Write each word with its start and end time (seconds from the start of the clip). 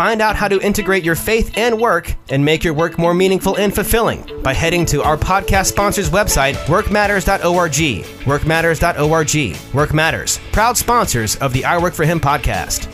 Find 0.00 0.22
out 0.22 0.34
how 0.34 0.48
to 0.48 0.58
integrate 0.62 1.04
your 1.04 1.14
faith 1.14 1.50
and 1.58 1.78
work 1.78 2.14
and 2.30 2.42
make 2.42 2.64
your 2.64 2.72
work 2.72 2.96
more 2.96 3.12
meaningful 3.12 3.58
and 3.58 3.74
fulfilling 3.74 4.24
by 4.42 4.54
heading 4.54 4.86
to 4.86 5.02
our 5.02 5.18
podcast 5.18 5.66
sponsor's 5.66 6.08
website, 6.08 6.54
workmatters.org. 6.68 8.06
Workmatters.org. 8.24 9.74
Work 9.74 9.92
Matters, 9.92 10.40
proud 10.52 10.78
sponsors 10.78 11.36
of 11.36 11.52
the 11.52 11.66
I 11.66 11.76
Work 11.76 11.92
for 11.92 12.06
Him 12.06 12.18
podcast. 12.18 12.89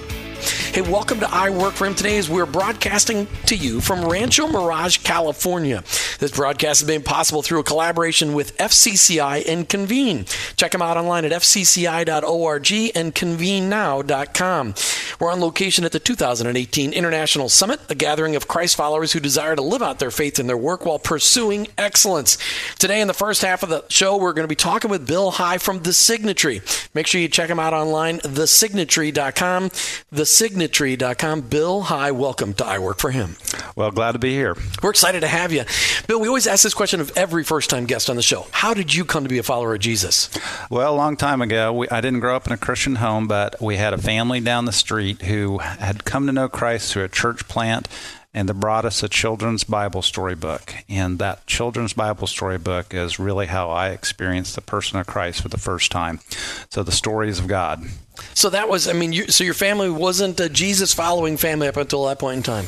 Hey, 0.76 0.82
welcome 0.82 1.20
to 1.20 1.34
I 1.34 1.48
Work 1.48 1.72
for 1.72 1.86
Him 1.86 1.94
today 1.94 2.18
as 2.18 2.28
we're 2.28 2.44
broadcasting 2.44 3.28
to 3.46 3.56
you 3.56 3.80
from 3.80 4.04
Rancho 4.04 4.46
Mirage, 4.46 4.98
California. 4.98 5.82
This 6.18 6.32
broadcast 6.32 6.82
is 6.82 6.86
made 6.86 7.02
possible 7.02 7.40
through 7.40 7.60
a 7.60 7.64
collaboration 7.64 8.34
with 8.34 8.54
FCCI 8.58 9.48
and 9.48 9.66
Convene. 9.66 10.26
Check 10.58 10.72
them 10.72 10.82
out 10.82 10.98
online 10.98 11.24
at 11.24 11.32
fcci.org 11.32 12.72
and 12.94 13.14
convenenow.com. 13.14 14.74
We're 15.18 15.32
on 15.32 15.40
location 15.40 15.86
at 15.86 15.92
the 15.92 15.98
2018 15.98 16.92
International 16.92 17.48
Summit, 17.48 17.80
a 17.88 17.94
gathering 17.94 18.36
of 18.36 18.46
Christ 18.46 18.76
followers 18.76 19.12
who 19.12 19.20
desire 19.20 19.56
to 19.56 19.62
live 19.62 19.80
out 19.80 19.98
their 19.98 20.10
faith 20.10 20.38
in 20.38 20.46
their 20.46 20.58
work 20.58 20.84
while 20.84 20.98
pursuing 20.98 21.68
excellence. 21.78 22.36
Today, 22.78 23.00
in 23.00 23.08
the 23.08 23.14
first 23.14 23.40
half 23.40 23.62
of 23.62 23.70
the 23.70 23.84
show, 23.88 24.18
we're 24.18 24.34
going 24.34 24.44
to 24.44 24.48
be 24.48 24.54
talking 24.54 24.90
with 24.90 25.06
Bill 25.06 25.30
High 25.30 25.56
from 25.56 25.82
The 25.82 25.90
Signatry. 25.90 26.60
Make 26.94 27.06
sure 27.06 27.18
you 27.18 27.28
check 27.28 27.48
him 27.48 27.58
out 27.58 27.72
online, 27.72 28.18
thesignatry.com. 28.18 29.70
Thesignatry.com. 30.66 31.42
Bill 31.42 31.82
High, 31.82 32.10
welcome 32.10 32.54
to 32.54 32.66
I 32.66 32.78
Work 32.78 32.98
for 32.98 33.10
Him. 33.10 33.36
Well, 33.74 33.90
glad 33.90 34.12
to 34.12 34.18
be 34.18 34.32
here. 34.32 34.56
We're 34.82 34.90
excited 34.90 35.20
to 35.20 35.28
have 35.28 35.52
you. 35.52 35.64
Bill, 36.06 36.20
we 36.20 36.28
always 36.28 36.46
ask 36.46 36.62
this 36.62 36.74
question 36.74 37.00
of 37.00 37.12
every 37.16 37.44
first 37.44 37.70
time 37.70 37.86
guest 37.86 38.10
on 38.10 38.16
the 38.16 38.22
show 38.22 38.46
How 38.50 38.74
did 38.74 38.94
you 38.94 39.04
come 39.04 39.22
to 39.22 39.28
be 39.28 39.38
a 39.38 39.42
follower 39.42 39.74
of 39.74 39.80
Jesus? 39.80 40.30
Well, 40.70 40.92
a 40.92 40.96
long 40.96 41.16
time 41.16 41.42
ago, 41.42 41.72
we, 41.72 41.88
I 41.88 42.00
didn't 42.00 42.20
grow 42.20 42.36
up 42.36 42.46
in 42.46 42.52
a 42.52 42.58
Christian 42.58 42.96
home, 42.96 43.28
but 43.28 43.60
we 43.60 43.76
had 43.76 43.92
a 43.92 43.98
family 43.98 44.40
down 44.40 44.64
the 44.64 44.72
street 44.72 45.22
who 45.22 45.58
had 45.58 46.04
come 46.04 46.26
to 46.26 46.32
know 46.32 46.48
Christ 46.48 46.92
through 46.92 47.04
a 47.04 47.08
church 47.08 47.46
plant 47.48 47.88
and 48.36 48.50
they 48.50 48.52
brought 48.52 48.84
us 48.84 49.02
a 49.02 49.08
children's 49.08 49.64
Bible 49.64 50.02
storybook. 50.02 50.74
And 50.90 51.18
that 51.20 51.46
children's 51.46 51.94
Bible 51.94 52.26
storybook 52.26 52.92
is 52.92 53.18
really 53.18 53.46
how 53.46 53.70
I 53.70 53.90
experienced 53.90 54.54
the 54.54 54.60
person 54.60 54.98
of 54.98 55.06
Christ 55.06 55.40
for 55.40 55.48
the 55.48 55.56
first 55.56 55.90
time. 55.90 56.20
So 56.68 56.82
the 56.82 56.92
stories 56.92 57.38
of 57.38 57.48
God. 57.48 57.82
So 58.34 58.50
that 58.50 58.68
was, 58.68 58.88
I 58.88 58.92
mean, 58.92 59.12
you, 59.12 59.28
so 59.28 59.44
your 59.44 59.54
family 59.54 59.90
wasn't 59.90 60.38
a 60.40 60.48
Jesus 60.48 60.94
following 60.94 61.36
family 61.36 61.68
up 61.68 61.76
until 61.76 62.06
that 62.06 62.18
point 62.18 62.38
in 62.38 62.42
time? 62.42 62.66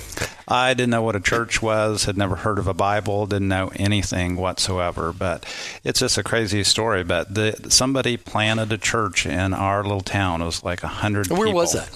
I 0.50 0.72
didn't 0.72 0.90
know 0.90 1.02
what 1.02 1.14
a 1.14 1.20
church 1.20 1.60
was, 1.60 2.04
had 2.04 2.16
never 2.16 2.34
heard 2.34 2.58
of 2.58 2.66
a 2.66 2.72
Bible, 2.74 3.26
didn't 3.26 3.48
know 3.48 3.70
anything 3.76 4.36
whatsoever. 4.36 5.12
But 5.12 5.44
it's 5.84 6.00
just 6.00 6.16
a 6.16 6.22
crazy 6.22 6.64
story. 6.64 7.04
But 7.04 7.34
the, 7.34 7.66
somebody 7.68 8.16
planted 8.16 8.72
a 8.72 8.78
church 8.78 9.26
in 9.26 9.52
our 9.52 9.82
little 9.82 10.00
town. 10.00 10.40
It 10.40 10.46
was 10.46 10.64
like 10.64 10.82
a 10.82 10.88
hundred. 10.88 11.28
Where 11.28 11.52
was 11.52 11.74
that? 11.74 11.94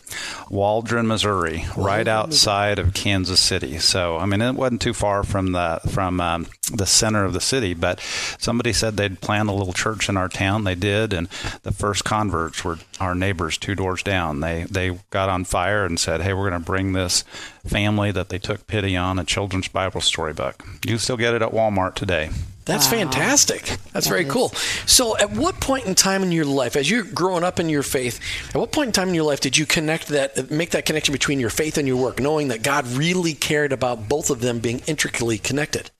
Waldron, 0.50 1.06
Missouri, 1.06 1.64
Waldron, 1.68 1.84
right 1.84 2.06
outside 2.06 2.76
Missouri. 2.76 2.88
of 2.88 2.94
Kansas 2.94 3.40
City. 3.40 3.78
So 3.78 4.18
I 4.18 4.26
mean, 4.26 4.42
it 4.42 4.54
wasn't 4.54 4.82
too 4.82 4.94
far 4.94 5.22
from 5.22 5.52
the 5.52 5.80
from 5.88 6.20
um, 6.20 6.46
the 6.70 6.86
center 6.86 7.24
of 7.24 7.32
the 7.32 7.40
city. 7.40 7.72
But 7.72 8.00
somebody 8.38 8.74
said 8.74 8.98
they'd 8.98 9.20
plant 9.20 9.48
a 9.48 9.52
little 9.52 9.72
church 9.72 10.10
in 10.10 10.18
our 10.18 10.28
town. 10.28 10.64
They 10.64 10.74
did, 10.74 11.14
and 11.14 11.28
the 11.62 11.72
first 11.72 12.04
converts 12.04 12.64
were 12.64 12.78
our 13.00 13.14
neighbors 13.14 13.56
two 13.56 13.74
doors 13.74 14.02
down. 14.02 14.40
They 14.40 14.64
they 14.64 14.98
got 15.08 15.30
on 15.30 15.44
fire 15.44 15.86
and 15.86 15.98
said, 15.98 16.20
"Hey, 16.20 16.34
we're 16.34 16.50
going 16.50 16.60
to 16.60 16.66
bring 16.66 16.92
this 16.92 17.24
family 17.66 18.10
that 18.12 18.28
they 18.28 18.38
took 18.38 18.66
pity 18.66 18.96
on 18.96 19.18
a 19.18 19.24
children's 19.24 19.68
Bible 19.68 20.00
storybook. 20.00 20.64
You 20.84 20.92
can 20.92 20.98
still 20.98 21.16
get 21.16 21.34
it 21.34 21.42
at 21.42 21.50
Walmart 21.50 21.94
today." 21.94 22.30
That's 22.64 22.86
wow. 22.86 22.98
fantastic. 22.98 23.64
That's 23.92 24.06
that 24.06 24.08
very 24.08 24.24
is. 24.24 24.32
cool. 24.32 24.48
So, 24.86 25.16
at 25.18 25.32
what 25.32 25.60
point 25.60 25.86
in 25.86 25.94
time 25.94 26.22
in 26.22 26.30
your 26.30 26.44
life, 26.44 26.76
as 26.76 26.88
you're 26.88 27.02
growing 27.02 27.42
up 27.42 27.58
in 27.58 27.68
your 27.68 27.82
faith, 27.82 28.20
at 28.50 28.56
what 28.56 28.70
point 28.70 28.88
in 28.88 28.92
time 28.92 29.08
in 29.08 29.14
your 29.14 29.24
life 29.24 29.40
did 29.40 29.58
you 29.58 29.66
connect 29.66 30.08
that, 30.08 30.50
make 30.50 30.70
that 30.70 30.86
connection 30.86 31.12
between 31.12 31.40
your 31.40 31.50
faith 31.50 31.76
and 31.76 31.88
your 31.88 31.96
work, 31.96 32.20
knowing 32.20 32.48
that 32.48 32.62
God 32.62 32.86
really 32.86 33.34
cared 33.34 33.72
about 33.72 34.08
both 34.08 34.30
of 34.30 34.40
them 34.40 34.60
being 34.60 34.80
intricately 34.86 35.38
connected? 35.38 35.90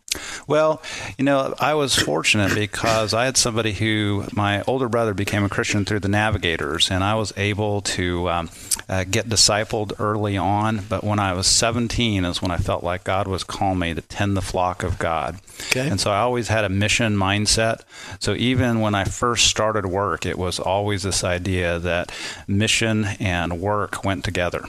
Well, 0.47 0.83
you 1.19 1.25
know, 1.25 1.55
I 1.59 1.75
was 1.75 1.95
fortunate 1.95 2.55
because 2.55 3.15
I 3.15 3.25
had 3.25 3.37
somebody 3.37 3.73
who, 3.73 4.25
my 4.33 4.63
older 4.63 4.89
brother 4.89 5.14
became 5.14 5.45
a 5.45 5.48
Christian 5.48 5.85
through 5.85 6.01
the 6.01 6.09
Navigators, 6.09 6.91
and 6.91 7.05
I 7.05 7.14
was 7.14 7.33
able 7.36 7.81
to 7.83 8.29
um, 8.29 8.51
uh, 8.89 9.05
get 9.05 9.29
discipled 9.29 9.92
early 9.98 10.36
on. 10.36 10.83
But 10.89 11.05
when 11.05 11.19
I 11.19 11.33
was 11.33 11.47
17 11.47 12.25
is 12.25 12.42
when 12.42 12.51
I 12.51 12.57
felt 12.57 12.85
like 12.85 13.05
God 13.05 13.27
was 13.27 13.45
calling 13.45 13.79
me 13.79 13.95
to 13.95 14.03
tend 14.03 14.36
the 14.36 14.42
flock 14.42 14.83
of 14.83 14.98
God. 14.98 15.39
Okay. 15.70 15.89
And 15.89 16.01
so 16.01 16.11
I 16.11 16.19
always 16.20 16.48
had 16.48 16.65
a 16.65 16.69
mission 16.69 17.17
mindset. 17.17 17.83
So 18.19 18.35
even 18.35 18.81
when 18.81 18.95
I 18.95 19.05
first 19.05 19.47
started 19.47 19.86
work, 19.86 20.27
it 20.27 20.39
was 20.39 20.59
always 20.59 21.03
this 21.03 21.25
idea 21.25 21.79
that 21.79 22.13
mission 22.47 23.05
and 23.20 23.61
work 23.61 24.05
went 24.05 24.25
together. 24.25 24.65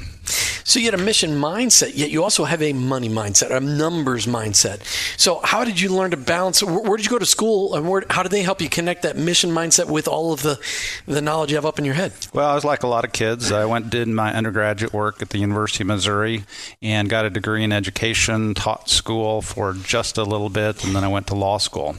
So 0.63 0.79
you 0.79 0.85
had 0.85 0.93
a 0.93 1.03
mission 1.03 1.31
mindset, 1.31 1.91
yet 1.95 2.09
you 2.09 2.23
also 2.23 2.45
have 2.45 2.61
a 2.61 2.73
money 2.73 3.09
mindset, 3.09 3.51
a 3.51 3.59
numbers 3.59 4.25
mindset. 4.25 4.81
So 5.19 5.32
how 5.43 5.63
did 5.63 5.79
you 5.79 5.89
learn 5.89 6.11
to 6.11 6.17
balance? 6.17 6.61
Where, 6.63 6.97
did 6.97 7.05
you 7.05 7.09
go 7.09 7.19
to 7.19 7.25
school, 7.25 7.75
and 7.75 7.87
where, 7.87 8.03
how 8.09 8.23
did 8.23 8.31
they 8.31 8.43
help 8.43 8.61
you 8.61 8.69
connect 8.69 9.03
that 9.03 9.15
mission 9.15 9.49
mindset 9.51 9.87
with 9.87 10.07
all 10.07 10.33
of 10.33 10.41
the 10.41 10.59
the 11.07 11.21
knowledge 11.21 11.51
you 11.51 11.57
have 11.57 11.65
up 11.65 11.79
in 11.79 11.85
your 11.85 11.93
head? 11.93 12.13
Well, 12.33 12.49
I 12.49 12.55
was 12.55 12.63
like 12.63 12.83
a 12.83 12.87
lot 12.87 13.05
of 13.05 13.11
kids. 13.11 13.51
I 13.51 13.65
went 13.65 13.89
did 13.89 14.07
my 14.07 14.33
undergraduate 14.33 14.93
work 14.93 15.21
at 15.21 15.29
the 15.29 15.39
University 15.39 15.83
of 15.83 15.87
Missouri 15.87 16.45
and 16.81 17.09
got 17.09 17.25
a 17.25 17.29
degree 17.29 17.63
in 17.63 17.71
education. 17.71 18.53
Taught 18.53 18.89
school 18.89 19.41
for 19.41 19.73
just 19.73 20.17
a 20.17 20.23
little 20.23 20.49
bit, 20.49 20.83
and 20.83 20.95
then 20.95 21.03
I 21.03 21.07
went 21.07 21.27
to 21.27 21.35
law 21.35 21.57
school. 21.57 21.97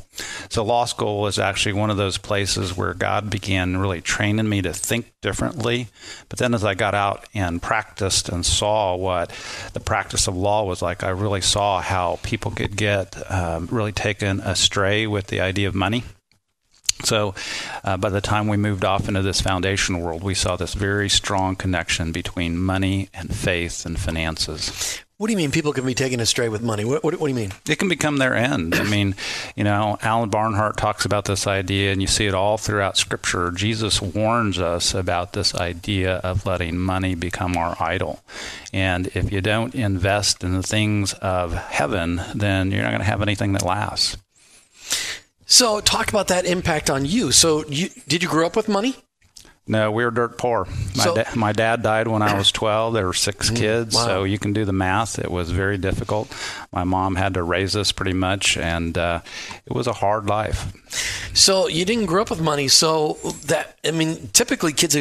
So 0.48 0.64
law 0.64 0.84
school 0.84 1.20
was 1.20 1.38
actually 1.38 1.74
one 1.74 1.90
of 1.90 1.96
those 1.96 2.18
places 2.18 2.76
where 2.76 2.94
God 2.94 3.30
began 3.30 3.76
really 3.76 4.00
training 4.00 4.48
me 4.48 4.62
to 4.62 4.72
think 4.72 5.12
differently. 5.22 5.88
But 6.28 6.38
then 6.38 6.54
as 6.54 6.64
I 6.64 6.74
got 6.74 6.94
out 6.94 7.26
and 7.34 7.60
practiced 7.60 8.28
and 8.28 8.44
saw 8.44 8.94
what 8.94 9.32
the 9.72 9.80
practice 9.80 10.28
of 10.28 10.36
law 10.36 10.64
was 10.64 10.82
like, 10.82 11.02
I 11.02 11.10
really 11.10 11.40
saw 11.40 11.80
how 11.80 12.18
people 12.22 12.50
could 12.50 12.76
get 12.76 13.30
um, 13.30 13.68
really 13.70 13.92
taken 13.92 14.40
astray 14.40 15.06
with 15.06 15.28
the 15.28 15.40
idea 15.40 15.68
of 15.68 15.74
money. 15.74 16.04
So, 17.02 17.34
uh, 17.82 17.96
by 17.96 18.08
the 18.08 18.20
time 18.20 18.46
we 18.46 18.56
moved 18.56 18.84
off 18.84 19.08
into 19.08 19.20
this 19.20 19.40
foundation 19.40 20.00
world, 20.00 20.22
we 20.22 20.34
saw 20.34 20.56
this 20.56 20.74
very 20.74 21.08
strong 21.08 21.56
connection 21.56 22.12
between 22.12 22.56
money 22.56 23.08
and 23.12 23.34
faith 23.34 23.84
and 23.84 23.98
finances. 23.98 25.03
What 25.16 25.28
do 25.28 25.32
you 25.32 25.36
mean 25.36 25.52
people 25.52 25.72
can 25.72 25.86
be 25.86 25.94
taken 25.94 26.18
astray 26.18 26.48
with 26.48 26.60
money? 26.60 26.84
What, 26.84 27.04
what, 27.04 27.14
what, 27.20 27.28
do 27.28 27.28
you 27.28 27.36
mean? 27.36 27.52
It 27.68 27.78
can 27.78 27.88
become 27.88 28.16
their 28.16 28.34
end. 28.34 28.74
I 28.74 28.82
mean, 28.82 29.14
you 29.54 29.62
know, 29.62 29.96
Alan 30.02 30.28
Barnhart 30.28 30.76
talks 30.76 31.04
about 31.04 31.26
this 31.26 31.46
idea, 31.46 31.92
and 31.92 32.00
you 32.02 32.08
see 32.08 32.26
it 32.26 32.34
all 32.34 32.58
throughout 32.58 32.96
Scripture. 32.96 33.52
Jesus 33.52 34.02
warns 34.02 34.58
us 34.58 34.92
about 34.92 35.32
this 35.32 35.54
idea 35.54 36.16
of 36.16 36.46
letting 36.46 36.78
money 36.78 37.14
become 37.14 37.56
our 37.56 37.76
idol. 37.80 38.24
And 38.72 39.06
if 39.14 39.30
you 39.30 39.40
don't 39.40 39.72
invest 39.76 40.42
in 40.42 40.52
the 40.52 40.64
things 40.64 41.12
of 41.14 41.52
heaven, 41.52 42.20
then 42.34 42.72
you're 42.72 42.82
not 42.82 42.90
going 42.90 42.98
to 42.98 43.04
have 43.04 43.22
anything 43.22 43.52
that 43.52 43.64
lasts. 43.64 44.16
So, 45.46 45.80
talk 45.80 46.08
about 46.08 46.26
that 46.28 46.44
impact 46.44 46.90
on 46.90 47.04
you. 47.04 47.30
So, 47.30 47.64
you, 47.66 47.90
did 48.08 48.24
you 48.24 48.28
grow 48.28 48.46
up 48.46 48.56
with 48.56 48.68
money? 48.68 48.96
No, 49.66 49.90
we 49.90 50.04
were 50.04 50.10
dirt 50.10 50.36
poor. 50.36 50.66
My, 50.94 51.04
so, 51.04 51.14
da- 51.14 51.34
my 51.34 51.52
dad 51.52 51.82
died 51.82 52.06
when 52.06 52.20
I 52.20 52.36
was 52.36 52.52
12. 52.52 52.92
There 52.92 53.06
were 53.06 53.14
six 53.14 53.50
mm, 53.50 53.56
kids, 53.56 53.94
wow. 53.94 54.04
so 54.04 54.24
you 54.24 54.38
can 54.38 54.52
do 54.52 54.66
the 54.66 54.74
math. 54.74 55.18
It 55.18 55.30
was 55.30 55.50
very 55.50 55.78
difficult. 55.78 56.30
My 56.70 56.84
mom 56.84 57.16
had 57.16 57.34
to 57.34 57.42
raise 57.42 57.74
us 57.74 57.90
pretty 57.90 58.12
much, 58.12 58.58
and 58.58 58.96
uh, 58.98 59.20
it 59.64 59.72
was 59.72 59.86
a 59.86 59.94
hard 59.94 60.26
life. 60.26 60.70
So 61.32 61.66
you 61.66 61.86
didn't 61.86 62.06
grow 62.06 62.22
up 62.22 62.30
with 62.30 62.42
money. 62.42 62.68
So 62.68 63.18
that 63.46 63.78
I 63.84 63.90
mean, 63.90 64.28
typically 64.34 64.74
kids 64.74 64.96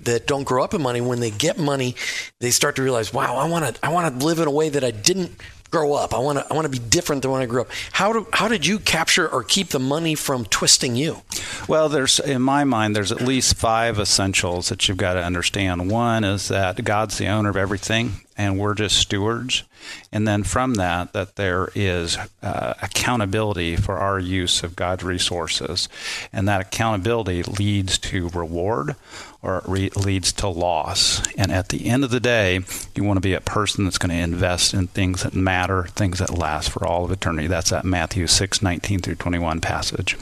that 0.00 0.26
don't 0.26 0.44
grow 0.44 0.64
up 0.64 0.72
with 0.72 0.80
money, 0.80 1.02
when 1.02 1.20
they 1.20 1.30
get 1.30 1.58
money, 1.58 1.94
they 2.40 2.50
start 2.50 2.76
to 2.76 2.82
realize, 2.82 3.12
wow, 3.12 3.36
I 3.36 3.46
want 3.46 3.74
to 3.74 3.86
I 3.86 3.92
want 3.92 4.18
to 4.18 4.24
live 4.24 4.38
in 4.38 4.48
a 4.48 4.50
way 4.50 4.70
that 4.70 4.82
I 4.82 4.90
didn't 4.90 5.32
grow 5.70 5.92
up. 5.92 6.14
I 6.14 6.18
want 6.18 6.38
to 6.38 6.46
I 6.50 6.54
want 6.54 6.64
to 6.64 6.70
be 6.70 6.78
different 6.78 7.22
than 7.22 7.30
when 7.30 7.42
I 7.42 7.46
grew 7.46 7.62
up. 7.62 7.68
How 7.92 8.12
do, 8.12 8.26
how 8.32 8.48
did 8.48 8.66
you 8.66 8.78
capture 8.78 9.28
or 9.28 9.42
keep 9.44 9.68
the 9.68 9.78
money 9.78 10.14
from 10.14 10.44
twisting 10.46 10.96
you? 10.96 11.22
Well, 11.68 11.90
there's 11.90 12.18
in 12.18 12.40
my 12.40 12.64
mind 12.64 12.96
there's 12.96 13.12
at 13.12 13.20
least 13.20 13.58
five 13.58 13.98
essentials 13.98 14.70
that 14.70 14.88
you've 14.88 14.96
got 14.96 15.14
to 15.14 15.22
understand. 15.22 15.90
One 15.90 16.24
is 16.24 16.48
that 16.48 16.82
God's 16.82 17.18
the 17.18 17.26
owner 17.26 17.50
of 17.50 17.58
everything 17.58 18.22
and 18.38 18.58
we're 18.58 18.72
just 18.72 18.96
stewards. 18.96 19.64
And 20.10 20.26
then 20.26 20.44
from 20.44 20.74
that, 20.74 21.12
that 21.12 21.36
there 21.36 21.68
is 21.74 22.16
uh, 22.42 22.72
accountability 22.80 23.76
for 23.76 23.98
our 23.98 24.18
use 24.18 24.62
of 24.62 24.76
God's 24.76 25.04
resources. 25.04 25.90
And 26.32 26.48
that 26.48 26.62
accountability 26.62 27.42
leads 27.42 27.98
to 27.98 28.30
reward 28.30 28.96
or 29.42 29.58
it 29.58 29.64
re- 29.66 29.90
leads 29.94 30.32
to 30.32 30.48
loss. 30.48 31.20
And 31.36 31.52
at 31.52 31.68
the 31.68 31.86
end 31.86 32.02
of 32.02 32.10
the 32.10 32.18
day, 32.18 32.60
you 32.94 33.04
want 33.04 33.18
to 33.18 33.20
be 33.20 33.34
a 33.34 33.42
person 33.42 33.84
that's 33.84 33.98
going 33.98 34.16
to 34.16 34.22
invest 34.22 34.72
in 34.72 34.86
things 34.86 35.22
that 35.22 35.34
matter, 35.34 35.84
things 35.88 36.18
that 36.20 36.30
last 36.30 36.70
for 36.70 36.86
all 36.86 37.04
of 37.04 37.12
eternity. 37.12 37.46
That's 37.46 37.70
that 37.70 37.84
Matthew 37.84 38.26
6 38.26 38.62
19 38.62 39.00
through 39.00 39.16
21 39.16 39.60
passage 39.60 40.16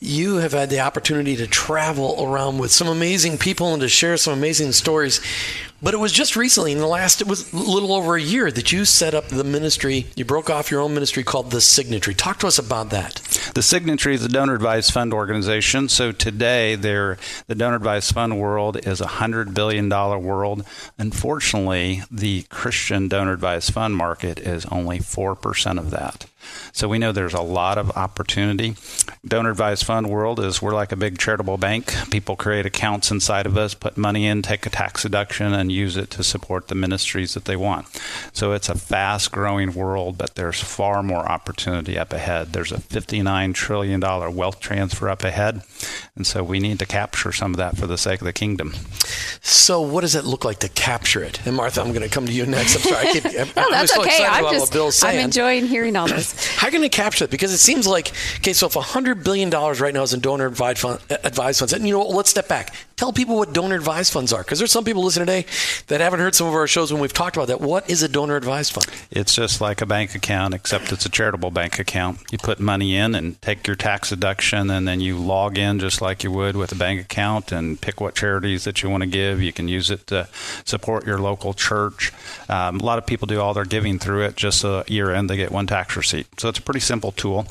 you 0.00 0.36
have 0.36 0.52
had 0.52 0.70
the 0.70 0.80
opportunity 0.80 1.36
to 1.36 1.46
travel 1.46 2.16
around 2.24 2.58
with 2.58 2.72
some 2.72 2.88
amazing 2.88 3.38
people 3.38 3.72
and 3.72 3.80
to 3.82 3.88
share 3.88 4.16
some 4.16 4.32
amazing 4.34 4.72
stories. 4.72 5.20
But 5.82 5.92
it 5.92 5.98
was 5.98 6.12
just 6.12 6.34
recently, 6.34 6.72
in 6.72 6.78
the 6.78 6.86
last, 6.86 7.20
it 7.20 7.26
was 7.26 7.52
a 7.52 7.56
little 7.56 7.92
over 7.92 8.16
a 8.16 8.22
year, 8.22 8.50
that 8.50 8.72
you 8.72 8.86
set 8.86 9.12
up 9.12 9.28
the 9.28 9.44
ministry. 9.44 10.06
You 10.16 10.24
broke 10.24 10.48
off 10.48 10.70
your 10.70 10.80
own 10.80 10.94
ministry 10.94 11.22
called 11.22 11.50
The 11.50 11.58
Signatry. 11.58 12.16
Talk 12.16 12.38
to 12.38 12.46
us 12.46 12.58
about 12.58 12.88
that. 12.90 13.16
The 13.54 13.60
Signatry 13.60 14.14
is 14.14 14.24
a 14.24 14.28
donor 14.28 14.54
advised 14.54 14.92
fund 14.92 15.12
organization. 15.12 15.90
So 15.90 16.10
today, 16.10 16.74
the 16.74 17.18
donor 17.48 17.76
advised 17.76 18.14
fund 18.14 18.40
world 18.40 18.78
is 18.86 19.02
a 19.02 19.06
$100 19.06 19.52
billion 19.52 19.90
world. 19.90 20.64
Unfortunately, 20.98 22.02
the 22.10 22.44
Christian 22.48 23.08
donor 23.08 23.32
advised 23.32 23.74
fund 23.74 23.94
market 23.94 24.38
is 24.38 24.64
only 24.66 25.00
4% 25.00 25.78
of 25.78 25.90
that. 25.90 26.24
So 26.72 26.88
we 26.88 26.98
know 26.98 27.12
there's 27.12 27.34
a 27.34 27.42
lot 27.42 27.78
of 27.78 27.90
opportunity. 27.92 28.76
Donor 29.26 29.50
advised 29.50 29.84
fund 29.84 30.10
world 30.10 30.40
is 30.40 30.60
we're 30.60 30.74
like 30.74 30.92
a 30.92 30.96
big 30.96 31.18
charitable 31.18 31.56
bank. 31.56 31.94
People 32.10 32.36
create 32.36 32.66
accounts 32.66 33.10
inside 33.10 33.46
of 33.46 33.56
us, 33.56 33.74
put 33.74 33.96
money 33.96 34.26
in, 34.26 34.42
take 34.42 34.66
a 34.66 34.70
tax 34.70 35.02
deduction, 35.02 35.52
and 35.52 35.70
use 35.70 35.96
it 35.96 36.10
to 36.10 36.22
support 36.22 36.68
the 36.68 36.74
ministries 36.74 37.34
that 37.34 37.44
they 37.44 37.56
want. 37.56 37.86
So 38.32 38.52
it's 38.52 38.68
a 38.68 38.74
fast 38.74 39.32
growing 39.32 39.74
world, 39.74 40.18
but 40.18 40.34
there's 40.34 40.60
far 40.60 41.02
more 41.02 41.26
opportunity 41.28 41.98
up 41.98 42.12
ahead. 42.12 42.52
There's 42.52 42.72
a 42.72 42.78
$59 42.78 43.54
trillion 43.54 44.00
wealth 44.00 44.60
transfer 44.60 45.08
up 45.08 45.24
ahead. 45.24 45.62
And 46.16 46.26
so 46.26 46.42
we 46.44 46.60
need 46.60 46.78
to 46.78 46.86
capture 46.86 47.32
some 47.32 47.52
of 47.52 47.56
that 47.58 47.76
for 47.76 47.86
the 47.86 47.98
sake 47.98 48.20
of 48.20 48.26
the 48.26 48.32
kingdom. 48.32 48.74
So, 49.40 49.80
what 49.80 50.02
does 50.02 50.14
it 50.14 50.24
look 50.24 50.44
like 50.44 50.60
to 50.60 50.68
capture 50.68 51.22
it? 51.22 51.44
And 51.46 51.56
Martha, 51.56 51.80
I'm 51.80 51.88
going 51.88 52.02
to 52.02 52.08
come 52.08 52.26
to 52.26 52.32
you 52.32 52.46
next. 52.46 52.76
I'm 52.76 52.82
sorry. 52.82 53.08
I 53.08 53.12
keep, 53.12 53.24
I'm, 53.26 53.48
no, 53.56 53.70
that's 53.70 53.94
so 53.94 54.02
okay. 54.02 54.24
I'm 54.24 54.52
just, 54.52 55.04
I'm 55.04 55.18
enjoying 55.18 55.66
hearing 55.66 55.96
all 55.96 56.06
this. 56.06 56.33
How 56.56 56.70
can 56.70 56.80
they 56.80 56.88
capture 56.88 57.24
it? 57.24 57.30
Because 57.30 57.52
it 57.52 57.58
seems 57.58 57.86
like, 57.86 58.12
okay, 58.36 58.52
so 58.52 58.66
if 58.66 58.74
$100 58.74 59.24
billion 59.24 59.50
right 59.50 59.94
now 59.94 60.02
is 60.02 60.14
in 60.14 60.20
donor 60.20 60.46
advised, 60.46 60.78
fund, 60.78 61.00
advised 61.22 61.58
funds, 61.58 61.72
and 61.72 61.86
you 61.86 61.92
know 61.92 62.00
what, 62.00 62.10
let's 62.10 62.30
step 62.30 62.48
back. 62.48 62.74
Tell 62.96 63.12
people 63.12 63.36
what 63.36 63.52
donor 63.52 63.74
advised 63.74 64.12
funds 64.12 64.32
are, 64.32 64.42
because 64.42 64.58
there's 64.58 64.70
some 64.70 64.84
people 64.84 65.02
listening 65.02 65.26
today 65.26 65.46
that 65.88 66.00
haven't 66.00 66.20
heard 66.20 66.34
some 66.34 66.46
of 66.46 66.54
our 66.54 66.66
shows 66.66 66.92
when 66.92 67.02
we've 67.02 67.12
talked 67.12 67.36
about 67.36 67.48
that. 67.48 67.60
What 67.60 67.90
is 67.90 68.02
a 68.02 68.08
donor 68.08 68.36
advised 68.36 68.72
fund? 68.72 68.86
It's 69.10 69.34
just 69.34 69.60
like 69.60 69.80
a 69.80 69.86
bank 69.86 70.14
account, 70.14 70.54
except 70.54 70.92
it's 70.92 71.04
a 71.04 71.08
charitable 71.08 71.50
bank 71.50 71.78
account. 71.78 72.20
You 72.30 72.38
put 72.38 72.60
money 72.60 72.94
in 72.94 73.14
and 73.14 73.40
take 73.42 73.66
your 73.66 73.76
tax 73.76 74.10
deduction, 74.10 74.70
and 74.70 74.86
then 74.86 75.00
you 75.00 75.18
log 75.18 75.58
in 75.58 75.80
just 75.80 76.00
like 76.00 76.22
you 76.22 76.30
would 76.30 76.56
with 76.56 76.70
a 76.70 76.76
bank 76.76 77.00
account 77.00 77.50
and 77.50 77.80
pick 77.80 78.00
what 78.00 78.14
charities 78.14 78.64
that 78.64 78.82
you 78.82 78.90
want 78.90 79.02
to 79.02 79.08
give. 79.08 79.42
You 79.42 79.52
can 79.52 79.66
use 79.66 79.90
it 79.90 80.06
to 80.08 80.28
support 80.64 81.04
your 81.04 81.18
local 81.18 81.52
church. 81.52 82.12
Um, 82.48 82.80
a 82.80 82.84
lot 82.84 82.98
of 82.98 83.06
people 83.06 83.26
do 83.26 83.40
all 83.40 83.54
their 83.54 83.64
giving 83.64 83.98
through 83.98 84.24
it 84.24 84.36
just 84.36 84.60
so 84.60 84.84
year 84.86 85.12
end 85.12 85.28
they 85.28 85.36
get 85.36 85.50
one 85.50 85.66
tax 85.66 85.96
receipt. 85.96 86.23
So 86.38 86.48
it's 86.48 86.58
a 86.58 86.62
pretty 86.62 86.80
simple 86.80 87.12
tool. 87.12 87.46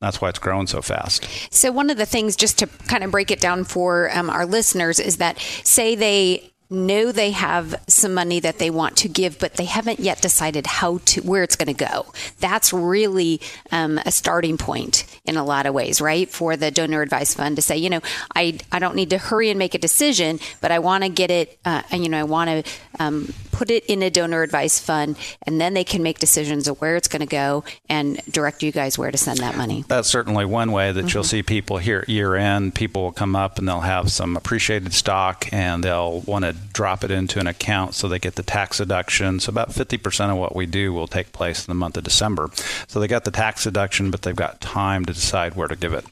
That's 0.00 0.20
why 0.20 0.28
it's 0.28 0.38
growing 0.38 0.66
so 0.66 0.82
fast. 0.82 1.26
So, 1.52 1.72
one 1.72 1.90
of 1.90 1.96
the 1.96 2.06
things, 2.06 2.36
just 2.36 2.58
to 2.58 2.66
kind 2.66 3.04
of 3.04 3.10
break 3.10 3.30
it 3.30 3.40
down 3.40 3.64
for 3.64 4.10
um, 4.16 4.28
our 4.28 4.46
listeners, 4.46 4.98
is 4.98 5.18
that 5.18 5.38
say 5.38 5.94
they 5.94 6.50
know 6.70 7.12
they 7.12 7.30
have 7.30 7.74
some 7.86 8.14
money 8.14 8.40
that 8.40 8.58
they 8.58 8.70
want 8.70 8.96
to 8.96 9.08
give, 9.08 9.38
but 9.38 9.54
they 9.54 9.64
haven't 9.64 10.00
yet 10.00 10.20
decided 10.20 10.66
how 10.66 10.98
to 11.04 11.20
where 11.22 11.42
it's 11.42 11.56
going 11.56 11.74
to 11.74 11.84
go. 11.84 12.06
That's 12.40 12.72
really 12.72 13.40
um, 13.70 13.98
a 13.98 14.10
starting 14.10 14.56
point 14.56 15.04
in 15.24 15.36
a 15.36 15.44
lot 15.44 15.66
of 15.66 15.74
ways, 15.74 16.00
right? 16.00 16.28
For 16.28 16.56
the 16.56 16.70
donor 16.70 17.02
advice 17.02 17.34
fund 17.34 17.56
to 17.56 17.62
say, 17.62 17.76
you 17.76 17.90
know, 17.90 18.00
I 18.34 18.58
I 18.72 18.78
don't 18.78 18.96
need 18.96 19.10
to 19.10 19.18
hurry 19.18 19.50
and 19.50 19.58
make 19.58 19.74
a 19.74 19.78
decision, 19.78 20.40
but 20.60 20.70
I 20.70 20.78
want 20.78 21.04
to 21.04 21.10
get 21.10 21.30
it, 21.30 21.58
uh, 21.64 21.82
you 21.92 22.08
know, 22.08 22.18
I 22.18 22.24
want 22.24 22.66
to 22.66 22.72
um, 22.98 23.32
put 23.54 23.70
it 23.70 23.84
in 23.86 24.02
a 24.02 24.10
donor 24.10 24.42
advice 24.42 24.80
fund, 24.80 25.16
and 25.46 25.60
then 25.60 25.74
they 25.74 25.84
can 25.84 26.02
make 26.02 26.18
decisions 26.18 26.66
of 26.66 26.80
where 26.80 26.96
it's 26.96 27.06
going 27.06 27.20
to 27.20 27.26
go 27.26 27.62
and 27.88 28.20
direct 28.28 28.62
you 28.62 28.72
guys 28.72 28.98
where 28.98 29.10
to 29.10 29.16
send 29.16 29.38
that 29.38 29.56
money. 29.56 29.84
That's 29.86 30.08
certainly 30.08 30.44
one 30.44 30.72
way 30.72 30.90
that 30.90 31.00
mm-hmm. 31.00 31.16
you'll 31.16 31.24
see 31.24 31.42
people 31.42 31.78
here 31.78 32.04
year 32.08 32.34
end. 32.34 32.74
People 32.74 33.02
will 33.02 33.12
come 33.12 33.36
up 33.36 33.58
and 33.58 33.68
they'll 33.68 33.80
have 33.80 34.10
some 34.10 34.36
appreciated 34.36 34.92
stock, 34.92 35.48
and 35.52 35.84
they'll 35.84 36.20
want 36.20 36.44
to 36.44 36.52
drop 36.52 37.04
it 37.04 37.12
into 37.12 37.38
an 37.38 37.46
account 37.46 37.94
so 37.94 38.08
they 38.08 38.18
get 38.18 38.34
the 38.34 38.42
tax 38.42 38.78
deduction. 38.78 39.38
So 39.38 39.50
about 39.50 39.70
50% 39.70 40.30
of 40.30 40.36
what 40.36 40.56
we 40.56 40.66
do 40.66 40.92
will 40.92 41.06
take 41.06 41.32
place 41.32 41.66
in 41.66 41.70
the 41.70 41.76
month 41.76 41.96
of 41.96 42.02
December. 42.02 42.50
So 42.88 42.98
they 42.98 43.06
got 43.06 43.24
the 43.24 43.30
tax 43.30 43.64
deduction, 43.64 44.10
but 44.10 44.22
they've 44.22 44.34
got 44.34 44.60
time 44.60 45.04
to 45.04 45.12
decide 45.12 45.54
where 45.54 45.68
to 45.68 45.76
give 45.76 45.92
it 45.92 46.04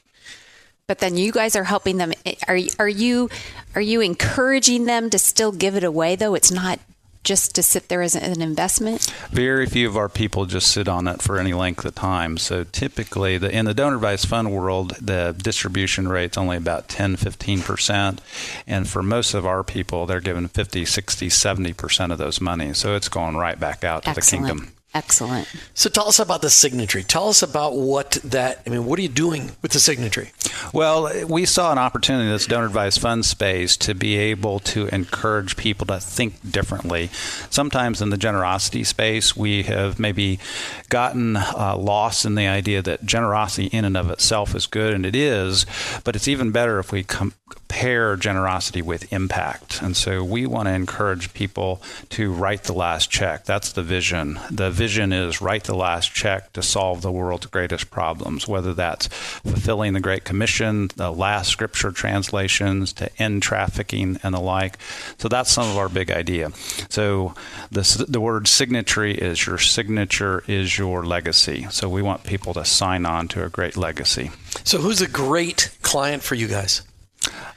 but 0.87 0.99
then 0.99 1.17
you 1.17 1.31
guys 1.31 1.55
are 1.55 1.63
helping 1.63 1.97
them 1.97 2.13
are 2.47 2.59
are 2.77 2.89
you 2.89 3.29
are 3.73 3.81
you 3.81 4.01
encouraging 4.01 4.85
them 4.85 5.09
to 5.09 5.17
still 5.17 5.51
give 5.51 5.75
it 5.75 5.83
away 5.83 6.15
though 6.15 6.35
it's 6.35 6.51
not 6.51 6.79
just 7.23 7.55
to 7.55 7.63
sit 7.63 7.87
there 7.89 8.01
as 8.01 8.15
an 8.15 8.41
investment? 8.41 9.13
Very 9.31 9.65
few 9.65 9.87
of 9.87 9.97
our 9.97 10.09
people 10.09 10.45
just 10.45 10.71
sit 10.71 10.87
on 10.87 11.07
it 11.07 11.21
for 11.21 11.37
any 11.37 11.53
length 11.53 11.85
of 11.85 11.95
time. 11.95 12.37
So 12.37 12.63
typically, 12.63 13.37
the, 13.37 13.55
in 13.55 13.65
the 13.65 13.73
donor 13.73 13.95
advised 13.95 14.27
fund 14.27 14.51
world, 14.51 14.95
the 15.01 15.35
distribution 15.37 16.07
rate's 16.07 16.37
only 16.37 16.57
about 16.57 16.89
10, 16.89 17.17
15%. 17.17 18.19
And 18.67 18.87
for 18.87 19.01
most 19.01 19.33
of 19.33 19.45
our 19.45 19.63
people, 19.63 20.05
they're 20.05 20.19
given 20.19 20.47
50, 20.47 20.85
60, 20.85 21.29
70% 21.29 22.11
of 22.11 22.17
those 22.17 22.41
money. 22.41 22.73
So 22.73 22.95
it's 22.95 23.09
going 23.09 23.37
right 23.37 23.59
back 23.59 23.83
out 23.83 24.03
to 24.03 24.09
Excellent. 24.09 24.47
the 24.47 24.51
kingdom. 24.53 24.73
Excellent. 24.95 25.47
So 25.73 25.89
tell 25.89 26.07
us 26.07 26.19
about 26.19 26.43
the 26.43 26.49
Signatry. 26.49 27.03
Tell 27.05 27.27
us 27.27 27.41
about 27.41 27.75
what 27.75 28.11
that, 28.23 28.61
I 28.67 28.69
mean, 28.69 28.85
what 28.85 28.99
are 28.99 29.01
you 29.01 29.09
doing 29.09 29.51
with 29.63 29.71
the 29.71 29.79
Signatry? 29.79 30.29
Well, 30.71 31.25
we 31.27 31.45
saw 31.45 31.71
an 31.71 31.79
opportunity 31.79 32.25
in 32.25 32.31
this 32.31 32.45
donor 32.45 32.67
advised 32.67 33.01
fund 33.01 33.25
space 33.25 33.75
to 33.77 33.95
be 33.95 34.17
able 34.17 34.59
to 34.59 34.87
encourage 34.87 35.57
people 35.57 35.87
to 35.87 35.99
think 35.99 36.51
differently. 36.51 37.09
Sometimes 37.49 38.03
in 38.03 38.11
the 38.11 38.17
generosity 38.17 38.83
space, 38.83 39.35
we 39.35 39.63
have 39.63 39.97
maybe 39.99 40.37
gotten 40.89 41.37
uh, 41.37 41.75
lost 41.75 42.23
in 42.23 42.35
the 42.35 42.47
idea 42.47 42.83
that 42.83 43.03
generosity 43.03 43.67
in 43.67 43.85
and 43.85 43.97
of 43.97 44.11
itself 44.11 44.53
is 44.53 44.67
good, 44.67 44.93
and 44.93 45.07
it 45.07 45.15
is, 45.15 45.65
but 46.03 46.15
it's 46.15 46.27
even 46.27 46.51
better 46.51 46.77
if 46.77 46.91
we 46.91 47.03
com- 47.03 47.33
pair 47.73 48.15
generosity 48.15 48.83
with 48.83 49.11
impact. 49.11 49.81
And 49.81 49.97
so 49.97 50.23
we 50.23 50.45
want 50.45 50.67
to 50.67 50.73
encourage 50.75 51.33
people 51.33 51.81
to 52.09 52.31
write 52.31 52.65
the 52.65 52.73
last 52.73 53.09
check. 53.09 53.45
That's 53.45 53.71
the 53.71 53.81
vision. 53.81 54.39
The 54.51 54.69
vision 54.69 55.11
is 55.11 55.41
write 55.41 55.63
the 55.63 55.73
last 55.73 56.13
check 56.13 56.53
to 56.53 56.61
solve 56.61 57.01
the 57.01 57.11
world's 57.11 57.47
greatest 57.47 57.89
problems, 57.89 58.47
whether 58.47 58.75
that's 58.75 59.07
fulfilling 59.07 59.93
the 59.93 59.99
Great 59.99 60.23
Commission, 60.23 60.91
the 60.97 61.11
last 61.11 61.49
scripture 61.49 61.91
translations, 61.91 62.93
to 62.93 63.09
end 63.19 63.41
trafficking 63.41 64.19
and 64.21 64.35
the 64.35 64.39
like. 64.39 64.77
So 65.17 65.27
that's 65.27 65.51
some 65.51 65.67
of 65.67 65.75
our 65.75 65.89
big 65.89 66.11
idea. 66.11 66.51
So 66.89 67.33
the, 67.71 68.05
the 68.07 68.21
word 68.21 68.43
Signatry 68.43 69.17
is 69.17 69.47
your 69.47 69.57
signature 69.57 70.43
is 70.45 70.77
your 70.77 71.03
legacy. 71.03 71.65
So 71.71 71.89
we 71.89 72.03
want 72.03 72.23
people 72.23 72.53
to 72.53 72.65
sign 72.65 73.07
on 73.07 73.29
to 73.29 73.43
a 73.43 73.49
great 73.49 73.75
legacy. 73.75 74.29
So 74.63 74.77
who's 74.77 75.01
a 75.01 75.07
great 75.07 75.75
client 75.81 76.21
for 76.21 76.35
you 76.35 76.47
guys? 76.47 76.83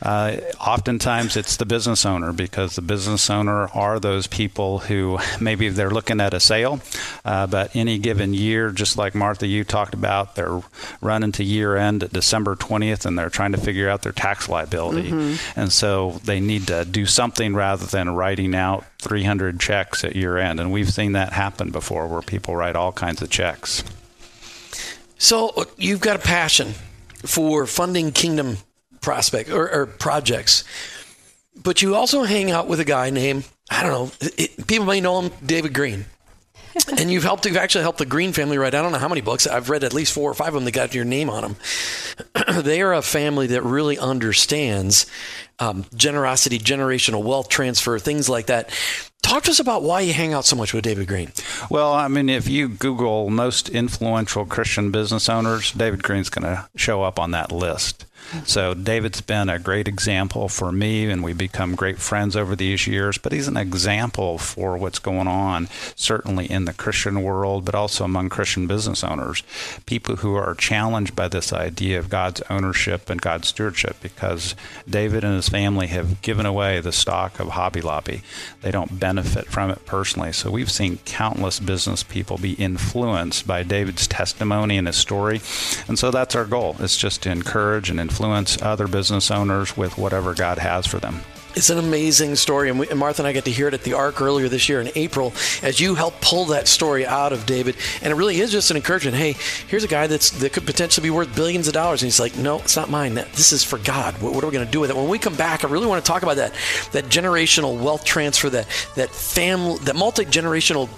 Uh, 0.02 0.36
oftentimes 0.60 1.36
it's 1.36 1.56
the 1.56 1.66
business 1.66 2.04
owner 2.04 2.32
because 2.32 2.76
the 2.76 2.82
business 2.82 3.30
owner 3.30 3.68
are 3.68 3.98
those 3.98 4.26
people 4.26 4.78
who 4.78 5.18
maybe 5.40 5.68
they're 5.68 5.90
looking 5.90 6.20
at 6.20 6.34
a 6.34 6.40
sale, 6.40 6.80
uh, 7.24 7.46
but 7.46 7.74
any 7.74 7.98
given 7.98 8.34
year, 8.34 8.70
just 8.70 8.98
like 8.98 9.14
Martha, 9.14 9.46
you 9.46 9.64
talked 9.64 9.94
about, 9.94 10.34
they're 10.34 10.62
running 11.00 11.32
to 11.32 11.44
year 11.44 11.76
end 11.76 12.02
at 12.02 12.12
December 12.12 12.54
20th 12.56 13.06
and 13.06 13.18
they're 13.18 13.30
trying 13.30 13.52
to 13.52 13.58
figure 13.58 13.88
out 13.88 14.02
their 14.02 14.12
tax 14.12 14.48
liability. 14.48 15.10
Mm-hmm. 15.10 15.60
And 15.60 15.72
so 15.72 16.20
they 16.24 16.40
need 16.40 16.66
to 16.68 16.84
do 16.84 17.06
something 17.06 17.54
rather 17.54 17.86
than 17.86 18.10
writing 18.10 18.54
out 18.54 18.84
300 18.98 19.60
checks 19.60 20.04
at 20.04 20.16
year 20.16 20.36
end. 20.38 20.60
And 20.60 20.72
we've 20.72 20.92
seen 20.92 21.12
that 21.12 21.32
happen 21.32 21.70
before 21.70 22.06
where 22.06 22.22
people 22.22 22.56
write 22.56 22.76
all 22.76 22.92
kinds 22.92 23.22
of 23.22 23.30
checks. 23.30 23.84
So 25.18 25.66
you've 25.76 26.00
got 26.00 26.16
a 26.16 26.20
passion 26.20 26.75
for 27.25 27.66
funding 27.66 28.12
kingdom 28.12 28.58
prospect 29.06 29.50
or, 29.50 29.70
or 29.72 29.86
projects. 29.86 30.64
But 31.54 31.80
you 31.80 31.94
also 31.94 32.25
hang 32.25 32.50
out 32.50 32.66
with 32.66 32.80
a 32.80 32.84
guy 32.84 33.08
named 33.10 33.46
I 33.70 33.82
don't 33.82 33.92
know. 33.92 34.10
It, 34.36 34.66
people 34.66 34.86
may 34.86 35.00
know 35.00 35.22
him, 35.22 35.32
David 35.44 35.72
Green. 35.72 36.06
and 36.98 37.10
you've 37.10 37.22
helped. 37.22 37.46
You've 37.46 37.56
actually 37.56 37.82
helped 37.82 37.98
the 37.98 38.06
Green 38.06 38.32
family 38.32 38.58
write. 38.58 38.75
I 38.75 38.82
don't 38.82 38.92
know 38.92 38.98
how 38.98 39.08
many 39.08 39.20
books. 39.20 39.46
I've 39.46 39.70
read 39.70 39.84
at 39.84 39.94
least 39.94 40.12
four 40.12 40.30
or 40.30 40.34
five 40.34 40.48
of 40.48 40.54
them 40.54 40.64
that 40.64 40.72
got 40.72 40.94
your 40.94 41.04
name 41.04 41.30
on 41.30 41.42
them. 41.42 42.62
they 42.62 42.82
are 42.82 42.92
a 42.92 43.02
family 43.02 43.46
that 43.48 43.62
really 43.62 43.98
understands 43.98 45.06
um, 45.58 45.86
generosity, 45.94 46.58
generational 46.58 47.25
wealth 47.25 47.48
transfer, 47.48 47.98
things 47.98 48.28
like 48.28 48.46
that. 48.46 48.70
Talk 49.22 49.44
to 49.44 49.50
us 49.50 49.60
about 49.60 49.82
why 49.82 50.00
you 50.00 50.12
hang 50.12 50.34
out 50.34 50.44
so 50.44 50.54
much 50.54 50.75
with 50.75 50.84
David 50.84 51.08
Green. 51.08 51.32
Well, 51.70 51.92
I 51.92 52.08
mean, 52.08 52.28
if 52.28 52.48
you 52.48 52.68
Google 52.68 53.30
most 53.30 53.68
influential 53.68 54.44
Christian 54.46 54.90
business 54.90 55.28
owners, 55.28 55.72
David 55.72 56.02
Green's 56.02 56.28
going 56.28 56.44
to 56.44 56.68
show 56.76 57.02
up 57.02 57.18
on 57.18 57.30
that 57.32 57.50
list. 57.50 58.05
So 58.45 58.75
David's 58.75 59.21
been 59.21 59.49
a 59.49 59.59
great 59.59 59.88
example 59.88 60.49
for 60.49 60.73
me, 60.73 61.09
and 61.11 61.23
we've 61.23 61.38
become 61.38 61.75
great 61.75 61.99
friends 61.99 62.37
over 62.37 62.56
these 62.56 62.87
years. 62.87 63.18
But 63.18 63.33
he's 63.33 63.49
an 63.49 63.56
example 63.56 64.38
for 64.38 64.76
what's 64.76 64.99
going 64.99 65.28
on, 65.28 65.68
certainly 65.95 66.50
in 66.50 66.64
the 66.64 66.73
Christian 66.73 67.23
world, 67.23 67.64
but 67.64 67.75
also 67.75 68.04
among 68.04 68.28
Christian 68.28 68.66
business 68.66 69.04
owners, 69.04 69.42
people 69.87 70.16
who 70.16 70.35
are 70.35 70.54
challenged 70.54 71.14
by 71.14 71.28
this 71.28 71.52
idea 71.52 71.99
of 71.99 72.11
God's 72.11 72.42
ownership 72.50 73.09
and 73.09 73.21
God's 73.23 73.49
stewardship. 73.49 73.97
Because 74.00 74.54
David 74.88 75.25
and 75.25 75.37
his 75.37 75.49
family 75.49 75.87
have 75.87 76.21
given 76.23 76.47
away 76.47 76.80
the 76.80 76.92
stock 76.92 77.38
of 77.38 77.50
Hobby 77.50 77.80
Lobby, 77.80 78.23
they 78.62 78.71
don't 78.71 78.99
benefit 78.99 79.47
from 79.47 79.71
it 79.71 79.87
personally. 79.87 80.33
So 80.33 80.50
we've 80.50 80.71
seen 80.71 80.99
countless 81.04 81.61
business 81.61 82.02
people 82.02 82.38
be 82.38 82.54
influenced 82.54 83.47
by 83.47 83.62
David's 83.62 84.06
testimony 84.06 84.76
and 84.76 84.87
his 84.87 84.97
story, 84.97 85.40
and 85.87 85.99
so 85.99 86.11
that's 86.11 86.35
our 86.35 86.45
goal. 86.45 86.76
It's 86.80 86.97
just 86.97 87.23
to 87.23 87.30
encourage 87.30 87.88
and 87.88 88.00
influence 88.00 88.15
influence 88.16 88.62
other 88.62 88.88
business 88.88 89.30
owners 89.30 89.76
with 89.76 89.99
whatever 89.99 90.32
God 90.32 90.56
has 90.56 90.87
for 90.87 90.99
them. 90.99 91.20
It's 91.54 91.68
an 91.68 91.78
amazing 91.78 92.37
story, 92.37 92.70
and, 92.70 92.78
we, 92.78 92.88
and, 92.88 92.99
Martha 92.99 93.23
and 93.23 93.26
I 93.26 93.35
got 93.35 93.44
to 93.44 93.50
hear 93.50 93.68
it 93.68 93.75
at 93.75 93.82
the 93.82 93.92
Ark 93.92 94.23
earlier 94.23 94.49
this 94.49 94.70
year 94.70 94.80
in 94.80 94.90
April 94.94 95.35
as 95.62 95.80
you 95.80 95.94
helped 95.94 96.23
pull 96.23 96.46
that 96.46 96.66
story 96.66 97.06
out 97.06 97.35
of 97.35 97.44
David. 97.44 97.76
And 98.00 98.11
it 98.11 98.16
really 98.16 98.40
is 98.40 98.50
just 98.50 98.70
an 98.70 98.76
encouragement. 98.76 99.16
Hey, 99.16 99.37
here's 99.68 99.85
a 99.85 99.88
guy 99.88 100.06
that's 100.06 100.30
that 100.30 100.54
could 100.54 100.64
potentially 100.64 101.06
be 101.06 101.11
worth 101.11 101.35
billions 101.37 101.66
of 101.68 101.75
dollars, 101.75 102.02
and 102.02 102.06
he's 102.06 102.20
like, 102.20 102.37
no, 102.38 102.58
it's 102.58 102.76
not 102.76 102.88
mine. 102.90 103.14
This 103.14 103.52
is 103.52 103.62
for 103.62 103.78
God. 103.78 104.14
What, 104.23 104.35
what 104.35 104.44
are 104.44 104.46
we 104.46 104.52
going 104.52 104.66
to 104.66 104.73
do 104.73 104.80
with 104.80 104.90
it? 104.90 104.96
When 104.96 105.08
we 105.08 105.18
come 105.18 105.37
back, 105.37 105.62
I 105.64 105.68
really 105.68 105.87
want 105.87 106.02
to 106.02 106.11
talk 106.11 106.23
about 106.23 106.37
that 106.37 106.54
that 106.92 107.04
generational 107.06 107.82
wealth 107.82 108.04
transfer, 108.04 108.50
that 108.50 108.66
that 108.96 109.11
family, 109.11 109.78
that 109.85 109.96
multi 109.96 110.25
generational 110.25 110.88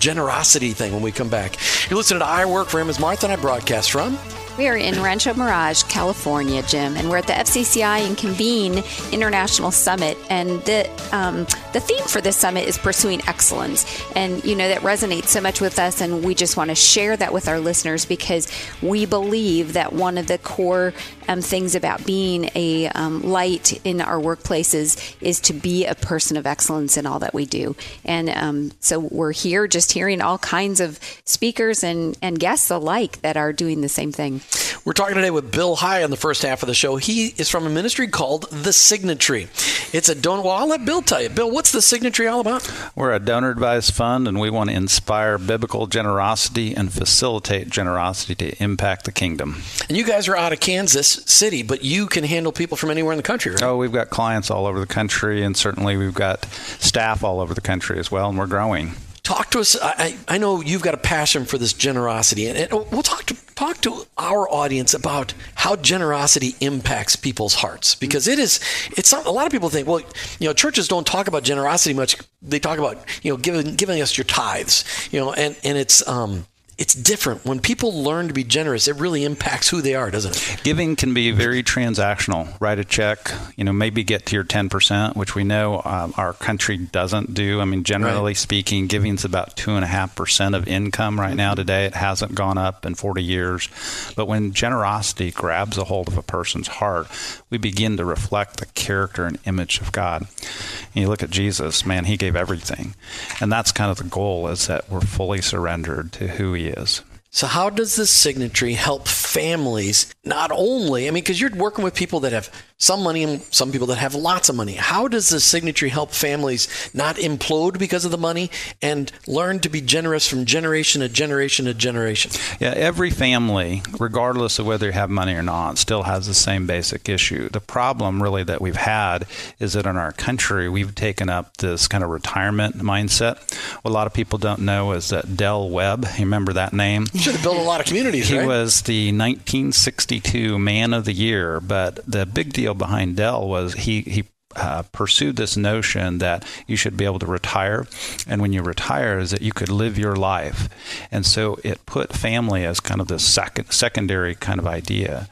generosity 0.00 0.70
thing. 0.70 0.92
When 0.92 1.02
we 1.02 1.12
come 1.12 1.28
back, 1.28 1.56
you're 1.88 1.96
listening 1.96 2.20
to 2.20 2.26
I 2.26 2.46
Work 2.46 2.68
for 2.68 2.80
Him 2.80 2.88
as 2.88 2.98
Martha 2.98 3.26
and 3.26 3.32
I 3.32 3.40
broadcast 3.40 3.90
from. 3.92 4.18
We 4.60 4.68
are 4.68 4.76
in 4.76 5.00
Rancho 5.00 5.32
Mirage, 5.32 5.84
California, 5.84 6.60
Jim, 6.60 6.94
and 6.94 7.08
we're 7.08 7.16
at 7.16 7.26
the 7.26 7.32
FCCI 7.32 8.06
and 8.06 8.14
Convene 8.14 8.84
International 9.10 9.70
Summit. 9.70 10.18
And 10.28 10.60
the 10.64 10.86
um, 11.12 11.46
the 11.72 11.80
theme 11.80 12.04
for 12.04 12.20
this 12.20 12.36
summit 12.36 12.68
is 12.68 12.76
pursuing 12.76 13.22
excellence, 13.26 13.86
and 14.14 14.44
you 14.44 14.54
know 14.54 14.68
that 14.68 14.82
resonates 14.82 15.28
so 15.28 15.40
much 15.40 15.62
with 15.62 15.78
us, 15.78 16.02
and 16.02 16.22
we 16.22 16.34
just 16.34 16.58
want 16.58 16.68
to 16.68 16.74
share 16.74 17.16
that 17.16 17.32
with 17.32 17.48
our 17.48 17.58
listeners 17.58 18.04
because 18.04 18.52
we 18.82 19.06
believe 19.06 19.72
that 19.72 19.94
one 19.94 20.18
of 20.18 20.26
the 20.26 20.36
core 20.36 20.92
um, 21.30 21.40
things 21.40 21.74
about 21.76 22.04
being 22.04 22.50
a 22.56 22.88
um, 22.88 23.22
light 23.22 23.80
in 23.84 24.00
our 24.00 24.18
workplaces 24.18 25.16
is 25.20 25.38
to 25.40 25.52
be 25.52 25.86
a 25.86 25.94
person 25.94 26.36
of 26.36 26.46
excellence 26.46 26.96
in 26.96 27.06
all 27.06 27.20
that 27.20 27.32
we 27.32 27.46
do. 27.46 27.76
And 28.04 28.28
um, 28.30 28.72
so 28.80 28.98
we're 28.98 29.32
here 29.32 29.68
just 29.68 29.92
hearing 29.92 30.20
all 30.20 30.38
kinds 30.38 30.80
of 30.80 30.98
speakers 31.24 31.84
and 31.84 32.18
and 32.20 32.38
guests 32.38 32.70
alike 32.70 33.20
that 33.22 33.36
are 33.36 33.52
doing 33.52 33.80
the 33.80 33.88
same 33.88 34.10
thing. 34.10 34.40
We're 34.84 34.94
talking 34.94 35.14
today 35.14 35.30
with 35.30 35.52
Bill 35.52 35.76
High 35.76 36.02
on 36.02 36.10
the 36.10 36.16
first 36.16 36.42
half 36.42 36.62
of 36.62 36.66
the 36.66 36.74
show. 36.74 36.96
He 36.96 37.28
is 37.36 37.48
from 37.48 37.66
a 37.66 37.70
ministry 37.70 38.08
called 38.08 38.50
The 38.50 38.70
Signatry. 38.70 39.48
It's 39.94 40.08
a 40.08 40.14
donor. 40.14 40.42
Well, 40.42 40.52
I'll 40.52 40.68
let 40.68 40.84
Bill 40.84 41.02
tell 41.02 41.22
you. 41.22 41.28
Bill, 41.28 41.50
what's 41.50 41.70
The 41.70 41.80
Signatry 41.80 42.32
all 42.32 42.40
about? 42.40 42.70
We're 42.96 43.12
a 43.12 43.20
donor 43.20 43.50
advised 43.50 43.94
fund, 43.94 44.26
and 44.26 44.40
we 44.40 44.48
want 44.48 44.70
to 44.70 44.76
inspire 44.76 45.36
biblical 45.36 45.86
generosity 45.86 46.74
and 46.74 46.90
facilitate 46.92 47.68
generosity 47.68 48.34
to 48.36 48.62
impact 48.62 49.04
the 49.04 49.12
kingdom. 49.12 49.62
And 49.88 49.98
you 49.98 50.04
guys 50.04 50.28
are 50.28 50.36
out 50.36 50.52
of 50.52 50.60
Kansas 50.60 51.19
City, 51.28 51.62
but 51.62 51.84
you 51.84 52.06
can 52.06 52.24
handle 52.24 52.52
people 52.52 52.76
from 52.76 52.90
anywhere 52.90 53.12
in 53.12 53.16
the 53.16 53.22
country, 53.22 53.52
right? 53.52 53.62
Oh, 53.62 53.76
we've 53.76 53.92
got 53.92 54.10
clients 54.10 54.50
all 54.50 54.66
over 54.66 54.80
the 54.80 54.86
country, 54.86 55.42
and 55.42 55.56
certainly 55.56 55.96
we've 55.96 56.14
got 56.14 56.44
staff 56.44 57.24
all 57.24 57.40
over 57.40 57.54
the 57.54 57.60
country 57.60 57.98
as 57.98 58.10
well, 58.10 58.28
and 58.28 58.38
we're 58.38 58.46
growing 58.46 58.92
talk 59.30 59.50
to 59.50 59.60
us. 59.60 59.76
I, 59.80 60.16
I 60.26 60.38
know 60.38 60.60
you've 60.60 60.82
got 60.82 60.94
a 60.94 60.98
passion 60.98 61.44
for 61.44 61.56
this 61.56 61.72
generosity, 61.72 62.46
and, 62.46 62.58
and 62.58 62.72
we'll 62.90 63.02
talk 63.02 63.24
to 63.26 63.36
talk 63.54 63.80
to 63.82 64.06
our 64.16 64.48
audience 64.50 64.94
about 64.94 65.34
how 65.54 65.76
generosity 65.76 66.56
impacts 66.60 67.14
people's 67.14 67.54
hearts 67.54 67.94
because 67.94 68.26
it 68.26 68.38
is 68.38 68.58
it's 68.96 69.12
not, 69.12 69.26
a 69.26 69.30
lot 69.30 69.44
of 69.44 69.52
people 69.52 69.68
think 69.68 69.86
well 69.86 70.00
you 70.38 70.48
know 70.48 70.54
churches 70.54 70.88
don't 70.88 71.06
talk 71.06 71.28
about 71.28 71.42
generosity 71.42 71.94
much 71.94 72.16
they 72.40 72.58
talk 72.58 72.78
about 72.78 72.96
you 73.22 73.30
know 73.30 73.36
giving 73.36 73.76
giving 73.76 74.00
us 74.00 74.16
your 74.16 74.24
tithes 74.24 74.82
you 75.12 75.20
know 75.20 75.34
and 75.34 75.54
and 75.62 75.76
it's 75.76 76.06
um 76.08 76.46
it's 76.80 76.94
different. 76.94 77.44
When 77.44 77.60
people 77.60 77.92
learn 77.92 78.28
to 78.28 78.34
be 78.34 78.42
generous, 78.42 78.88
it 78.88 78.96
really 78.96 79.22
impacts 79.22 79.68
who 79.68 79.82
they 79.82 79.94
are, 79.94 80.10
doesn't 80.10 80.34
it? 80.34 80.64
Giving 80.64 80.96
can 80.96 81.12
be 81.12 81.30
very 81.30 81.62
transactional. 81.62 82.58
Write 82.58 82.78
a 82.78 82.86
check, 82.86 83.30
you 83.54 83.64
know, 83.64 83.72
maybe 83.72 84.02
get 84.02 84.24
to 84.26 84.34
your 84.34 84.44
10%, 84.44 85.14
which 85.14 85.34
we 85.34 85.44
know 85.44 85.82
um, 85.84 86.14
our 86.16 86.32
country 86.32 86.78
doesn't 86.78 87.34
do. 87.34 87.60
I 87.60 87.66
mean, 87.66 87.84
generally 87.84 88.30
right. 88.30 88.36
speaking, 88.36 88.86
giving 88.86 89.14
is 89.14 89.26
about 89.26 89.56
2.5% 89.56 90.56
of 90.56 90.66
income 90.66 91.20
right 91.20 91.28
mm-hmm. 91.28 91.36
now 91.36 91.54
today. 91.54 91.84
It 91.84 91.94
hasn't 91.94 92.34
gone 92.34 92.56
up 92.56 92.86
in 92.86 92.94
40 92.94 93.22
years. 93.22 93.68
But 94.16 94.26
when 94.26 94.54
generosity 94.54 95.32
grabs 95.32 95.76
a 95.76 95.84
hold 95.84 96.08
of 96.08 96.16
a 96.16 96.22
person's 96.22 96.68
heart, 96.68 97.08
we 97.50 97.58
begin 97.58 97.98
to 97.98 98.06
reflect 98.06 98.56
the 98.56 98.66
character 98.66 99.26
and 99.26 99.38
image 99.44 99.82
of 99.82 99.92
God. 99.92 100.22
And 100.22 101.02
you 101.02 101.08
look 101.08 101.22
at 101.22 101.28
Jesus, 101.28 101.84
man, 101.84 102.06
he 102.06 102.16
gave 102.16 102.34
everything. 102.34 102.94
And 103.38 103.52
that's 103.52 103.70
kind 103.70 103.90
of 103.90 103.98
the 103.98 104.04
goal 104.04 104.48
is 104.48 104.66
that 104.66 104.90
we're 104.90 105.02
fully 105.02 105.42
surrendered 105.42 106.12
to 106.12 106.28
who 106.28 106.54
he 106.54 106.69
is. 106.70 107.02
So, 107.30 107.46
how 107.46 107.70
does 107.70 107.94
this 107.94 108.12
Signatry 108.12 108.74
help 108.74 109.06
families 109.06 110.12
not 110.24 110.50
only, 110.52 111.06
I 111.06 111.12
mean, 111.12 111.22
because 111.22 111.40
you're 111.40 111.54
working 111.54 111.84
with 111.84 111.94
people 111.94 112.20
that 112.20 112.32
have 112.32 112.50
some 112.80 113.02
money 113.02 113.22
and 113.22 113.42
some 113.50 113.70
people 113.70 113.86
that 113.88 113.98
have 113.98 114.14
lots 114.14 114.48
of 114.48 114.56
money. 114.56 114.72
How 114.72 115.06
does 115.06 115.28
the 115.28 115.36
Signatry 115.36 115.90
help 115.90 116.12
families 116.12 116.66
not 116.94 117.16
implode 117.16 117.78
because 117.78 118.06
of 118.06 118.10
the 118.10 118.18
money 118.18 118.50
and 118.80 119.12
learn 119.26 119.60
to 119.60 119.68
be 119.68 119.82
generous 119.82 120.26
from 120.26 120.46
generation 120.46 121.02
to 121.02 121.08
generation 121.08 121.66
to 121.66 121.74
generation? 121.74 122.32
Yeah, 122.58 122.72
every 122.74 123.10
family, 123.10 123.82
regardless 123.98 124.58
of 124.58 124.66
whether 124.66 124.86
you 124.86 124.92
have 124.92 125.10
money 125.10 125.34
or 125.34 125.42
not, 125.42 125.76
still 125.76 126.04
has 126.04 126.26
the 126.26 126.34
same 126.34 126.66
basic 126.66 127.08
issue. 127.08 127.50
The 127.50 127.60
problem, 127.60 128.22
really, 128.22 128.44
that 128.44 128.62
we've 128.62 128.76
had 128.76 129.26
is 129.58 129.74
that 129.74 129.84
in 129.84 129.98
our 129.98 130.12
country, 130.12 130.68
we've 130.68 130.94
taken 130.94 131.28
up 131.28 131.58
this 131.58 131.86
kind 131.86 132.02
of 132.02 132.08
retirement 132.08 132.78
mindset. 132.78 133.38
What 133.82 133.90
a 133.90 133.94
lot 133.94 134.06
of 134.06 134.14
people 134.14 134.38
don't 134.38 134.60
know 134.60 134.92
is 134.92 135.10
that 135.10 135.36
Del 135.36 135.68
Webb, 135.68 136.06
you 136.16 136.24
remember 136.24 136.54
that 136.54 136.72
name? 136.72 137.06
should 137.14 137.34
have 137.34 137.42
built 137.42 137.58
a 137.58 137.62
lot 137.62 137.80
of 137.80 137.86
communities. 137.86 138.28
He 138.28 138.38
right? 138.38 138.46
was 138.46 138.82
the 138.82 139.08
1962 139.08 140.58
Man 140.58 140.94
of 140.94 141.04
the 141.04 141.12
Year, 141.12 141.60
but 141.60 142.00
the 142.06 142.24
big 142.24 142.54
deal 142.54 142.69
behind 142.74 143.16
Del 143.16 143.48
was 143.48 143.74
he 143.74 144.02
he 144.02 144.24
uh, 144.56 144.82
pursued 144.92 145.36
this 145.36 145.56
notion 145.56 146.18
that 146.18 146.44
you 146.66 146.76
should 146.76 146.96
be 146.96 147.04
able 147.04 147.20
to 147.20 147.26
retire, 147.26 147.86
and 148.26 148.42
when 148.42 148.52
you 148.52 148.62
retire, 148.62 149.18
is 149.18 149.30
that 149.30 149.42
you 149.42 149.52
could 149.52 149.68
live 149.68 149.98
your 149.98 150.16
life, 150.16 150.68
and 151.10 151.24
so 151.24 151.58
it 151.62 151.86
put 151.86 152.12
family 152.12 152.64
as 152.64 152.80
kind 152.80 153.00
of 153.00 153.08
the 153.08 153.18
second 153.18 153.70
secondary 153.70 154.34
kind 154.34 154.58
of 154.58 154.66
idea. 154.66 155.28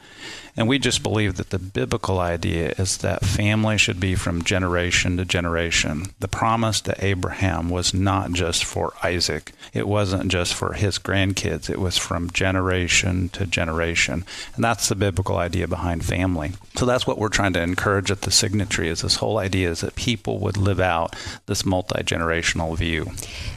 And 0.59 0.67
we 0.67 0.77
just 0.77 1.03
believe 1.03 1.37
that 1.37 1.51
the 1.51 1.57
biblical 1.57 2.19
idea 2.19 2.73
is 2.77 2.97
that 2.97 3.23
family 3.23 3.77
should 3.77 3.97
be 3.97 4.15
from 4.15 4.43
generation 4.43 5.15
to 5.15 5.23
generation. 5.23 6.07
The 6.19 6.27
promise 6.27 6.81
to 6.81 6.95
Abraham 7.03 7.69
was 7.69 7.93
not 7.93 8.33
just 8.33 8.65
for 8.65 8.91
Isaac, 9.01 9.53
it 9.73 9.87
wasn't 9.87 10.29
just 10.29 10.53
for 10.53 10.73
his 10.73 10.99
grandkids, 10.99 11.69
it 11.69 11.79
was 11.79 11.97
from 11.97 12.29
generation 12.31 13.29
to 13.29 13.45
generation. 13.45 14.25
And 14.55 14.61
that's 14.61 14.89
the 14.89 14.95
biblical 14.95 15.37
idea 15.37 15.65
behind 15.65 16.03
family. 16.03 16.51
So 16.75 16.85
that's 16.85 17.07
what 17.07 17.17
we're 17.17 17.29
trying 17.29 17.53
to 17.53 17.61
encourage 17.61 18.11
at 18.11 18.23
the 18.23 18.29
Signatry 18.29 18.87
is 18.87 19.01
this 19.01 19.15
whole 19.15 19.37
idea 19.37 19.69
is 19.69 19.79
that 19.79 19.95
people 19.95 20.39
would 20.39 20.57
live 20.57 20.81
out 20.81 21.15
this 21.45 21.65
multi-generational 21.65 22.75
view. 22.77 23.11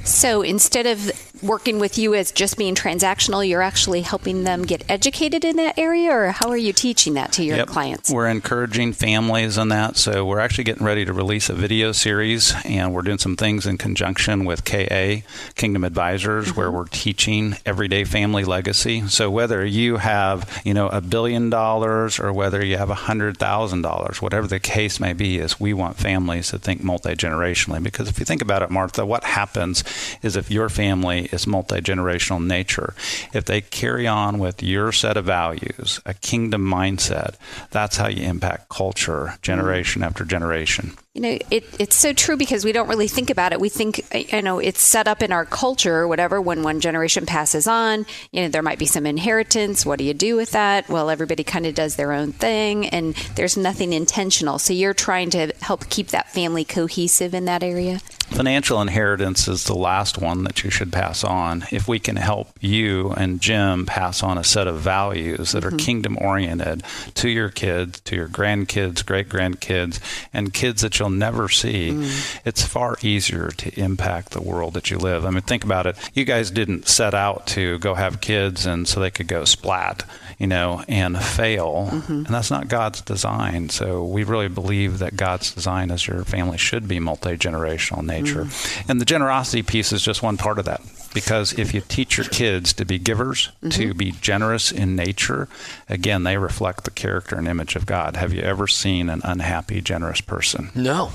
So 0.04 0.42
instead 0.42 0.86
of 0.86 1.10
working 1.42 1.78
with 1.78 1.98
you 1.98 2.14
as 2.14 2.32
just 2.32 2.56
being 2.56 2.74
transactional, 2.74 3.46
you're 3.46 3.62
actually 3.62 4.02
helping 4.02 4.44
them 4.44 4.62
get 4.62 4.84
educated 4.88 5.44
in 5.44 5.56
that 5.56 5.78
area 5.78 6.10
or 6.10 6.28
how 6.28 6.48
are 6.48 6.56
you 6.56 6.72
teaching 6.72 7.14
that 7.14 7.32
to 7.32 7.44
your 7.44 7.56
yep. 7.56 7.68
clients? 7.68 8.10
We're 8.10 8.28
encouraging 8.28 8.92
families 8.92 9.58
on 9.58 9.68
that. 9.68 9.96
So 9.96 10.24
we're 10.24 10.38
actually 10.38 10.64
getting 10.64 10.84
ready 10.84 11.04
to 11.04 11.12
release 11.12 11.48
a 11.50 11.54
video 11.54 11.92
series, 11.92 12.54
and 12.64 12.94
we're 12.94 13.02
doing 13.02 13.18
some 13.18 13.36
things 13.36 13.66
in 13.66 13.78
conjunction 13.78 14.44
with 14.44 14.64
KA, 14.64 15.22
Kingdom 15.54 15.84
Advisors, 15.84 16.48
mm-hmm. 16.48 16.60
where 16.60 16.70
we're 16.70 16.86
teaching 16.86 17.56
everyday 17.66 18.04
family 18.04 18.44
legacy. 18.44 19.06
So 19.08 19.30
whether 19.30 19.64
you 19.64 19.96
have, 19.96 20.62
you 20.64 20.74
know, 20.74 20.88
a 20.88 21.00
billion 21.00 21.50
dollars 21.50 22.20
or 22.20 22.32
whether 22.32 22.64
you 22.64 22.76
have 22.76 22.90
a 22.90 22.94
hundred 22.94 23.38
thousand 23.38 23.82
dollars, 23.82 24.22
whatever 24.22 24.46
the 24.46 24.60
case 24.60 25.00
may 25.00 25.12
be, 25.12 25.38
is 25.38 25.58
we 25.58 25.72
want 25.72 25.96
families 25.96 26.50
to 26.50 26.58
think 26.58 26.82
multi 26.82 27.14
generationally. 27.14 27.82
Because 27.82 28.08
if 28.08 28.18
you 28.18 28.24
think 28.24 28.42
about 28.42 28.62
it, 28.62 28.70
Martha, 28.70 29.04
what 29.04 29.24
happens 29.24 29.84
is 30.22 30.36
if 30.36 30.50
your 30.50 30.68
family 30.68 31.28
is 31.32 31.46
multi 31.46 31.80
generational 31.80 32.44
nature, 32.44 32.94
if 33.32 33.44
they 33.44 33.60
carry 33.60 34.06
on 34.06 34.38
with 34.38 34.62
your 34.62 34.92
set 34.92 35.16
of 35.16 35.24
values, 35.24 36.00
a 36.04 36.14
kingdom 36.14 36.62
mindset 36.62 36.92
mindset. 37.02 37.34
That's 37.70 37.96
how 37.96 38.08
you 38.08 38.24
impact 38.24 38.68
culture 38.68 39.34
generation 39.42 40.00
mm-hmm. 40.00 40.08
after 40.08 40.24
generation. 40.24 40.92
You 41.14 41.20
know, 41.20 41.38
it, 41.50 41.64
it's 41.78 41.96
so 41.96 42.14
true 42.14 42.38
because 42.38 42.64
we 42.64 42.72
don't 42.72 42.88
really 42.88 43.06
think 43.06 43.28
about 43.28 43.52
it. 43.52 43.60
We 43.60 43.68
think, 43.68 44.02
you 44.32 44.40
know, 44.40 44.58
it's 44.58 44.80
set 44.80 45.06
up 45.06 45.22
in 45.22 45.30
our 45.30 45.44
culture 45.44 45.96
or 45.96 46.08
whatever. 46.08 46.40
When 46.40 46.62
one 46.62 46.80
generation 46.80 47.26
passes 47.26 47.66
on, 47.66 48.06
you 48.30 48.40
know, 48.40 48.48
there 48.48 48.62
might 48.62 48.78
be 48.78 48.86
some 48.86 49.04
inheritance. 49.04 49.84
What 49.84 49.98
do 49.98 50.06
you 50.06 50.14
do 50.14 50.36
with 50.36 50.52
that? 50.52 50.88
Well, 50.88 51.10
everybody 51.10 51.44
kind 51.44 51.66
of 51.66 51.74
does 51.74 51.96
their 51.96 52.12
own 52.12 52.32
thing 52.32 52.88
and 52.88 53.14
there's 53.34 53.58
nothing 53.58 53.92
intentional. 53.92 54.58
So 54.58 54.72
you're 54.72 54.94
trying 54.94 55.28
to 55.30 55.52
help 55.60 55.90
keep 55.90 56.08
that 56.08 56.30
family 56.30 56.64
cohesive 56.64 57.34
in 57.34 57.44
that 57.44 57.62
area? 57.62 58.00
Financial 58.32 58.80
inheritance 58.80 59.46
is 59.46 59.64
the 59.64 59.76
last 59.76 60.16
one 60.16 60.44
that 60.44 60.64
you 60.64 60.70
should 60.70 60.90
pass 60.90 61.22
on. 61.22 61.66
If 61.70 61.86
we 61.86 61.98
can 61.98 62.16
help 62.16 62.48
you 62.62 63.10
and 63.10 63.42
Jim 63.42 63.84
pass 63.84 64.22
on 64.22 64.38
a 64.38 64.44
set 64.44 64.66
of 64.66 64.80
values 64.80 65.52
that 65.52 65.62
mm-hmm. 65.62 65.74
are 65.74 65.78
kingdom 65.78 66.16
oriented 66.18 66.82
to 67.16 67.28
your 67.28 67.50
kids, 67.50 68.00
to 68.00 68.16
your 68.16 68.28
grandkids, 68.28 69.04
great 69.04 69.28
grandkids, 69.28 70.00
and 70.32 70.54
kids 70.54 70.80
that 70.80 70.94
you'll 71.02 71.10
never 71.10 71.48
see, 71.48 71.90
mm. 71.90 72.40
it's 72.44 72.64
far 72.64 72.96
easier 73.02 73.48
to 73.48 73.80
impact 73.80 74.30
the 74.30 74.40
world 74.40 74.74
that 74.74 74.88
you 74.88 74.98
live. 74.98 75.26
I 75.26 75.30
mean, 75.30 75.42
think 75.42 75.64
about 75.64 75.86
it. 75.86 75.96
You 76.14 76.24
guys 76.24 76.52
didn't 76.52 76.86
set 76.86 77.12
out 77.12 77.48
to 77.48 77.80
go 77.80 77.94
have 77.94 78.20
kids 78.20 78.66
and 78.66 78.86
so 78.86 79.00
they 79.00 79.10
could 79.10 79.26
go 79.26 79.44
splat, 79.44 80.04
you 80.38 80.46
know, 80.46 80.84
and 80.86 81.18
fail. 81.20 81.88
Mm-hmm. 81.90 82.12
And 82.12 82.26
that's 82.26 82.52
not 82.52 82.68
God's 82.68 83.00
design. 83.00 83.68
So 83.68 84.04
we 84.04 84.22
really 84.22 84.48
believe 84.48 85.00
that 85.00 85.16
God's 85.16 85.52
design 85.52 85.90
is 85.90 86.06
your 86.06 86.22
family 86.24 86.58
should 86.58 86.86
be 86.86 87.00
multi 87.00 87.36
generational 87.36 87.98
in 87.98 88.06
nature. 88.06 88.44
Mm. 88.44 88.90
And 88.90 89.00
the 89.00 89.04
generosity 89.04 89.64
piece 89.64 89.92
is 89.92 90.02
just 90.02 90.22
one 90.22 90.36
part 90.36 90.60
of 90.60 90.66
that 90.66 90.80
because 91.14 91.58
if 91.58 91.74
you 91.74 91.80
teach 91.80 92.16
your 92.16 92.26
kids 92.26 92.72
to 92.74 92.84
be 92.84 92.98
givers, 92.98 93.48
mm-hmm. 93.62 93.68
to 93.70 93.94
be 93.94 94.12
generous 94.12 94.72
in 94.72 94.96
nature, 94.96 95.48
again, 95.88 96.22
they 96.24 96.36
reflect 96.36 96.84
the 96.84 96.90
character 96.90 97.36
and 97.36 97.48
image 97.48 97.76
of 97.76 97.86
God. 97.86 98.16
Have 98.16 98.32
you 98.32 98.42
ever 98.42 98.66
seen 98.66 99.08
an 99.08 99.20
unhappy, 99.24 99.80
generous 99.80 100.20
person? 100.20 100.70
No. 100.74 101.12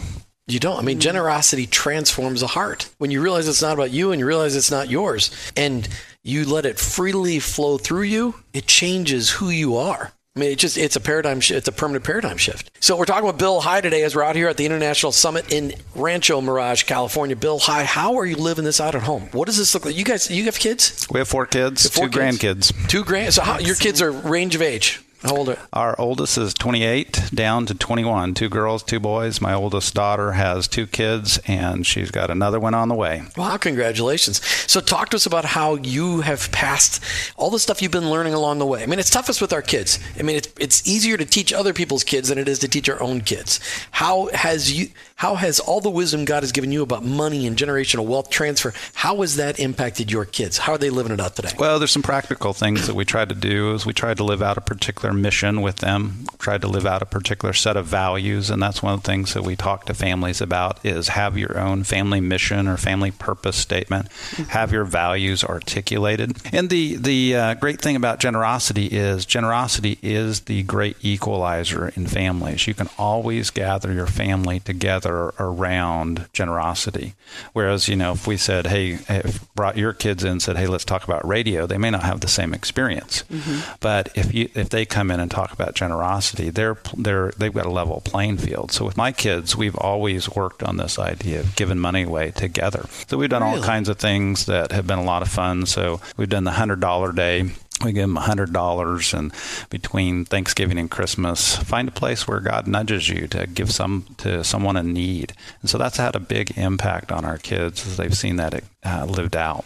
You 0.49 0.59
don't. 0.59 0.79
I 0.79 0.81
mean, 0.81 1.01
generosity 1.01 1.67
transforms 1.67 2.41
a 2.41 2.47
heart. 2.47 2.89
When 2.99 3.11
you 3.11 3.21
realize 3.21 3.49
it's 3.49 3.61
not 3.61 3.73
about 3.73 3.91
you 3.91 4.11
and 4.11 4.19
you 4.19 4.25
realize 4.25 4.55
it's 4.55 4.71
not 4.71 4.89
yours 4.89 5.29
and 5.57 5.87
you 6.23 6.45
let 6.45 6.65
it 6.65 6.79
freely 6.79 7.39
flow 7.39 7.77
through 7.77 8.03
you, 8.03 8.35
it 8.53 8.65
changes 8.65 9.29
who 9.29 9.49
you 9.49 9.75
are. 9.75 10.13
I 10.38 10.39
mean, 10.39 10.51
it's 10.51 10.62
just 10.62 10.77
it's 10.77 10.96
a 10.96 11.00
paradigm 11.00 11.39
shift. 11.39 11.58
It's 11.58 11.67
a 11.67 11.72
permanent 11.72 12.06
paradigm 12.06 12.38
shift. 12.38 12.70
So 12.79 12.96
we're 12.96 13.06
talking 13.06 13.25
with 13.25 13.39
Bill 13.39 13.60
High 13.60 13.82
today 13.82 14.03
as 14.03 14.15
we're 14.15 14.22
out 14.22 14.36
here 14.36 14.48
at 14.48 14.56
the 14.56 14.67
International 14.67 15.12
Summit 15.12 15.51
in 15.51 15.74
Rancho 15.96 16.41
Mirage, 16.41 16.84
California. 16.84 17.36
Bill 17.36 17.58
High, 17.58 17.86
how 17.86 18.17
are 18.20 18.25
you 18.25 18.36
living 18.36 18.63
this 18.63 18.79
out 18.79 18.94
at 18.94 19.01
home? 19.01 19.29
What 19.32 19.48
does 19.48 19.58
this 19.58 19.74
look 19.74 19.86
like? 19.86 19.98
You 19.98 20.06
guys, 20.06 20.29
you 20.29 20.44
have 20.44 20.60
kids? 20.60 21.08
We 21.10 21.20
have 21.20 21.27
four 21.27 21.48
kids, 21.48 21.89
four 21.89 22.08
two 22.08 22.20
kids. 22.20 22.38
grandkids. 22.38 22.88
Two 22.88 23.03
grand. 23.03 23.34
So 23.34 23.41
how, 23.41 23.58
your 23.58 23.74
kids 23.74 24.00
are 24.00 24.12
range 24.12 24.53
of 24.53 24.62
age? 24.62 25.01
How 25.24 25.36
old 25.36 25.50
are 25.50 25.57
Our 25.74 26.00
oldest 26.00 26.38
is 26.38 26.53
28 26.53 27.31
down 27.33 27.65
to 27.65 27.74
21. 27.74 28.36
Two 28.36 28.50
girls, 28.50 28.83
two 28.83 29.00
boys. 29.00 29.41
My 29.41 29.53
oldest 29.53 29.93
daughter 29.95 30.33
has 30.33 30.67
two 30.67 30.86
kids, 30.86 31.39
and 31.47 31.86
she's 31.86 32.12
got 32.12 32.29
another 32.29 32.59
one 32.59 32.75
on 32.75 32.88
the 32.88 32.95
way. 32.95 33.24
Wow, 33.36 33.57
congratulations. 33.57 34.45
So, 34.71 34.79
talk 34.79 35.09
to 35.09 35.15
us 35.15 35.25
about 35.25 35.45
how 35.45 35.75
you 35.75 36.21
have 36.21 36.51
passed 36.51 37.03
all 37.36 37.50
the 37.50 37.59
stuff 37.59 37.81
you've 37.81 37.91
been 37.91 38.12
learning 38.12 38.36
along 38.36 38.59
the 38.59 38.65
way. 38.65 38.83
I 38.83 38.86
mean, 38.86 39.00
it's 39.00 39.09
toughest 39.09 39.41
with 39.41 39.53
our 39.53 39.63
kids. 39.63 40.00
I 40.19 40.21
mean, 40.21 40.36
it's, 40.38 40.50
it's 40.59 40.88
easier 40.88 41.17
to 41.17 41.25
teach 41.25 41.51
other 41.51 41.74
people's 41.74 42.03
kids 42.03 42.29
than 42.29 42.38
it 42.38 42.47
is 42.47 42.59
to 42.59 42.67
teach 42.67 42.88
our 42.88 43.01
own 43.01 43.21
kids. 43.21 43.59
How 43.91 44.29
has 44.33 44.71
you 44.71 44.89
how 45.17 45.33
has 45.33 45.59
all 45.59 45.81
the 45.81 45.89
wisdom 45.89 46.25
God 46.25 46.43
has 46.43 46.51
given 46.51 46.71
you 46.71 46.83
about 46.83 47.03
money 47.03 47.47
and 47.47 47.57
generational 47.57 48.05
wealth 48.05 48.29
transfer, 48.29 48.71
how 48.93 49.21
has 49.21 49.36
that 49.38 49.59
impacted 49.59 50.12
your 50.12 50.25
kids? 50.25 50.59
How 50.59 50.74
are 50.74 50.77
they 50.77 50.91
living 50.91 51.12
it 51.12 51.19
out 51.19 51.36
today? 51.36 51.50
Well, 51.57 51.79
there's 51.79 51.91
some 51.91 52.03
practical 52.03 52.53
things 52.53 52.86
that 52.86 52.93
we 52.93 53.03
tried 53.03 53.29
to 53.29 53.36
do 53.36 53.74
is 53.74 53.83
we 53.83 53.93
tried 53.93 54.17
to 54.17 54.24
live 54.24 54.43
out 54.43 54.59
a 54.59 54.62
particular 54.62 55.06
mission 55.13 55.61
with 55.61 55.77
them, 55.77 56.25
tried 56.39 56.61
to 56.61 56.67
live 56.67 56.85
out 56.85 57.01
a 57.01 57.05
particular 57.05 57.53
set 57.53 57.77
of 57.77 57.85
values, 57.85 58.49
and 58.49 58.61
that's 58.61 58.81
one 58.81 58.93
of 58.93 59.03
the 59.03 59.07
things 59.07 59.33
that 59.33 59.43
we 59.43 59.55
talk 59.55 59.85
to 59.85 59.93
families 59.93 60.41
about 60.41 60.83
is 60.85 61.09
have 61.09 61.37
your 61.37 61.57
own 61.57 61.83
family 61.83 62.21
mission 62.21 62.67
or 62.67 62.77
family 62.77 63.11
purpose 63.11 63.57
statement, 63.57 64.09
mm-hmm. 64.09 64.43
have 64.43 64.71
your 64.71 64.85
values 64.85 65.43
articulated. 65.43 66.37
And 66.53 66.69
the 66.69 66.95
the 66.95 67.35
uh, 67.35 67.53
great 67.55 67.81
thing 67.81 67.95
about 67.95 68.19
generosity 68.19 68.87
is 68.87 69.25
generosity 69.25 69.99
is 70.01 70.41
the 70.41 70.63
great 70.63 70.97
equalizer 71.01 71.89
in 71.89 72.07
families. 72.07 72.67
You 72.67 72.73
can 72.73 72.89
always 72.97 73.49
gather 73.49 73.91
your 73.91 74.07
family 74.07 74.59
together 74.59 74.77
together 74.87 75.33
around 75.39 76.27
generosity. 76.33 77.13
Whereas, 77.53 77.87
you 77.87 77.95
know, 77.95 78.13
if 78.13 78.27
we 78.27 78.37
said, 78.37 78.67
hey, 78.67 78.99
if 79.09 79.53
brought 79.53 79.77
your 79.77 79.93
kids 79.93 80.23
in 80.23 80.31
and 80.31 80.41
said, 80.41 80.57
hey, 80.57 80.67
let's 80.67 80.85
talk 80.85 81.03
about 81.03 81.27
radio, 81.27 81.65
they 81.65 81.77
may 81.77 81.89
not 81.89 82.03
have 82.03 82.21
the 82.21 82.27
same 82.27 82.53
experience. 82.53 83.23
Mm-hmm. 83.23 83.75
But 83.79 84.09
if 84.15 84.33
you 84.33 84.49
if 84.53 84.69
they 84.69 84.85
come 84.97 85.11
in 85.11 85.19
and 85.19 85.29
talk 85.29 85.51
about 85.53 85.75
generosity, 85.75 86.49
they're 86.49 86.75
they're 86.97 87.31
they've 87.37 87.53
got 87.53 87.67
a 87.67 87.71
level 87.71 88.01
playing 88.03 88.37
field. 88.37 88.71
So 88.71 88.83
with 88.83 88.97
my 88.97 89.11
kids, 89.11 89.55
we've 89.55 89.75
always 89.75 90.27
worked 90.27 90.63
on 90.63 90.77
this 90.77 90.97
idea 90.97 91.41
of 91.41 91.55
giving 91.55 91.77
money 91.77 92.01
away 92.01 92.31
together. 92.31 92.87
So 93.07 93.15
we've 93.15 93.29
done 93.29 93.43
really? 93.43 93.57
all 93.57 93.63
kinds 93.63 93.89
of 93.89 93.99
things 93.99 94.47
that 94.47 94.71
have 94.71 94.87
been 94.87 94.97
a 94.97 95.03
lot 95.03 95.21
of 95.21 95.29
fun. 95.29 95.67
So 95.67 96.01
we've 96.17 96.29
done 96.29 96.45
the 96.45 96.51
hundred 96.51 96.79
dollar 96.79 97.11
day 97.11 97.51
we 97.85 97.91
give 97.91 98.09
them 98.09 98.17
$100 98.17 99.13
and 99.13 99.31
between 99.69 100.25
thanksgiving 100.25 100.79
and 100.79 100.89
christmas 100.89 101.57
find 101.57 101.87
a 101.87 101.91
place 101.91 102.27
where 102.27 102.39
god 102.39 102.65
nudges 102.65 103.07
you 103.07 103.27
to 103.27 103.45
give 103.45 103.69
some 103.71 104.03
to 104.17 104.43
someone 104.43 104.75
in 104.75 104.93
need 104.93 105.31
and 105.61 105.69
so 105.69 105.77
that's 105.77 105.97
had 105.97 106.15
a 106.15 106.19
big 106.19 106.57
impact 106.57 107.11
on 107.11 107.23
our 107.23 107.37
kids 107.37 107.85
as 107.85 107.97
they've 107.97 108.17
seen 108.17 108.37
that 108.37 108.63
uh, 108.83 109.05
lived 109.05 109.35
out 109.35 109.63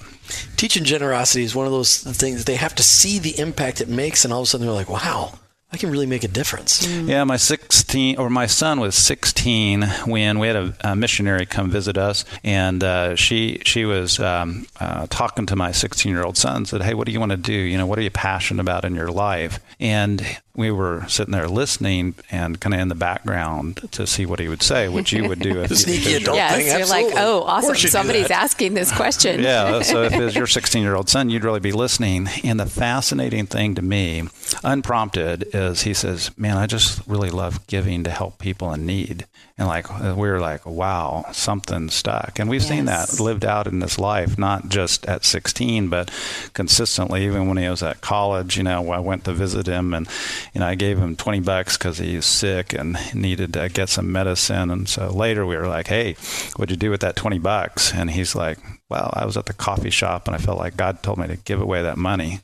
teaching 0.57 0.83
generosity 0.83 1.43
is 1.43 1.55
one 1.55 1.65
of 1.65 1.71
those 1.71 1.97
things 1.97 2.45
they 2.45 2.55
have 2.55 2.75
to 2.75 2.83
see 2.83 3.19
the 3.19 3.37
impact 3.39 3.81
it 3.81 3.89
makes 3.89 4.23
and 4.23 4.33
all 4.33 4.41
of 4.41 4.45
a 4.45 4.47
sudden 4.47 4.65
they're 4.65 4.75
like 4.75 4.89
wow 4.89 5.33
I 5.73 5.77
can 5.77 5.89
really 5.89 6.05
make 6.05 6.25
a 6.25 6.27
difference. 6.27 6.85
Mm. 6.85 7.07
Yeah, 7.07 7.23
my 7.23 7.37
16 7.37 8.17
or 8.17 8.29
my 8.29 8.45
son 8.45 8.81
was 8.81 8.93
16 8.95 9.83
when 10.05 10.37
we 10.39 10.47
had 10.47 10.55
a, 10.57 10.75
a 10.81 10.95
missionary 10.97 11.45
come 11.45 11.69
visit 11.69 11.97
us, 11.97 12.25
and 12.43 12.83
uh, 12.83 13.15
she 13.15 13.61
she 13.63 13.85
was 13.85 14.19
um, 14.19 14.67
uh, 14.81 15.07
talking 15.09 15.45
to 15.45 15.55
my 15.55 15.71
16 15.71 16.11
year 16.11 16.23
old 16.23 16.35
son. 16.35 16.65
Said, 16.65 16.81
"Hey, 16.81 16.93
what 16.93 17.05
do 17.05 17.13
you 17.13 17.21
want 17.21 17.31
to 17.31 17.37
do? 17.37 17.53
You 17.53 17.77
know, 17.77 17.85
what 17.85 17.97
are 17.99 18.01
you 18.01 18.11
passionate 18.11 18.59
about 18.59 18.83
in 18.83 18.95
your 18.95 19.11
life?" 19.11 19.61
And 19.79 20.21
we 20.55 20.69
were 20.69 21.05
sitting 21.07 21.31
there 21.31 21.47
listening 21.47 22.15
and 22.29 22.59
kind 22.59 22.73
of 22.73 22.79
in 22.81 22.87
the 22.89 22.95
background 22.95 23.87
to 23.91 24.05
see 24.05 24.25
what 24.25 24.39
he 24.39 24.49
would 24.49 24.61
say, 24.61 24.89
which 24.89 25.13
you 25.13 25.27
would 25.27 25.39
do 25.39 25.61
if 25.61 25.69
the 25.69 25.75
sneaky 25.77 26.15
adult 26.15 26.35
yes, 26.35 26.55
thing. 26.55 26.65
You're 26.67 26.79
Absolutely. 26.81 27.13
like, 27.13 27.23
oh, 27.23 27.43
awesome! 27.43 27.75
Somebody's 27.75 28.31
asking 28.31 28.73
this 28.73 28.91
question. 28.91 29.39
yeah. 29.43 29.81
So 29.81 30.03
if 30.03 30.13
it's 30.13 30.35
your 30.35 30.47
16 30.61 30.81
year 30.81 30.95
old 30.95 31.09
son, 31.09 31.29
you'd 31.29 31.43
really 31.43 31.59
be 31.59 31.71
listening. 31.71 32.27
And 32.43 32.59
the 32.59 32.65
fascinating 32.65 33.45
thing 33.47 33.75
to 33.75 33.81
me, 33.81 34.23
unprompted, 34.63 35.47
is 35.53 35.83
he 35.83 35.93
says, 35.93 36.31
"Man, 36.37 36.57
I 36.57 36.65
just 36.65 37.01
really 37.07 37.29
love 37.29 37.65
giving 37.67 38.03
to 38.03 38.11
help 38.11 38.37
people 38.37 38.73
in 38.73 38.85
need." 38.85 39.25
And 39.61 39.67
like 39.67 39.87
we 40.01 40.27
were 40.27 40.39
like, 40.39 40.65
"Wow, 40.65 41.23
something 41.33 41.89
stuck." 41.89 42.39
And 42.39 42.49
we've 42.49 42.61
yes. 42.61 42.69
seen 42.69 42.85
that 42.85 43.19
lived 43.19 43.45
out 43.45 43.67
in 43.67 43.79
his 43.79 43.99
life, 43.99 44.35
not 44.35 44.69
just 44.69 45.05
at 45.05 45.23
16, 45.23 45.87
but 45.87 46.09
consistently. 46.53 47.27
Even 47.27 47.47
when 47.47 47.57
he 47.57 47.69
was 47.69 47.83
at 47.83 48.01
college, 48.01 48.57
you 48.57 48.63
know, 48.63 48.89
I 48.89 48.97
went 48.97 49.23
to 49.25 49.33
visit 49.33 49.67
him 49.67 49.93
and 49.93 50.07
you 50.55 50.61
know, 50.61 50.65
I 50.65 50.73
gave 50.73 50.97
him 50.97 51.15
20 51.15 51.41
bucks 51.41 51.77
because 51.77 51.99
he 51.99 52.15
was 52.15 52.25
sick 52.25 52.73
and 52.73 52.97
needed 53.13 53.53
to 53.53 53.69
get 53.69 53.89
some 53.89 54.11
medicine. 54.11 54.71
And 54.71 54.89
so 54.89 55.11
later 55.11 55.45
we 55.45 55.55
were 55.55 55.67
like, 55.67 55.89
hey, 55.89 56.13
what'd 56.55 56.71
you 56.71 56.75
do 56.75 56.89
with 56.89 57.01
that 57.01 57.15
20 57.15 57.37
bucks? 57.37 57.93
And 57.93 58.09
he's 58.09 58.33
like, 58.33 58.57
well, 58.91 59.09
I 59.13 59.25
was 59.25 59.37
at 59.37 59.45
the 59.45 59.53
coffee 59.53 59.89
shop 59.89 60.27
and 60.27 60.35
I 60.35 60.37
felt 60.37 60.57
like 60.57 60.75
God 60.75 61.01
told 61.01 61.17
me 61.17 61.25
to 61.27 61.37
give 61.37 61.61
away 61.61 61.81
that 61.81 61.97
money. 61.97 62.41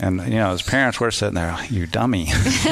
And, 0.00 0.22
you 0.22 0.36
know, 0.36 0.50
his 0.50 0.62
parents 0.62 0.98
were 0.98 1.10
sitting 1.10 1.34
there, 1.34 1.54
you 1.68 1.86
dummy. 1.86 2.24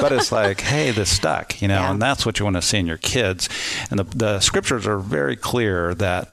but 0.00 0.12
it's 0.12 0.30
like, 0.30 0.60
hey, 0.60 0.92
this 0.92 1.10
stuck, 1.10 1.60
you 1.60 1.66
know, 1.66 1.80
yeah. 1.80 1.90
and 1.90 2.00
that's 2.00 2.24
what 2.24 2.38
you 2.38 2.44
want 2.44 2.54
to 2.54 2.62
see 2.62 2.78
in 2.78 2.86
your 2.86 2.98
kids. 2.98 3.48
And 3.90 3.98
the, 3.98 4.04
the 4.04 4.38
scriptures 4.38 4.86
are 4.86 4.98
very 4.98 5.34
clear 5.34 5.92
that 5.94 6.32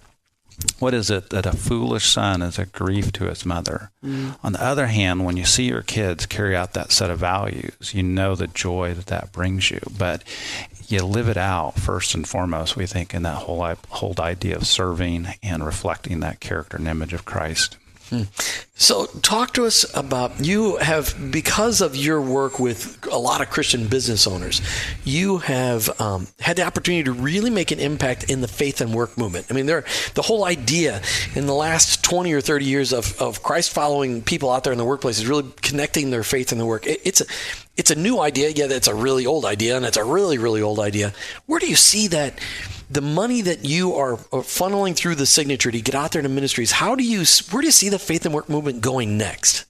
what 0.80 0.94
is 0.94 1.10
it 1.10 1.30
that 1.30 1.46
a 1.46 1.56
foolish 1.56 2.06
son 2.06 2.42
is 2.42 2.58
a 2.58 2.66
grief 2.66 3.12
to 3.14 3.26
his 3.26 3.46
mother? 3.46 3.92
Mm. 4.04 4.38
On 4.44 4.54
the 4.54 4.64
other 4.64 4.88
hand, 4.88 5.26
when 5.26 5.38
you 5.38 5.46
see 5.46 5.64
your 5.64 5.82
kids 5.82 6.26
carry 6.26 6.56
out 6.56 6.74
that 6.74 6.92
set 6.92 7.10
of 7.10 7.20
values, 7.20 7.94
you 7.94 8.04
know 8.04 8.36
the 8.36 8.48
joy 8.48 8.94
that 8.94 9.08
that 9.08 9.32
brings 9.32 9.72
you. 9.72 9.80
But 9.98 10.24
you 10.88 11.04
live 11.04 11.30
it 11.30 11.38
out 11.38 11.76
first 11.76 12.16
and 12.16 12.28
foremost, 12.28 12.76
we 12.76 12.86
think, 12.86 13.14
in 13.14 13.24
that 13.24 13.36
whole, 13.36 13.66
whole 13.90 14.16
idea 14.20 14.56
of 14.56 14.68
serving 14.68 15.28
and 15.44 15.66
reflecting 15.66 16.20
that 16.22 16.40
character 16.40 16.78
and 16.78 16.88
image 16.88 17.14
of 17.14 17.26
Christ. 17.26 17.78
Hmm. 18.10 18.24
So, 18.74 19.06
talk 19.22 19.54
to 19.54 19.66
us 19.66 19.86
about 19.96 20.44
you 20.44 20.78
have, 20.78 21.14
because 21.32 21.82
of 21.82 21.96
your 21.96 22.22
work 22.22 22.60
with 22.60 23.06
a 23.12 23.18
lot 23.18 23.42
of 23.42 23.50
Christian 23.50 23.88
business 23.88 24.26
owners, 24.26 24.62
you 25.04 25.40
have 25.40 26.02
um, 26.02 26.28
had 26.40 26.56
the 26.56 26.64
opportunity 26.64 27.04
to 27.04 27.12
really 27.12 27.52
make 27.52 27.72
an 27.72 27.80
impact 27.80 28.32
in 28.32 28.42
the 28.42 28.48
faith 28.48 28.82
and 28.82 28.94
work 28.96 29.16
movement. 29.18 29.48
I 29.50 29.54
mean, 29.54 29.68
there, 29.68 29.84
the 30.16 30.24
whole 30.24 30.46
idea 30.46 31.02
in 31.36 31.46
the 31.46 31.54
last 31.54 32.04
20 32.04 32.34
or 32.34 32.42
30 32.42 32.66
years 32.66 32.94
of, 32.94 33.22
of 33.22 33.44
Christ 33.44 33.72
following 33.74 34.24
people 34.24 34.50
out 34.50 34.64
there 34.64 34.74
in 34.74 34.80
the 34.80 34.86
workplace 34.86 35.20
is 35.20 35.28
really 35.28 35.52
connecting 35.62 36.10
their 36.10 36.24
faith 36.24 36.52
and 36.52 36.60
the 36.60 36.66
work. 36.66 36.88
It, 36.88 37.02
it's, 37.04 37.22
a, 37.22 37.26
it's 37.78 37.92
a 37.92 37.96
new 37.96 38.20
idea. 38.20 38.50
Yeah, 38.50 38.68
it's 38.70 38.88
a 38.88 38.96
really 38.96 39.28
old 39.28 39.46
idea, 39.46 39.78
and 39.78 39.86
it's 39.86 39.98
a 39.98 40.04
really, 40.04 40.40
really 40.40 40.62
old 40.62 40.80
idea. 40.80 41.14
Where 41.46 41.60
do 41.60 41.68
you 41.68 41.76
see 41.76 42.08
that? 42.08 42.40
The 42.92 43.02
money 43.02 43.42
that 43.42 43.66
you 43.66 43.94
are 43.94 44.18
funneling 44.18 44.96
through 44.96 45.14
the 45.16 45.26
Signatry 45.26 45.72
to 45.74 45.82
get 45.82 45.94
out 45.94 46.12
there 46.12 46.22
into 46.22 46.30
ministries, 46.30 46.72
how 46.72 46.96
do 46.96 47.04
you, 47.04 47.24
where 47.52 47.62
do 47.62 47.68
you 47.68 47.72
see 47.72 47.90
the 47.90 48.00
faith 48.00 48.26
and 48.26 48.34
work 48.34 48.50
movement 48.50 48.82
going 48.82 49.16
next? 49.16 49.69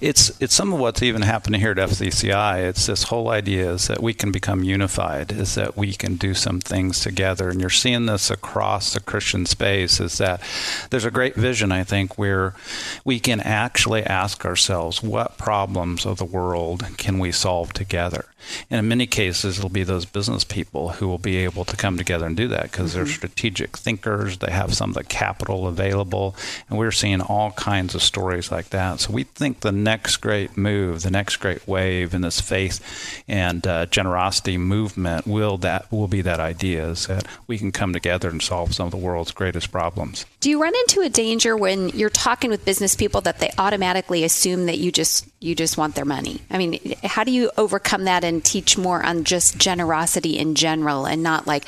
It's 0.00 0.30
it's 0.40 0.54
some 0.54 0.72
of 0.72 0.78
what's 0.78 1.02
even 1.02 1.22
happening 1.22 1.60
here 1.60 1.72
at 1.72 1.76
FCCI. 1.76 2.68
It's 2.68 2.86
this 2.86 3.04
whole 3.04 3.28
idea 3.28 3.72
is 3.72 3.88
that 3.88 4.02
we 4.02 4.14
can 4.14 4.32
become 4.32 4.62
unified, 4.62 5.32
is 5.32 5.54
that 5.54 5.76
we 5.76 5.92
can 5.92 6.16
do 6.16 6.34
some 6.34 6.60
things 6.60 7.00
together, 7.00 7.48
and 7.48 7.60
you're 7.60 7.70
seeing 7.70 8.06
this 8.06 8.30
across 8.30 8.94
the 8.94 9.00
Christian 9.00 9.46
space. 9.46 10.00
Is 10.00 10.18
that 10.18 10.40
there's 10.90 11.04
a 11.04 11.10
great 11.10 11.34
vision, 11.34 11.72
I 11.72 11.84
think, 11.84 12.18
where 12.18 12.54
we 13.04 13.20
can 13.20 13.40
actually 13.40 14.02
ask 14.04 14.44
ourselves, 14.44 15.02
what 15.02 15.38
problems 15.38 16.06
of 16.06 16.18
the 16.18 16.24
world 16.24 16.84
can 16.96 17.18
we 17.18 17.32
solve 17.32 17.72
together? 17.72 18.26
And 18.70 18.78
in 18.78 18.88
many 18.88 19.06
cases, 19.06 19.58
it'll 19.58 19.70
be 19.70 19.82
those 19.82 20.04
business 20.04 20.44
people 20.44 20.90
who 20.90 21.08
will 21.08 21.18
be 21.18 21.36
able 21.38 21.64
to 21.64 21.76
come 21.76 21.96
together 21.96 22.26
and 22.26 22.36
do 22.36 22.48
that 22.48 22.64
because 22.64 22.90
mm-hmm. 22.90 23.04
they're 23.04 23.12
strategic 23.12 23.76
thinkers. 23.76 24.38
They 24.38 24.52
have 24.52 24.74
some 24.74 24.90
of 24.90 24.94
the 24.94 25.04
capital 25.04 25.66
available, 25.66 26.36
and 26.68 26.78
we're 26.78 26.92
seeing 26.92 27.20
all 27.20 27.52
kinds 27.52 27.94
of 27.94 28.02
stories 28.02 28.50
like 28.50 28.70
that. 28.70 29.00
So 29.00 29.12
we 29.12 29.24
think 29.24 29.55
the 29.60 29.72
next 29.72 30.18
great 30.18 30.56
move, 30.56 31.02
the 31.02 31.10
next 31.10 31.36
great 31.36 31.66
wave 31.66 32.14
in 32.14 32.22
this 32.22 32.40
faith 32.40 33.24
and 33.28 33.66
uh, 33.66 33.86
generosity 33.86 34.58
movement 34.58 35.26
will 35.26 35.56
that 35.58 35.90
will 35.90 36.08
be 36.08 36.22
that 36.22 36.40
idea 36.40 36.88
is 36.88 37.06
that 37.06 37.26
we 37.46 37.58
can 37.58 37.72
come 37.72 37.92
together 37.92 38.28
and 38.28 38.42
solve 38.42 38.74
some 38.74 38.86
of 38.86 38.90
the 38.90 38.96
world's 38.96 39.32
greatest 39.32 39.72
problems. 39.72 40.26
Do 40.46 40.50
you 40.50 40.62
run 40.62 40.76
into 40.76 41.00
a 41.00 41.08
danger 41.08 41.56
when 41.56 41.88
you're 41.88 42.08
talking 42.08 42.50
with 42.50 42.64
business 42.64 42.94
people 42.94 43.20
that 43.22 43.40
they 43.40 43.50
automatically 43.58 44.22
assume 44.22 44.66
that 44.66 44.78
you 44.78 44.92
just 44.92 45.26
you 45.46 45.54
just 45.54 45.78
want 45.78 45.94
their 45.94 46.04
money. 46.04 46.40
I 46.50 46.58
mean, 46.58 46.94
how 47.04 47.22
do 47.22 47.30
you 47.30 47.50
overcome 47.56 48.04
that 48.04 48.24
and 48.24 48.44
teach 48.44 48.76
more 48.76 49.04
on 49.04 49.24
just 49.24 49.56
generosity 49.58 50.38
in 50.38 50.54
general 50.54 51.06
and 51.06 51.22
not 51.22 51.46
like, 51.46 51.66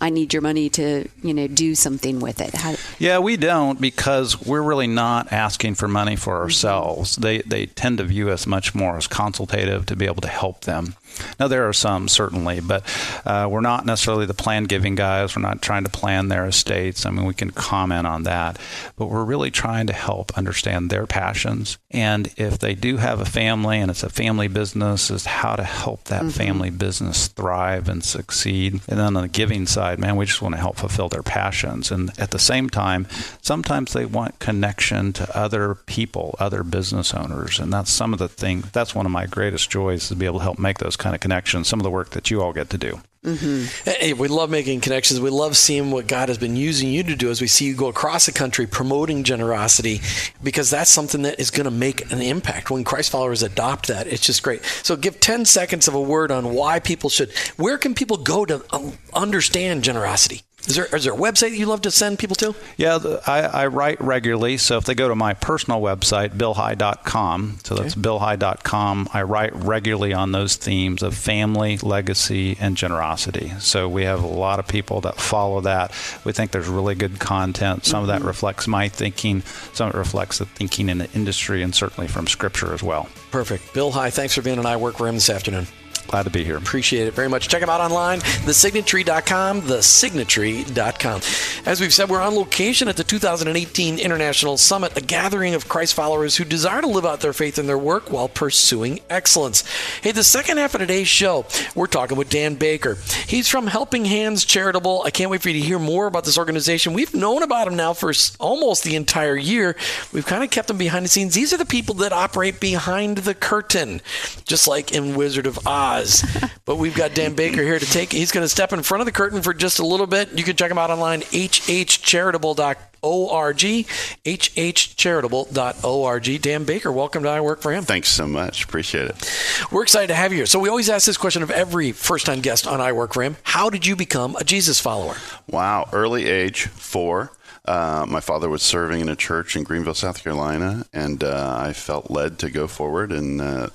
I 0.00 0.10
need 0.10 0.32
your 0.32 0.42
money 0.42 0.68
to, 0.70 1.08
you 1.22 1.34
know, 1.34 1.46
do 1.46 1.74
something 1.74 2.20
with 2.20 2.40
it? 2.40 2.54
How- 2.54 2.74
yeah, 2.98 3.18
we 3.18 3.36
don't 3.36 3.80
because 3.80 4.40
we're 4.40 4.62
really 4.62 4.86
not 4.86 5.32
asking 5.32 5.74
for 5.74 5.86
money 5.86 6.16
for 6.16 6.38
ourselves. 6.38 7.16
They 7.16 7.38
they 7.42 7.66
tend 7.66 7.98
to 7.98 8.04
view 8.04 8.30
us 8.30 8.46
much 8.46 8.74
more 8.74 8.96
as 8.96 9.06
consultative 9.06 9.86
to 9.86 9.96
be 9.96 10.06
able 10.06 10.22
to 10.22 10.28
help 10.28 10.62
them. 10.62 10.94
Now 11.38 11.48
there 11.48 11.68
are 11.68 11.72
some 11.72 12.08
certainly, 12.08 12.60
but 12.60 12.82
uh, 13.26 13.46
we're 13.50 13.60
not 13.60 13.84
necessarily 13.84 14.26
the 14.26 14.34
plan 14.34 14.64
giving 14.64 14.94
guys. 14.94 15.36
We're 15.36 15.42
not 15.42 15.60
trying 15.60 15.84
to 15.84 15.90
plan 15.90 16.28
their 16.28 16.46
estates. 16.46 17.04
I 17.04 17.10
mean, 17.10 17.26
we 17.26 17.34
can 17.34 17.50
comment 17.50 18.06
on 18.06 18.19
that, 18.24 18.58
but 18.96 19.06
we're 19.06 19.24
really 19.24 19.50
trying 19.50 19.86
to 19.86 19.92
help 19.92 20.36
understand 20.36 20.90
their 20.90 21.06
passions 21.06 21.78
and 21.92 22.32
if 22.36 22.58
they 22.58 22.74
do 22.74 22.98
have 22.98 23.20
a 23.20 23.24
family 23.24 23.80
and 23.80 23.90
it's 23.90 24.04
a 24.04 24.08
family 24.08 24.46
business, 24.46 25.10
is 25.10 25.26
how 25.26 25.56
to 25.56 25.64
help 25.64 26.04
that 26.04 26.22
mm-hmm. 26.22 26.30
family 26.30 26.70
business 26.70 27.26
thrive 27.28 27.88
and 27.88 28.04
succeed. 28.04 28.74
And 28.88 28.98
then 28.98 29.16
on 29.16 29.22
the 29.22 29.28
giving 29.28 29.66
side, 29.66 29.98
man, 29.98 30.16
we 30.16 30.26
just 30.26 30.40
want 30.40 30.54
to 30.54 30.60
help 30.60 30.76
fulfill 30.76 31.08
their 31.08 31.22
passions. 31.22 31.90
And 31.90 32.16
at 32.18 32.30
the 32.30 32.38
same 32.38 32.70
time, 32.70 33.08
sometimes 33.42 33.92
they 33.92 34.06
want 34.06 34.38
connection 34.38 35.12
to 35.14 35.36
other 35.36 35.74
people, 35.74 36.36
other 36.38 36.62
business 36.62 37.12
owners, 37.12 37.58
and 37.58 37.72
that's 37.72 37.90
some 37.90 38.12
of 38.12 38.20
the 38.20 38.28
things. 38.28 38.70
That's 38.70 38.94
one 38.94 39.06
of 39.06 39.12
my 39.12 39.26
greatest 39.26 39.68
joys 39.70 40.08
to 40.08 40.16
be 40.16 40.26
able 40.26 40.38
to 40.38 40.44
help 40.44 40.58
make 40.58 40.78
those 40.78 40.96
kind 40.96 41.14
of 41.14 41.20
connections. 41.20 41.66
Some 41.66 41.80
of 41.80 41.84
the 41.84 41.90
work 41.90 42.10
that 42.10 42.30
you 42.30 42.40
all 42.40 42.52
get 42.52 42.70
to 42.70 42.78
do. 42.78 43.00
Mm-hmm. 43.22 43.90
Hey, 43.90 44.14
we 44.14 44.28
love 44.28 44.48
making 44.48 44.80
connections. 44.80 45.20
We 45.20 45.28
love 45.28 45.54
seeing 45.54 45.90
what 45.90 46.06
God 46.06 46.30
has 46.30 46.38
been 46.38 46.56
using 46.56 46.88
you 46.88 47.02
to 47.02 47.14
do 47.14 47.28
as 47.28 47.42
we 47.42 47.48
see 47.48 47.66
you 47.66 47.74
go 47.74 47.88
across 47.88 48.24
the 48.24 48.32
country 48.32 48.66
promoting 48.66 49.24
generosity 49.24 50.00
because 50.42 50.70
that's 50.70 50.90
something 50.90 51.20
that 51.22 51.38
is 51.38 51.50
going 51.50 51.66
to 51.66 51.70
make 51.70 52.10
an 52.12 52.22
impact. 52.22 52.70
When 52.70 52.82
Christ 52.82 53.10
followers 53.10 53.42
adopt 53.42 53.88
that, 53.88 54.06
it's 54.06 54.24
just 54.24 54.42
great. 54.42 54.64
So 54.64 54.96
give 54.96 55.20
10 55.20 55.44
seconds 55.44 55.86
of 55.86 55.94
a 55.94 56.00
word 56.00 56.30
on 56.30 56.54
why 56.54 56.80
people 56.80 57.10
should, 57.10 57.30
where 57.58 57.76
can 57.76 57.94
people 57.94 58.16
go 58.16 58.46
to 58.46 58.64
um, 58.74 58.94
understand 59.12 59.84
generosity? 59.84 60.40
Is 60.66 60.76
there, 60.76 60.94
is 60.94 61.04
there 61.04 61.14
a 61.14 61.16
website 61.16 61.56
you 61.56 61.66
love 61.66 61.82
to 61.82 61.90
send 61.90 62.18
people 62.18 62.36
to? 62.36 62.54
Yeah, 62.76 62.98
I, 63.26 63.40
I, 63.40 63.66
write 63.68 64.00
regularly. 64.00 64.58
So 64.58 64.76
if 64.76 64.84
they 64.84 64.94
go 64.94 65.08
to 65.08 65.14
my 65.14 65.34
personal 65.34 65.80
website, 65.80 66.30
billhigh.com, 66.30 67.58
so 67.64 67.74
that's 67.74 67.96
okay. 67.96 68.00
billhigh.com, 68.00 69.08
I 69.12 69.22
write 69.22 69.54
regularly 69.54 70.12
on 70.12 70.32
those 70.32 70.56
themes 70.56 71.02
of 71.02 71.16
family, 71.16 71.78
legacy, 71.78 72.56
and 72.60 72.76
generosity. 72.76 73.52
So 73.58 73.88
we 73.88 74.04
have 74.04 74.22
a 74.22 74.26
lot 74.26 74.58
of 74.58 74.68
people 74.68 75.00
that 75.02 75.16
follow 75.16 75.62
that. 75.62 75.92
We 76.24 76.32
think 76.32 76.50
there's 76.50 76.68
really 76.68 76.94
good 76.94 77.18
content. 77.18 77.86
Some 77.86 78.04
mm-hmm. 78.04 78.10
of 78.10 78.20
that 78.20 78.26
reflects 78.26 78.68
my 78.68 78.88
thinking, 78.88 79.42
some 79.72 79.88
of 79.88 79.94
it 79.94 79.98
reflects 79.98 80.38
the 80.38 80.46
thinking 80.46 80.88
in 80.88 80.98
the 80.98 81.10
industry, 81.12 81.62
and 81.62 81.74
certainly 81.74 82.06
from 82.06 82.26
Scripture 82.26 82.74
as 82.74 82.82
well. 82.82 83.08
Perfect. 83.30 83.72
Bill 83.72 83.90
High, 83.90 84.10
thanks 84.10 84.34
for 84.34 84.42
being 84.42 84.58
on 84.58 84.66
I 84.66 84.76
Work 84.76 84.98
for 84.98 85.08
Him 85.08 85.14
this 85.14 85.30
afternoon. 85.30 85.66
Glad 86.06 86.24
to 86.24 86.30
be 86.30 86.42
here. 86.42 86.56
Appreciate 86.56 87.06
it 87.06 87.14
very 87.14 87.28
much. 87.28 87.48
Check 87.48 87.60
them 87.60 87.70
out 87.70 87.80
online, 87.80 88.18
thesignatry.com, 88.20 89.62
thesignatry.com. 89.62 91.20
As 91.66 91.80
we've 91.80 91.92
said, 91.92 92.08
we're 92.08 92.20
on 92.20 92.34
location 92.34 92.88
at 92.88 92.96
the 92.96 93.04
2018 93.04 93.98
International 93.98 94.56
Summit, 94.56 94.96
a 94.96 95.00
gathering 95.00 95.54
of 95.54 95.68
Christ 95.68 95.94
followers 95.94 96.36
who 96.36 96.44
desire 96.44 96.80
to 96.80 96.88
live 96.88 97.06
out 97.06 97.20
their 97.20 97.32
faith 97.32 97.58
in 97.58 97.66
their 97.66 97.78
work 97.78 98.10
while 98.10 98.28
pursuing 98.28 99.00
excellence. 99.08 99.62
Hey, 100.02 100.10
the 100.10 100.24
second 100.24 100.56
half 100.58 100.74
of 100.74 100.80
today's 100.80 101.06
show, 101.06 101.46
we're 101.76 101.86
talking 101.86 102.16
with 102.16 102.28
Dan 102.28 102.56
Baker. 102.56 102.96
He's 103.26 103.48
from 103.48 103.68
Helping 103.68 104.04
Hands 104.04 104.44
Charitable. 104.44 105.02
I 105.04 105.10
can't 105.10 105.30
wait 105.30 105.42
for 105.42 105.50
you 105.50 105.60
to 105.60 105.66
hear 105.66 105.78
more 105.78 106.06
about 106.06 106.24
this 106.24 106.38
organization. 106.38 106.92
We've 106.92 107.14
known 107.14 107.44
about 107.44 107.68
him 107.68 107.76
now 107.76 107.92
for 107.92 108.12
almost 108.40 108.82
the 108.82 108.96
entire 108.96 109.36
year. 109.36 109.76
We've 110.12 110.26
kind 110.26 110.42
of 110.42 110.50
kept 110.50 110.68
them 110.68 110.78
behind 110.78 111.04
the 111.04 111.08
scenes. 111.08 111.34
These 111.34 111.52
are 111.52 111.58
the 111.58 111.64
people 111.64 111.94
that 111.96 112.12
operate 112.12 112.58
behind 112.58 113.18
the 113.18 113.34
curtain, 113.34 114.00
just 114.44 114.66
like 114.66 114.92
in 114.92 115.14
Wizard 115.14 115.46
of 115.46 115.66
Oz 115.66 115.89
was. 115.90 116.24
but 116.64 116.76
we've 116.76 116.94
got 116.94 117.14
Dan 117.14 117.34
Baker 117.34 117.62
here 117.62 117.78
to 117.78 117.86
take. 117.86 118.12
He's 118.12 118.32
going 118.32 118.44
to 118.44 118.48
step 118.48 118.72
in 118.72 118.82
front 118.82 119.02
of 119.02 119.06
the 119.06 119.12
curtain 119.12 119.42
for 119.42 119.54
just 119.54 119.78
a 119.78 119.86
little 119.86 120.06
bit. 120.06 120.36
You 120.36 120.44
can 120.44 120.56
check 120.56 120.70
him 120.70 120.78
out 120.78 120.90
online, 120.90 121.22
hhcharitable.org, 121.22 123.86
hhcharitable.org. 124.24 126.42
Dan 126.42 126.64
Baker, 126.64 126.92
welcome 126.92 127.22
to 127.22 127.28
I 127.28 127.40
Work 127.40 127.60
for 127.60 127.72
Him. 127.72 127.84
Thanks 127.84 128.08
so 128.08 128.26
much. 128.26 128.64
Appreciate 128.64 129.08
it. 129.08 129.32
We're 129.70 129.82
excited 129.82 130.08
to 130.08 130.14
have 130.14 130.32
you 130.32 130.38
here. 130.38 130.46
So 130.46 130.58
we 130.58 130.68
always 130.68 130.90
ask 130.90 131.06
this 131.06 131.16
question 131.16 131.42
of 131.42 131.50
every 131.50 131.92
first-time 131.92 132.40
guest 132.40 132.66
on 132.66 132.80
I 132.80 132.92
Work 132.92 133.14
for 133.14 133.22
Him. 133.22 133.36
How 133.42 133.70
did 133.70 133.86
you 133.86 133.96
become 133.96 134.36
a 134.36 134.44
Jesus 134.44 134.80
follower? 134.80 135.16
Wow. 135.48 135.88
Early 135.92 136.26
age, 136.26 136.66
four. 136.66 137.32
Uh, 137.66 138.06
my 138.08 138.20
father 138.20 138.48
was 138.48 138.62
serving 138.62 139.00
in 139.00 139.08
a 139.08 139.16
church 139.16 139.54
in 139.54 139.64
Greenville, 139.64 139.94
South 139.94 140.24
Carolina, 140.24 140.86
and 140.94 141.22
uh, 141.22 141.56
I 141.58 141.74
felt 141.74 142.10
led 142.10 142.38
to 142.38 142.50
go 142.50 142.66
forward 142.66 143.12
and 143.12 143.40
uh, 143.40 143.68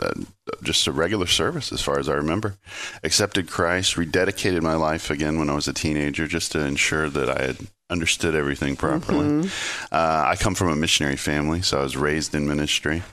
just 0.61 0.87
a 0.87 0.91
regular 0.91 1.27
service, 1.27 1.71
as 1.71 1.81
far 1.81 1.99
as 1.99 2.07
I 2.07 2.13
remember. 2.13 2.57
Accepted 3.03 3.49
Christ, 3.49 3.95
rededicated 3.95 4.61
my 4.61 4.75
life 4.75 5.09
again 5.09 5.39
when 5.39 5.49
I 5.49 5.55
was 5.55 5.67
a 5.67 5.73
teenager, 5.73 6.27
just 6.27 6.51
to 6.53 6.59
ensure 6.59 7.09
that 7.09 7.29
I 7.29 7.41
had 7.41 7.57
understood 7.89 8.35
everything 8.35 8.75
properly. 8.75 9.27
Mm-hmm. 9.27 9.47
Uh, 9.91 10.23
I 10.27 10.35
come 10.35 10.55
from 10.55 10.69
a 10.69 10.75
missionary 10.75 11.17
family, 11.17 11.61
so 11.61 11.79
I 11.79 11.83
was 11.83 11.97
raised 11.97 12.33
in 12.33 12.47
ministry. 12.47 13.03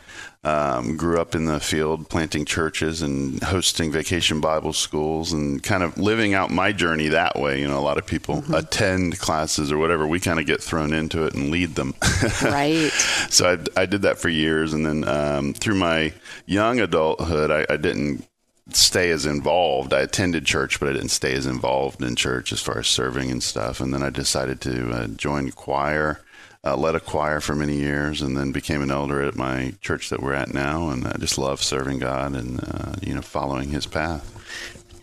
Um, 0.44 0.96
grew 0.96 1.20
up 1.20 1.36
in 1.36 1.44
the 1.44 1.60
field 1.60 2.08
planting 2.08 2.44
churches 2.44 3.00
and 3.00 3.40
hosting 3.44 3.92
vacation 3.92 4.40
Bible 4.40 4.72
schools 4.72 5.32
and 5.32 5.62
kind 5.62 5.84
of 5.84 5.96
living 5.98 6.34
out 6.34 6.50
my 6.50 6.72
journey 6.72 7.06
that 7.08 7.38
way. 7.38 7.60
You 7.60 7.68
know, 7.68 7.78
a 7.78 7.80
lot 7.80 7.96
of 7.96 8.06
people 8.06 8.42
mm-hmm. 8.42 8.54
attend 8.54 9.20
classes 9.20 9.70
or 9.70 9.78
whatever. 9.78 10.04
We 10.04 10.18
kind 10.18 10.40
of 10.40 10.46
get 10.46 10.60
thrown 10.60 10.92
into 10.92 11.24
it 11.26 11.34
and 11.34 11.52
lead 11.52 11.76
them. 11.76 11.94
right. 12.42 12.90
so 13.30 13.52
I, 13.52 13.82
I, 13.82 13.86
did 13.86 14.02
that 14.02 14.18
for 14.18 14.28
years. 14.28 14.72
And 14.72 14.84
then 14.84 15.06
um, 15.06 15.54
through 15.54 15.76
my 15.76 16.12
young 16.46 16.80
adulthood, 16.80 17.52
I, 17.52 17.64
I 17.72 17.76
didn't 17.76 18.26
stay 18.70 19.10
as 19.10 19.26
involved. 19.26 19.92
I 19.92 20.00
attended 20.00 20.44
church, 20.44 20.80
but 20.80 20.88
I 20.88 20.92
didn't 20.92 21.10
stay 21.10 21.34
as 21.34 21.46
involved 21.46 22.02
in 22.02 22.16
church 22.16 22.52
as 22.52 22.60
far 22.60 22.80
as 22.80 22.88
serving 22.88 23.30
and 23.30 23.44
stuff. 23.44 23.80
And 23.80 23.94
then 23.94 24.02
I 24.02 24.10
decided 24.10 24.60
to 24.62 24.90
uh, 24.90 25.06
join 25.06 25.52
choir 25.52 26.20
uh, 26.64 26.76
led 26.76 26.94
a 26.94 27.00
choir 27.00 27.40
for 27.40 27.54
many 27.54 27.76
years, 27.76 28.22
and 28.22 28.36
then 28.36 28.52
became 28.52 28.82
an 28.82 28.90
elder 28.90 29.22
at 29.22 29.34
my 29.34 29.74
church 29.80 30.10
that 30.10 30.22
we're 30.22 30.34
at 30.34 30.54
now. 30.54 30.90
And 30.90 31.06
I 31.06 31.14
just 31.18 31.38
love 31.38 31.62
serving 31.62 31.98
God 31.98 32.34
and 32.34 32.60
uh, 32.62 32.92
you 33.02 33.14
know 33.14 33.22
following 33.22 33.70
His 33.70 33.86
path. 33.86 34.28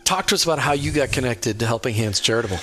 Talk 0.06 0.28
to 0.28 0.36
us 0.36 0.44
about 0.44 0.60
how 0.60 0.72
you 0.72 0.92
got 0.92 1.12
connected 1.12 1.60
to 1.60 1.68
Helping 1.68 1.94
Hands 1.94 2.20
Charitable. 2.20 2.60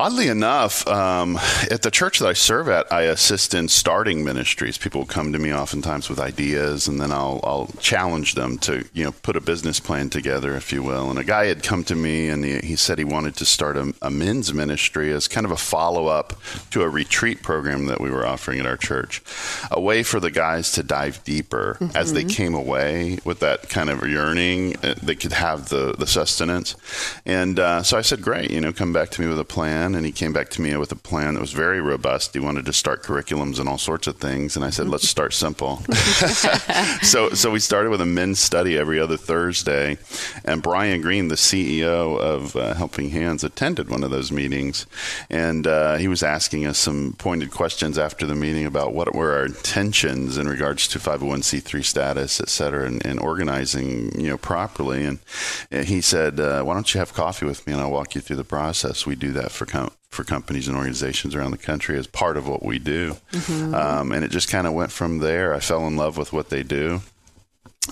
Oddly 0.00 0.28
enough, 0.28 0.86
um, 0.86 1.36
at 1.72 1.82
the 1.82 1.90
church 1.90 2.20
that 2.20 2.28
I 2.28 2.32
serve 2.32 2.68
at, 2.68 2.92
I 2.92 3.02
assist 3.02 3.52
in 3.52 3.66
starting 3.66 4.22
ministries. 4.22 4.78
People 4.78 5.04
come 5.04 5.32
to 5.32 5.40
me 5.40 5.52
oftentimes 5.52 6.08
with 6.08 6.20
ideas, 6.20 6.86
and 6.86 7.00
then 7.00 7.10
I'll, 7.10 7.40
I'll 7.42 7.66
challenge 7.80 8.34
them 8.34 8.58
to, 8.58 8.84
you 8.92 9.02
know, 9.02 9.10
put 9.10 9.34
a 9.34 9.40
business 9.40 9.80
plan 9.80 10.08
together, 10.08 10.54
if 10.54 10.72
you 10.72 10.84
will. 10.84 11.10
And 11.10 11.18
a 11.18 11.24
guy 11.24 11.46
had 11.46 11.64
come 11.64 11.82
to 11.82 11.96
me, 11.96 12.28
and 12.28 12.44
he, 12.44 12.58
he 12.58 12.76
said 12.76 12.98
he 12.98 13.04
wanted 13.04 13.34
to 13.36 13.44
start 13.44 13.76
a, 13.76 13.92
a 14.00 14.08
men's 14.08 14.54
ministry 14.54 15.12
as 15.12 15.26
kind 15.26 15.44
of 15.44 15.50
a 15.50 15.56
follow 15.56 16.06
up 16.06 16.40
to 16.70 16.82
a 16.82 16.88
retreat 16.88 17.42
program 17.42 17.86
that 17.86 18.00
we 18.00 18.08
were 18.08 18.24
offering 18.24 18.60
at 18.60 18.66
our 18.66 18.76
church, 18.76 19.20
a 19.72 19.80
way 19.80 20.04
for 20.04 20.20
the 20.20 20.30
guys 20.30 20.70
to 20.72 20.84
dive 20.84 21.24
deeper 21.24 21.76
mm-hmm. 21.80 21.96
as 21.96 22.12
they 22.12 22.22
mm-hmm. 22.22 22.28
came 22.28 22.54
away 22.54 23.18
with 23.24 23.40
that 23.40 23.68
kind 23.68 23.90
of 23.90 24.08
yearning. 24.08 24.76
Uh, 24.76 24.94
they 25.02 25.16
could 25.16 25.32
have 25.32 25.70
the 25.70 25.96
the 25.98 26.06
sustenance, 26.06 26.76
and 27.26 27.58
uh, 27.58 27.82
so 27.82 27.98
I 27.98 28.02
said, 28.02 28.22
"Great, 28.22 28.52
you 28.52 28.60
know, 28.60 28.72
come 28.72 28.92
back 28.92 29.10
to 29.10 29.20
me 29.20 29.26
with 29.26 29.40
a 29.40 29.44
plan." 29.44 29.87
Plan, 29.88 29.96
and 29.96 30.06
he 30.06 30.12
came 30.12 30.32
back 30.32 30.48
to 30.50 30.62
me 30.62 30.76
with 30.76 30.92
a 30.92 30.96
plan 30.96 31.34
that 31.34 31.40
was 31.40 31.52
very 31.52 31.80
robust. 31.80 32.34
He 32.34 32.40
wanted 32.40 32.66
to 32.66 32.72
start 32.72 33.02
curriculums 33.02 33.58
and 33.58 33.68
all 33.68 33.78
sorts 33.78 34.06
of 34.06 34.16
things, 34.16 34.56
and 34.56 34.64
I 34.64 34.70
said, 34.70 34.88
"Let's 34.88 35.08
start 35.08 35.32
simple." 35.32 35.76
so, 37.02 37.30
so 37.30 37.50
we 37.50 37.60
started 37.60 37.90
with 37.90 38.00
a 38.00 38.06
men's 38.06 38.38
study 38.38 38.76
every 38.76 39.00
other 39.00 39.16
Thursday, 39.16 39.98
and 40.44 40.62
Brian 40.62 41.00
Green, 41.00 41.28
the 41.28 41.36
CEO 41.36 42.18
of 42.18 42.56
uh, 42.56 42.74
Helping 42.74 43.10
Hands, 43.10 43.42
attended 43.42 43.88
one 43.88 44.04
of 44.04 44.10
those 44.10 44.30
meetings, 44.30 44.86
and 45.30 45.66
uh, 45.66 45.96
he 45.96 46.08
was 46.08 46.22
asking 46.22 46.66
us 46.66 46.78
some 46.78 47.14
pointed 47.18 47.50
questions 47.50 47.98
after 47.98 48.26
the 48.26 48.34
meeting 48.34 48.66
about 48.66 48.92
what 48.92 49.14
were 49.14 49.32
our 49.32 49.46
intentions 49.46 50.36
in 50.36 50.48
regards 50.48 50.88
to 50.88 50.98
501c3 50.98 51.84
status, 51.84 52.40
et 52.40 52.48
cetera, 52.48 52.86
and, 52.86 53.04
and 53.04 53.20
organizing, 53.20 54.20
you 54.20 54.28
know, 54.28 54.38
properly. 54.38 55.04
And, 55.04 55.18
and 55.70 55.86
he 55.86 56.00
said, 56.00 56.40
uh, 56.40 56.62
"Why 56.62 56.74
don't 56.74 56.92
you 56.92 56.98
have 56.98 57.14
coffee 57.14 57.46
with 57.46 57.66
me, 57.66 57.72
and 57.72 57.82
I'll 57.82 57.90
walk 57.90 58.14
you 58.14 58.20
through 58.20 58.36
the 58.36 58.44
process." 58.44 59.06
We 59.06 59.16
do 59.16 59.32
that 59.32 59.52
for 59.52 59.66
for 60.10 60.24
companies 60.24 60.68
and 60.68 60.76
organizations 60.76 61.34
around 61.34 61.50
the 61.50 61.58
country 61.58 61.98
as 61.98 62.06
part 62.06 62.36
of 62.36 62.48
what 62.48 62.64
we 62.64 62.78
do. 62.78 63.16
Mm-hmm. 63.32 63.74
Um, 63.74 64.12
and 64.12 64.24
it 64.24 64.30
just 64.30 64.48
kind 64.48 64.66
of 64.66 64.72
went 64.72 64.90
from 64.90 65.18
there. 65.18 65.54
I 65.54 65.60
fell 65.60 65.86
in 65.86 65.96
love 65.96 66.16
with 66.16 66.32
what 66.32 66.48
they 66.50 66.62
do 66.62 67.02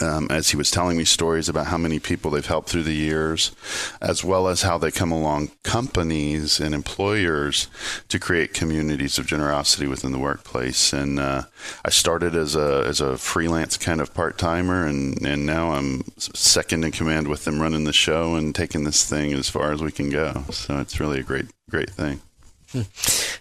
um, 0.03 0.29
as 0.31 0.51
he 0.51 0.57
was 0.57 0.71
telling 0.71 0.97
me 0.97 1.05
stories 1.05 1.49
about 1.49 1.67
how 1.67 1.79
many 1.79 1.99
people 1.99 2.31
they've 2.31 2.45
helped 2.45 2.69
through 2.69 2.83
the 2.83 2.95
years, 2.95 3.53
as 4.01 4.25
well 4.25 4.49
as 4.49 4.63
how 4.63 4.79
they 4.79 4.91
come 4.91 5.13
along 5.13 5.51
companies 5.63 6.61
and 6.61 6.75
employers 6.75 7.69
to 8.09 8.19
create 8.19 8.55
communities 8.55 9.19
of 9.19 9.27
generosity 9.27 9.87
within 9.87 10.13
the 10.13 10.19
workplace. 10.19 10.93
And 10.93 11.19
uh, 11.19 11.43
I 11.85 11.91
started 11.91 12.35
as 12.35 12.55
a 12.55 12.85
as 12.87 13.01
a 13.01 13.17
freelance 13.19 13.77
kind 13.77 14.01
of 14.01 14.15
part 14.15 14.39
timer, 14.39 14.87
and 14.87 15.25
and 15.27 15.47
now 15.47 15.73
I'm 15.73 16.05
second 16.19 16.85
in 16.85 16.93
command 16.93 17.29
with 17.29 17.45
them 17.45 17.61
running 17.61 17.85
the 17.85 17.93
show 17.93 18.35
and 18.35 18.55
taking 18.55 18.85
this 18.85 19.09
thing 19.09 19.33
as 19.33 19.49
far 19.49 19.73
as 19.73 19.83
we 19.83 19.93
can 19.93 20.11
go. 20.11 20.45
So 20.51 20.79
it's 20.79 21.01
really 21.01 21.21
a 21.21 21.25
great 21.25 21.47
great 21.71 21.91
thing. 21.91 22.21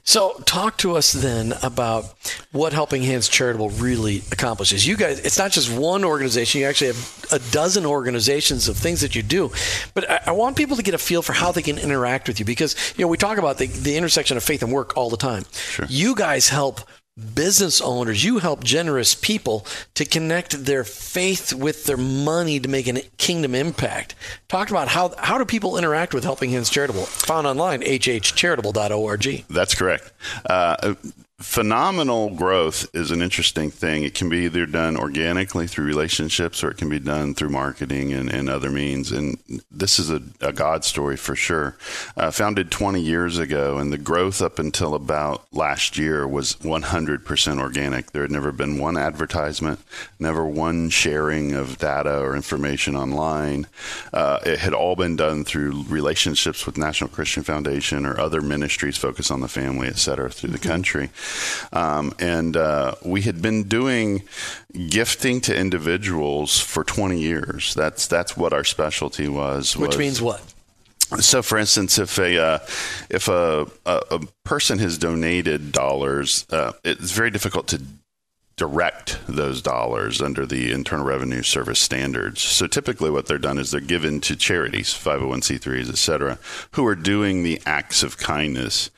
So, 0.04 0.34
talk 0.46 0.78
to 0.80 0.96
us 0.96 1.14
then 1.14 1.54
about 1.64 2.14
what 2.52 2.74
Helping 2.74 3.02
Hands 3.02 3.28
Charitable 3.28 3.72
really 3.72 4.22
accomplishes. 4.32 4.86
You 4.86 4.98
guys, 4.98 5.20
it's 5.20 5.38
not 5.38 5.52
just 5.52 5.76
one 5.76 6.06
organization, 6.06 6.62
you 6.62 6.68
actually 6.68 6.88
have 6.88 7.26
a 7.32 7.40
dozen 7.52 7.86
organizations 7.86 8.68
of 8.68 8.78
things 8.78 9.02
that 9.02 9.16
you 9.16 9.24
do. 9.24 9.52
But 9.94 10.10
I, 10.10 10.22
I 10.28 10.32
want 10.32 10.58
people 10.58 10.78
to 10.78 10.84
get 10.84 10.94
a 10.94 11.00
feel 11.00 11.22
for 11.22 11.34
how 11.34 11.52
they 11.52 11.64
can 11.64 11.78
interact 11.80 12.28
with 12.28 12.40
you 12.40 12.46
because, 12.46 12.76
you 12.98 13.04
know, 13.04 13.08
we 13.08 13.18
talk 13.18 13.38
about 13.38 13.58
the, 13.58 13.68
the 13.68 13.98
intersection 13.98 14.38
of 14.38 14.44
faith 14.44 14.62
and 14.62 14.72
work 14.72 14.96
all 14.96 15.10
the 15.10 15.18
time. 15.18 15.46
Sure. 15.52 15.86
You 15.90 16.14
guys 16.16 16.50
help 16.50 16.82
business 17.36 17.82
owners, 17.82 18.24
you 18.24 18.40
help 18.40 18.64
generous 18.64 19.16
people 19.16 19.66
to 19.94 20.06
connect 20.06 20.66
their 20.66 20.84
faith 20.84 21.54
with 21.54 21.86
their 21.86 21.98
money 21.98 22.60
to 22.60 22.68
make 22.68 22.88
a 22.88 23.02
kingdom 23.18 23.56
impact. 23.56 24.16
Talk 24.48 24.70
about 24.70 24.90
how 24.90 25.14
how 25.18 25.38
do 25.38 25.46
people 25.46 25.78
interact 25.78 26.14
with 26.14 26.24
Helping 26.24 26.52
Hands 26.52 26.70
Charitable? 26.70 27.06
Found 27.06 27.48
online, 27.48 27.82
hhcharitable.org. 27.82 29.46
That's 29.50 29.76
correct. 29.76 30.12
Uh, 30.50 30.96
phenomenal 31.40 32.30
growth 32.30 32.88
is 32.94 33.12
an 33.12 33.22
interesting 33.22 33.70
thing. 33.70 34.04
It 34.04 34.14
can 34.14 34.30
be 34.30 34.46
either 34.46 34.66
done 34.66 34.96
organically 34.96 35.68
through 35.68 35.86
relationships 35.86 36.64
or 36.64 36.72
it 36.72 36.78
can 36.78 36.88
be 36.88 37.00
done 37.00 37.34
through 37.34 37.50
marketing 37.50 38.14
and, 38.14 38.30
and 38.32 38.50
other 38.50 38.72
means. 38.72 39.12
And 39.12 39.38
this 39.70 40.00
is 40.00 40.10
a, 40.10 40.22
a 40.40 40.54
God 40.54 40.86
story 40.86 41.18
for 41.18 41.36
sure. 41.36 41.76
Uh, 42.16 42.32
founded 42.32 42.72
20 42.72 43.02
years 43.02 43.38
ago, 43.38 43.78
and 43.78 43.92
the 43.92 43.98
growth 43.98 44.42
up 44.42 44.60
until 44.60 44.96
about 44.96 45.46
last 45.52 45.98
year 45.98 46.26
was 46.26 46.56
100% 46.58 47.60
organic. 47.60 48.12
There 48.12 48.22
had 48.22 48.32
never 48.32 48.54
been 48.54 48.78
one 48.78 48.98
advertisement, 48.98 49.80
never 50.20 50.46
one 50.46 50.90
sharing 50.90 51.54
of 51.54 51.78
data 51.78 52.18
or 52.18 52.38
information 52.38 52.96
online. 52.96 53.68
Uh, 54.14 54.40
it 54.46 54.60
had 54.60 54.74
all 54.74 54.96
been 54.96 55.18
done 55.18 55.44
through 55.44 55.84
relationships 55.90 56.66
with 56.66 56.78
National 56.78 57.10
Christian 57.10 57.44
Foundation 57.44 58.06
or 58.06 58.18
other 58.18 58.40
ministries 58.40 58.98
focused 58.98 59.32
on 59.32 59.42
the 59.42 59.50
family, 59.50 59.90
et 59.90 59.98
cetera, 59.98 60.30
through 60.30 60.52
the 60.52 60.60
country. 60.60 61.10
Um, 61.74 62.14
and 62.20 62.56
uh, 62.56 62.96
we 63.04 63.22
had 63.22 63.42
been 63.42 63.64
doing 63.64 64.24
gifting 64.90 65.42
to 65.42 65.56
individuals 65.56 66.60
for 66.60 66.84
20 66.84 67.20
years. 67.20 67.74
That's 67.74 68.08
that's 68.08 68.36
what 68.38 68.54
our 68.54 68.64
specialty 68.64 69.28
was. 69.28 69.76
Which 69.78 69.90
was- 69.90 69.98
means 69.98 70.22
what? 70.22 70.42
so, 71.20 71.44
for 71.44 71.58
instance, 71.58 72.00
if 72.00 72.18
a 72.18 72.38
uh, 72.42 72.60
if 73.10 73.28
a, 73.28 73.68
a 73.86 74.02
a 74.12 74.20
person 74.44 74.80
has 74.80 74.98
donated 74.98 75.72
dollars, 75.72 76.46
uh, 76.50 76.72
it's 76.84 77.12
very 77.12 77.30
difficult 77.30 77.68
to 77.68 77.82
direct 78.58 79.20
those 79.28 79.62
dollars 79.62 80.22
under 80.22 80.46
the 80.46 80.72
Internal 80.72 81.06
Revenue 81.06 81.44
Service 81.44 81.80
standards. 81.80 82.42
So 82.42 82.68
typically 82.68 83.10
what 83.10 83.26
they're 83.26 83.38
done 83.38 83.58
is 83.58 83.72
they're 83.72 83.82
given 83.82 84.22
to 84.22 84.36
charities, 84.36 84.94
501c3s, 84.94 85.90
et 85.90 85.98
cetera, 85.98 86.40
who 86.72 86.86
are 86.86 86.96
doing 86.96 87.44
the 87.44 87.62
acts 87.66 88.02
of 88.02 88.18
kindness. 88.18 88.92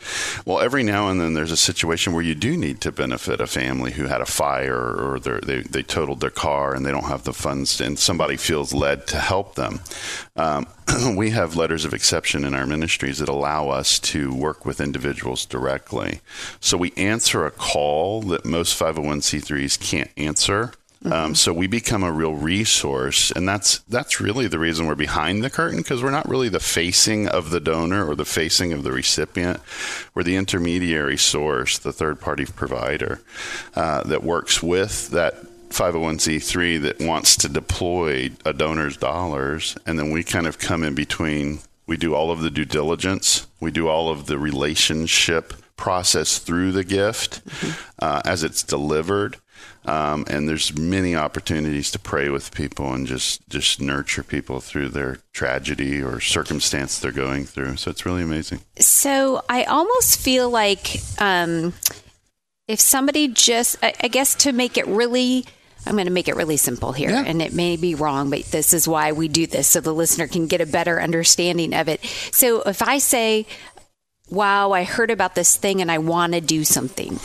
Well, 0.46 0.60
every 0.60 0.84
now 0.84 1.10
and 1.10 1.20
then 1.20 1.34
there's 1.34 1.52
a 1.52 1.58
situation 1.58 2.13
where 2.13 2.24
you 2.24 2.36
do 2.36 2.56
need 2.56 2.82
to 2.82 2.91
benefit 2.91 3.41
a 3.41 3.48
family 3.48 3.93
who 3.93 4.06
had 4.06 4.22
a 4.22 4.26
fire 4.26 4.76
or 4.76 5.20
they, 5.20 5.62
they 5.62 5.84
totaled 5.84 6.20
their 6.20 6.30
car 6.30 6.76
and 6.76 6.86
they 6.86 6.91
don't 6.91 7.06
have 7.06 7.24
the 7.24 7.34
funds 7.34 7.82
and 7.82 7.98
somebody 7.98 8.38
feels 8.38 8.74
led 8.74 9.08
to 9.08 9.17
help 9.17 9.56
them. 9.56 9.80
Um, 10.36 10.67
we 11.15 11.32
have 11.32 11.56
letters 11.56 11.86
of 11.86 11.93
exception 11.93 12.43
in 12.43 12.54
our 12.54 12.65
ministries 12.65 13.19
that 13.19 13.30
allow 13.30 13.69
us 13.69 14.00
to 14.00 14.34
work 14.34 14.65
with 14.65 14.82
individuals 14.82 15.45
directly. 15.45 16.21
So 16.60 16.78
we 16.78 16.93
answer 16.95 17.45
a 17.45 17.52
call 17.52 18.21
that 18.23 18.45
most 18.45 18.80
501c3s 18.80 19.80
can't 19.80 20.12
answer. 20.17 20.73
Um, 21.06 21.36
so 21.36 21.54
we 21.54 21.67
become 21.67 22.04
a 22.04 22.12
real 22.12 22.34
resource, 22.34 23.32
and 23.32 23.47
that's 23.47 23.80
that's 23.82 24.19
really 24.19 24.47
the 24.47 24.58
reason 24.58 24.88
we're 24.88 24.95
behind 24.95 25.43
the 25.43 25.50
curtain 25.50 25.78
because 25.78 26.02
we're 26.02 26.10
not 26.10 26.28
really 26.28 26.50
the 26.50 26.60
facing 26.60 27.28
of 27.28 27.52
the 27.52 27.60
donor 27.60 28.06
or 28.06 28.15
the 28.15 28.26
facing 28.26 28.73
of 28.73 28.84
the 28.84 28.91
recipient. 28.91 29.62
We're 30.15 30.23
the 30.23 30.36
intermediary 30.36 31.17
source, 31.17 31.78
the 31.78 31.93
third 31.93 32.19
party 32.19 32.45
provider 32.45 33.21
uh, 33.76 34.04
that 34.04 34.23
works 34.23 34.63
with 34.63 35.10
that 35.10 35.36
501c3 35.78 36.82
that 36.82 37.00
wants 37.00 37.36
to 37.38 37.50
deploy 37.50 38.32
a 38.44 38.54
donor's 38.54 38.98
dollars, 38.98 39.78
and 39.86 40.00
then 40.00 40.12
we 40.12 40.24
kind 40.24 40.48
of 40.48 40.58
come 40.58 40.84
in 40.84 40.96
between. 40.96 41.60
We 41.86 41.98
do 41.98 42.16
all 42.16 42.32
of 42.32 42.42
the 42.42 42.50
due 42.50 42.66
diligence, 42.66 43.48
we 43.60 43.72
do 43.72 43.88
all 43.88 44.10
of 44.10 44.26
the 44.26 44.38
relationship 44.38 45.54
process 45.78 46.40
through 46.40 46.72
the 46.72 46.84
gift 46.84 47.42
uh, 48.00 48.22
as 48.26 48.44
it's 48.44 48.63
delivered. 48.63 49.38
Um, 49.86 50.26
and 50.30 50.50
there's 50.50 50.78
many 50.78 51.16
opportunities 51.16 51.92
to 51.92 52.00
pray 52.00 52.28
with 52.28 52.54
people 52.54 52.92
and 52.94 53.08
just 53.08 53.48
just 53.48 53.80
nurture 53.80 54.24
people 54.24 54.60
through 54.60 54.90
their 54.90 55.20
tragedy 55.32 56.02
or 56.04 56.20
circumstance 56.20 57.00
they're 57.00 57.12
going 57.13 57.46
through. 57.46 57.78
So 57.78 57.92
it's 57.92 58.06
really 58.06 58.24
amazing. 58.24 58.60
So 58.80 59.44
I 59.48 59.63
almost 59.63 60.20
feel 60.20 60.50
like 60.50 61.00
um, 61.20 61.74
if 62.68 62.82
somebody 62.82 63.30
just, 63.30 63.78
I, 63.82 63.94
I 64.02 64.08
guess 64.10 64.36
to 64.36 64.52
make 64.52 64.78
it 64.78 64.86
really, 64.88 65.46
I'm 65.88 65.93
going 65.95 66.06
to 66.06 66.12
make 66.12 66.28
it 66.28 66.36
really 66.36 66.58
simple 66.58 66.91
here, 66.91 67.10
Yeah. 67.10 67.23
and 67.26 67.41
it 67.41 67.54
may 67.54 67.78
be 67.78 67.95
wrong, 67.95 68.30
but 68.30 68.43
this 68.45 68.73
is 68.73 68.88
why 68.88 69.12
we 69.13 69.28
do 69.28 69.47
this 69.47 69.67
so 69.67 69.80
the 69.82 69.93
listener 69.93 70.28
can 70.28 70.47
get 70.47 70.62
a 70.62 70.65
better 70.65 71.02
understanding 71.02 71.73
of 71.73 71.88
it. 71.88 72.04
So 72.32 72.62
if 72.63 72.82
I 72.82 72.97
say, 73.00 73.45
wow, 74.30 74.71
I 74.73 74.84
heard 74.84 75.10
about 75.12 75.36
this 75.36 75.56
thing 75.58 75.82
and 75.82 75.91
I 75.91 75.97
want 76.00 76.34
to 76.34 76.41
do 76.41 76.63
something. 76.63 77.19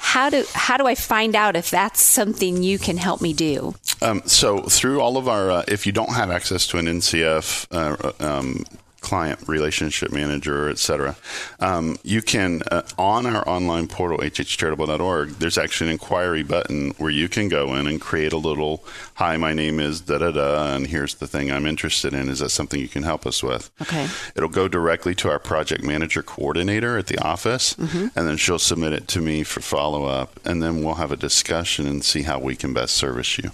How 0.00 0.30
do 0.30 0.44
how 0.54 0.76
do 0.76 0.86
I 0.86 0.94
find 0.94 1.34
out 1.34 1.56
if 1.56 1.70
that's 1.70 2.00
something 2.00 2.62
you 2.62 2.78
can 2.78 2.96
help 2.96 3.20
me 3.20 3.32
do? 3.32 3.74
Um, 4.00 4.22
so 4.26 4.62
through 4.62 5.00
all 5.00 5.16
of 5.16 5.28
our, 5.28 5.50
uh, 5.50 5.64
if 5.68 5.86
you 5.86 5.92
don't 5.92 6.12
have 6.14 6.30
access 6.30 6.66
to 6.68 6.78
an 6.78 6.86
NCF 6.86 7.66
uh, 7.72 8.12
um, 8.24 8.64
client 9.08 9.38
relationship 9.48 10.12
manager, 10.12 10.68
et 10.68 10.78
cetera, 10.78 11.16
um, 11.60 11.96
you 12.02 12.20
can 12.20 12.62
uh, 12.70 12.82
on 12.98 13.24
our 13.24 13.48
online 13.48 13.88
portal 13.88 14.18
hhcharitable.org. 14.18 15.30
There's 15.38 15.56
actually 15.56 15.88
an 15.88 15.92
inquiry 15.94 16.42
button 16.42 16.90
where 16.98 17.10
you 17.10 17.26
can 17.26 17.48
go 17.48 17.74
in 17.74 17.86
and 17.86 17.98
create 17.98 18.34
a 18.34 18.36
little 18.36 18.84
"Hi, 19.14 19.38
my 19.38 19.54
name 19.54 19.80
is 19.80 20.02
da 20.02 20.18
da 20.18 20.30
da, 20.30 20.74
and 20.74 20.86
here's 20.86 21.14
the 21.14 21.26
thing 21.26 21.50
I'm 21.50 21.64
interested 21.64 22.12
in. 22.12 22.28
Is 22.28 22.40
that 22.40 22.50
something 22.50 22.78
you 22.78 22.88
can 22.88 23.02
help 23.02 23.26
us 23.26 23.42
with?" 23.42 23.70
Okay. 23.80 24.06
It'll 24.36 24.50
go 24.50 24.68
directly 24.68 25.14
to 25.16 25.30
our 25.30 25.38
project 25.38 25.82
manager 25.82 26.22
coordinator 26.22 26.98
at 26.98 27.06
the 27.06 27.18
office, 27.18 27.74
and 27.78 28.12
then 28.28 28.36
she'll 28.36 28.58
submit 28.58 28.92
it 28.92 29.08
to 29.08 29.20
me 29.22 29.42
for 29.42 29.60
follow 29.62 30.04
up, 30.04 30.38
and 30.44 30.62
then 30.62 30.84
we'll 30.84 30.96
have 30.96 31.12
a 31.12 31.16
discussion 31.16 31.86
and 31.86 32.04
see 32.04 32.22
how 32.24 32.38
we 32.38 32.54
can 32.56 32.74
best 32.74 32.94
service 32.94 33.38
you. 33.38 33.52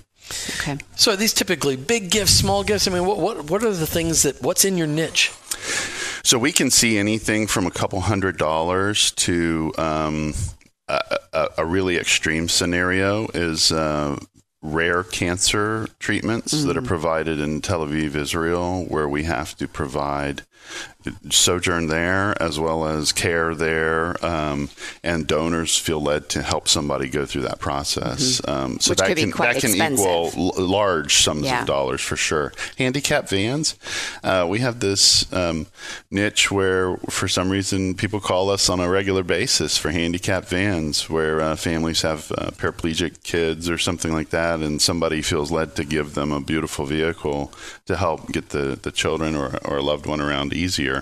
Okay. 0.60 0.78
So 0.96 1.12
are 1.12 1.16
these 1.16 1.34
typically 1.34 1.76
big 1.76 2.10
gifts, 2.10 2.32
small 2.32 2.64
gifts? 2.64 2.88
I 2.88 2.90
mean, 2.90 3.06
what 3.06 3.18
what, 3.18 3.50
what 3.50 3.62
are 3.62 3.72
the 3.72 3.86
things 3.86 4.22
that 4.22 4.42
what's 4.42 4.64
in 4.64 4.76
your 4.76 4.86
niche? 4.86 5.32
So 6.22 6.38
we 6.38 6.52
can 6.52 6.70
see 6.70 6.96
anything 6.96 7.46
from 7.46 7.66
a 7.66 7.70
couple 7.70 8.00
hundred 8.00 8.38
dollars 8.38 9.10
to 9.12 9.72
um, 9.76 10.32
a, 10.88 11.18
a, 11.32 11.48
a 11.58 11.66
really 11.66 11.96
extreme 11.96 12.48
scenario 12.48 13.28
is 13.34 13.70
uh, 13.70 14.18
rare 14.62 15.04
cancer 15.04 15.86
treatments 15.98 16.64
that 16.64 16.76
are 16.76 16.82
provided 16.82 17.38
in 17.38 17.60
Tel 17.60 17.86
Aviv, 17.86 18.14
Israel, 18.14 18.84
where 18.86 19.08
we 19.08 19.24
have 19.24 19.54
to 19.58 19.68
provide 19.68 20.42
sojourn 21.30 21.86
there 21.88 22.40
as 22.42 22.58
well 22.58 22.86
as 22.86 23.12
care 23.12 23.54
there, 23.54 24.24
um, 24.24 24.68
and 25.02 25.26
donors 25.26 25.76
feel 25.76 26.00
led 26.00 26.28
to 26.30 26.42
help 26.42 26.68
somebody 26.68 27.08
go 27.08 27.26
through 27.26 27.42
that 27.42 27.58
process. 27.58 28.40
Um, 28.48 28.78
so 28.80 28.90
Which 28.90 28.98
that 29.00 29.16
can 29.16 29.30
that 29.30 29.56
can 29.60 29.70
expensive. 29.70 29.98
equal 29.98 30.30
l- 30.36 30.52
large 30.66 31.16
sums 31.22 31.44
Yeah. 31.44 31.60
of 31.62 31.66
dollars 31.66 32.00
for 32.00 32.16
sure. 32.16 32.52
Handicap 32.78 33.28
vans, 33.28 33.74
uh, 34.22 34.46
we 34.48 34.60
have 34.60 34.80
this 34.80 35.30
um, 35.32 35.66
niche 36.10 36.50
where, 36.50 36.96
for 37.10 37.28
some 37.28 37.50
reason, 37.50 37.94
people 37.94 38.20
call 38.20 38.50
us 38.50 38.68
on 38.68 38.80
a 38.80 38.88
regular 38.88 39.22
basis 39.22 39.76
for 39.78 39.90
handicap 39.90 40.46
vans, 40.46 41.08
where 41.10 41.40
uh, 41.40 41.56
families 41.56 42.02
have 42.02 42.30
uh, 42.32 42.50
paraplegic 42.52 43.22
kids 43.22 43.68
or 43.68 43.78
something 43.78 44.12
like 44.12 44.30
that, 44.30 44.60
and 44.60 44.80
somebody 44.80 45.22
feels 45.22 45.50
led 45.50 45.74
to 45.76 45.84
give 45.84 46.14
them 46.14 46.32
a 46.32 46.40
beautiful 46.40 46.86
vehicle 46.86 47.52
to 47.86 47.96
help 47.96 48.30
get 48.32 48.50
the, 48.50 48.78
the 48.82 48.92
children 48.92 49.34
or, 49.34 49.56
or 49.64 49.78
a 49.78 49.82
loved 49.82 50.06
one 50.06 50.20
around 50.20 50.52
easier. 50.52 50.93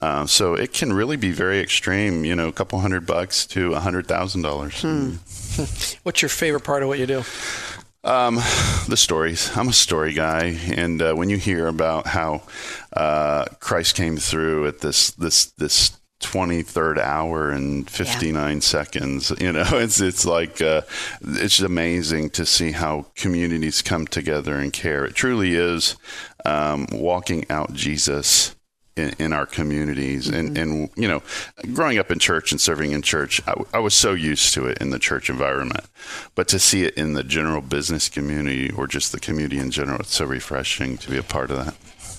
Uh, 0.00 0.26
so 0.26 0.54
it 0.54 0.72
can 0.72 0.92
really 0.92 1.16
be 1.16 1.32
very 1.32 1.60
extreme, 1.60 2.24
you 2.24 2.34
know, 2.34 2.48
a 2.48 2.52
couple 2.52 2.78
hundred 2.78 3.06
bucks 3.06 3.46
to 3.46 3.74
a 3.74 3.80
hundred 3.80 4.06
thousand 4.06 4.42
dollars. 4.42 4.82
What's 6.02 6.22
your 6.22 6.28
favorite 6.28 6.64
part 6.64 6.82
of 6.82 6.88
what 6.88 6.98
you 6.98 7.06
do? 7.06 7.22
Um, 8.04 8.36
the 8.86 8.96
stories. 8.96 9.56
I'm 9.56 9.68
a 9.68 9.72
story 9.72 10.12
guy, 10.12 10.58
and 10.76 11.00
uh, 11.00 11.14
when 11.14 11.30
you 11.30 11.38
hear 11.38 11.66
about 11.68 12.06
how 12.06 12.42
uh, 12.92 13.46
Christ 13.60 13.96
came 13.96 14.18
through 14.18 14.66
at 14.66 14.80
this 14.80 15.10
this 15.12 15.46
this 15.52 15.98
23rd 16.20 16.98
hour 16.98 17.50
and 17.50 17.88
59 17.88 18.60
seconds, 18.60 19.32
you 19.40 19.52
know, 19.52 19.64
it's 19.72 20.00
it's 20.00 20.26
like 20.26 20.60
uh, 20.60 20.82
it's 21.22 21.60
amazing 21.60 22.30
to 22.30 22.44
see 22.44 22.72
how 22.72 23.06
communities 23.14 23.80
come 23.80 24.06
together 24.06 24.56
and 24.56 24.72
care. 24.72 25.06
It 25.06 25.14
truly 25.14 25.54
is 25.54 25.96
um, 26.44 26.86
walking 26.92 27.46
out 27.48 27.72
Jesus 27.72 28.54
in, 28.96 29.14
in 29.18 29.32
our 29.32 29.46
communities. 29.46 30.28
And, 30.28 30.50
mm-hmm. 30.50 30.62
and 30.62 30.90
you 30.96 31.08
know 31.08 31.22
growing 31.72 31.98
up 31.98 32.10
in 32.10 32.18
church 32.18 32.52
and 32.52 32.60
serving 32.60 32.92
in 32.92 33.02
church 33.02 33.40
I 33.72 33.78
was 33.78 33.94
so 33.94 34.12
used 34.12 34.54
to 34.54 34.66
it 34.66 34.78
in 34.78 34.90
the 34.90 34.98
church 34.98 35.30
environment. 35.30 35.84
But 36.34 36.48
to 36.48 36.58
see 36.58 36.84
it 36.84 36.94
in 36.94 37.14
the 37.14 37.24
general 37.24 37.60
business 37.60 38.08
community 38.08 38.70
or 38.70 38.86
just 38.86 39.12
the 39.12 39.20
community 39.20 39.58
in 39.58 39.70
general 39.70 40.00
it's 40.00 40.14
so 40.14 40.24
refreshing 40.24 40.98
to 40.98 41.10
be 41.10 41.16
a 41.16 41.22
part 41.22 41.50
of 41.50 41.64
that 41.64 41.74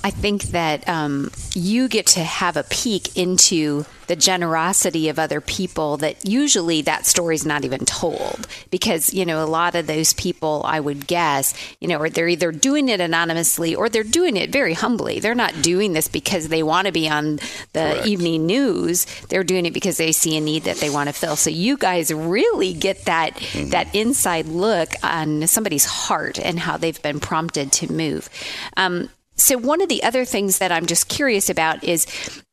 I 0.06 0.12
think 0.12 0.44
that 0.54 0.88
um, 0.88 1.32
you 1.56 1.88
get 1.88 2.06
to 2.14 2.20
have 2.24 2.58
a 2.58 2.64
peek 2.64 3.18
into 3.18 3.86
the 4.06 4.16
generosity 4.16 5.10
of 5.10 5.18
other 5.18 5.42
people 5.42 5.98
that 5.98 6.30
usually 6.30 6.84
that 6.84 7.08
story's 7.08 7.44
not 7.44 7.66
even 7.66 7.86
told. 7.86 8.46
Because 8.70 9.12
you 9.16 9.26
know 9.26 9.44
a 9.44 9.50
lot 9.50 9.74
of 9.74 9.88
those 9.88 10.14
people 10.14 10.62
I 10.64 10.80
would 10.80 11.08
guess 11.08 11.56
you 11.82 11.88
know 11.88 11.98
or 11.98 12.10
they're 12.12 12.28
either 12.28 12.52
doing 12.52 12.88
it 12.88 13.00
anonymously 13.02 13.74
or 13.74 13.90
they're 13.90 14.04
doing 14.04 14.38
it 14.38 14.52
very 14.52 14.76
humbly. 14.76 15.20
They're 15.20 15.34
not 15.34 15.60
doing 15.64 15.94
this 15.94 16.08
because 16.08 16.50
they 16.50 16.62
want 16.62 16.86
to 16.86 16.94
be 16.94 17.10
on 17.10 17.38
the 17.74 17.90
Correct. 17.98 18.06
evening 18.06 18.46
news. 18.46 19.06
They're 19.30 19.44
doing 19.44 19.66
it 19.66 19.74
because 19.74 19.98
they 19.98 20.12
see 20.12 20.38
a 20.38 20.42
need 20.42 20.66
that 20.66 20.78
they 20.78 20.92
want 20.92 21.10
to 21.10 21.14
fill. 21.14 21.36
So 21.36 21.50
you 21.50 21.76
guys 21.78 22.14
really 22.14 22.74
get 22.74 23.06
that 23.06 23.34
Mm-hmm. 23.56 23.70
that 23.72 23.94
inside 23.96 24.46
look 24.46 24.90
on 25.02 25.48
somebody's 25.48 25.86
heart 25.86 26.38
and 26.40 26.60
how 26.60 26.78
they've 26.78 27.02
been 27.02 27.20
prompted 27.20 27.72
to 27.74 27.92
move. 27.92 28.30
Um, 28.78 29.10
so 29.36 29.58
one 29.58 29.82
of 29.82 29.90
the 29.90 30.04
other 30.04 30.26
things 30.26 30.60
that 30.60 30.72
I'm 30.72 30.86
just 30.86 31.08
curious 31.10 31.50
about 31.50 31.84
is 31.84 32.06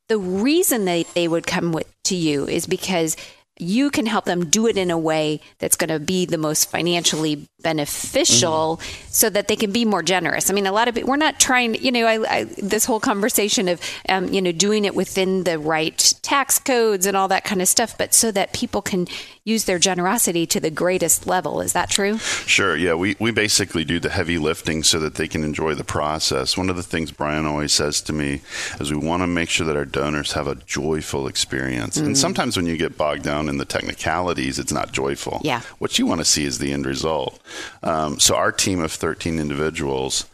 the 0.09 0.18
reason 0.18 0.85
that 0.87 1.07
they 1.14 1.29
would 1.29 1.47
come 1.47 1.73
with, 1.73 1.87
to 2.05 2.16
you 2.16 2.47
is 2.47 2.66
because 2.66 3.16
you 3.59 3.90
can 3.90 4.07
help 4.07 4.25
them 4.25 4.47
do 4.47 4.66
it 4.66 4.77
in 4.77 4.90
a 4.90 4.99
way 4.99 5.40
that's 5.59 5.77
going 5.77 5.88
to 5.88 6.01
be 6.01 6.27
the 6.27 6.38
most 6.38 6.71
financially 6.71 7.47
beneficial 7.62 8.81
so 9.09 9.31
that 9.31 9.48
they 9.48 9.57
can 9.57 9.72
be 9.72 9.85
more 9.85 10.03
generous. 10.03 10.51
I 10.51 10.55
mean, 10.55 10.66
a 10.66 10.72
lot 10.72 10.88
of 10.88 10.96
it, 10.96 11.07
we're 11.07 11.16
not 11.16 11.38
trying, 11.38 11.75
you 11.77 11.92
know, 11.92 12.07
I, 12.07 12.38
I, 12.38 12.44
this 12.44 12.85
whole 12.85 13.01
conversation 13.01 13.68
of, 13.68 13.81
um, 14.09 14.29
you 14.29 14.42
know, 14.42 14.53
doing 14.53 14.85
it 14.85 14.94
within 14.94 15.44
the 15.44 15.59
right 15.59 16.14
tax 16.22 16.59
codes 16.59 17.07
and 17.07 17.16
all 17.16 17.29
that 17.29 17.44
kind 17.44 17.62
of 17.62 17.68
stuff, 17.68 17.96
but 17.96 18.14
so 18.14 18.31
that 18.33 18.53
people 18.53 18.83
can 18.83 19.07
use 19.44 19.64
their 19.64 19.79
generosity 19.79 20.46
to 20.46 20.61
the 20.61 20.70
greatest 20.70 21.27
level. 21.27 21.61
Is 21.61 21.72
that 21.72 21.90
true? 21.90 22.18
Sure. 22.18 22.77
Yeah, 22.77 22.94
we, 22.94 23.16
we 23.18 23.33
basically 23.33 23.85
do 23.85 23.98
the 23.98 24.11
heavy 24.11 24.38
lifting 24.38 24.83
so 24.83 25.01
that 25.01 25.16
they 25.16 25.27
can 25.27 25.42
enjoy 25.42 25.75
the 25.75 25.85
process. 25.85 26.57
One 26.57 26.70
of 26.70 26.77
the 26.77 26.83
things 26.83 27.11
Brian 27.11 27.44
always 27.44 27.72
says 27.72 28.01
to 28.03 28.12
me 28.12 28.40
is 28.81 28.90
we 28.92 28.96
want 28.96 29.22
to 29.22 29.27
make 29.27 29.48
sure 29.48 29.66
that 29.66 29.77
our 29.77 29.85
donors 29.85 30.33
have 30.33 30.46
a 30.46 30.55
joyful 30.55 31.27
experience. 31.27 31.96
And 31.96 32.16
sometimes 32.16 32.57
when 32.57 32.66
you 32.66 32.77
get 32.77 32.96
bogged 32.96 33.25
down 33.25 33.48
in 33.48 33.59
the 33.59 33.64
technicalities, 33.64 34.59
it's 34.59 34.72
not 34.72 34.92
joyful. 34.92 35.40
Yeah. 35.42 35.61
What 35.79 35.98
you 35.98 36.07
want 36.07 36.20
to 36.20 36.25
see 36.25 36.44
is 36.44 36.59
the 36.59 36.72
end 36.72 36.87
result. 36.87 37.40
Um, 37.83 38.19
so 38.21 38.37
our 38.37 38.53
team 38.53 38.81
of 38.81 38.93
13 38.93 39.38
individuals, 39.38 40.27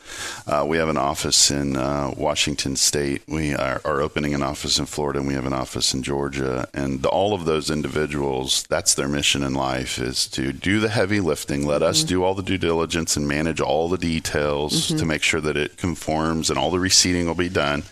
uh, 0.46 0.64
we 0.66 0.76
have 0.78 0.88
an 0.88 0.96
office 0.96 1.50
in 1.50 1.76
uh, 1.76 2.12
Washington 2.16 2.76
State. 2.76 3.22
We 3.28 3.54
are, 3.54 3.80
are 3.84 4.00
opening 4.00 4.34
an 4.34 4.42
office 4.42 4.78
in 4.78 4.86
Florida, 4.86 5.18
and 5.20 5.28
we 5.28 5.34
have 5.34 5.46
an 5.46 5.52
office 5.52 5.94
in 5.94 6.02
Georgia. 6.02 6.68
And 6.74 7.04
all 7.06 7.34
of 7.34 7.44
those 7.44 7.70
individuals, 7.70 8.64
that's 8.68 8.94
their 8.94 9.08
mission 9.08 9.42
in 9.42 9.54
life 9.54 9.98
is 9.98 10.26
to 10.28 10.52
do 10.52 10.80
the 10.80 10.88
heavy 10.88 11.20
lifting. 11.20 11.66
Let 11.66 11.82
us 11.82 12.02
do 12.04 12.22
all 12.24 12.34
the 12.34 12.42
due 12.42 12.58
diligence 12.58 13.16
and 13.16 13.26
manage 13.28 13.60
all 13.60 13.88
the 13.88 13.98
details 13.98 14.88
to 14.88 15.04
make 15.04 15.22
sure 15.22 15.40
that 15.40 15.56
it 15.56 15.76
conforms 15.76 16.50
and 16.50 16.58
all 16.58 16.70
the 16.70 16.78
receipting 16.80 17.26
will 17.26 17.34
be 17.34 17.48
done. 17.48 17.84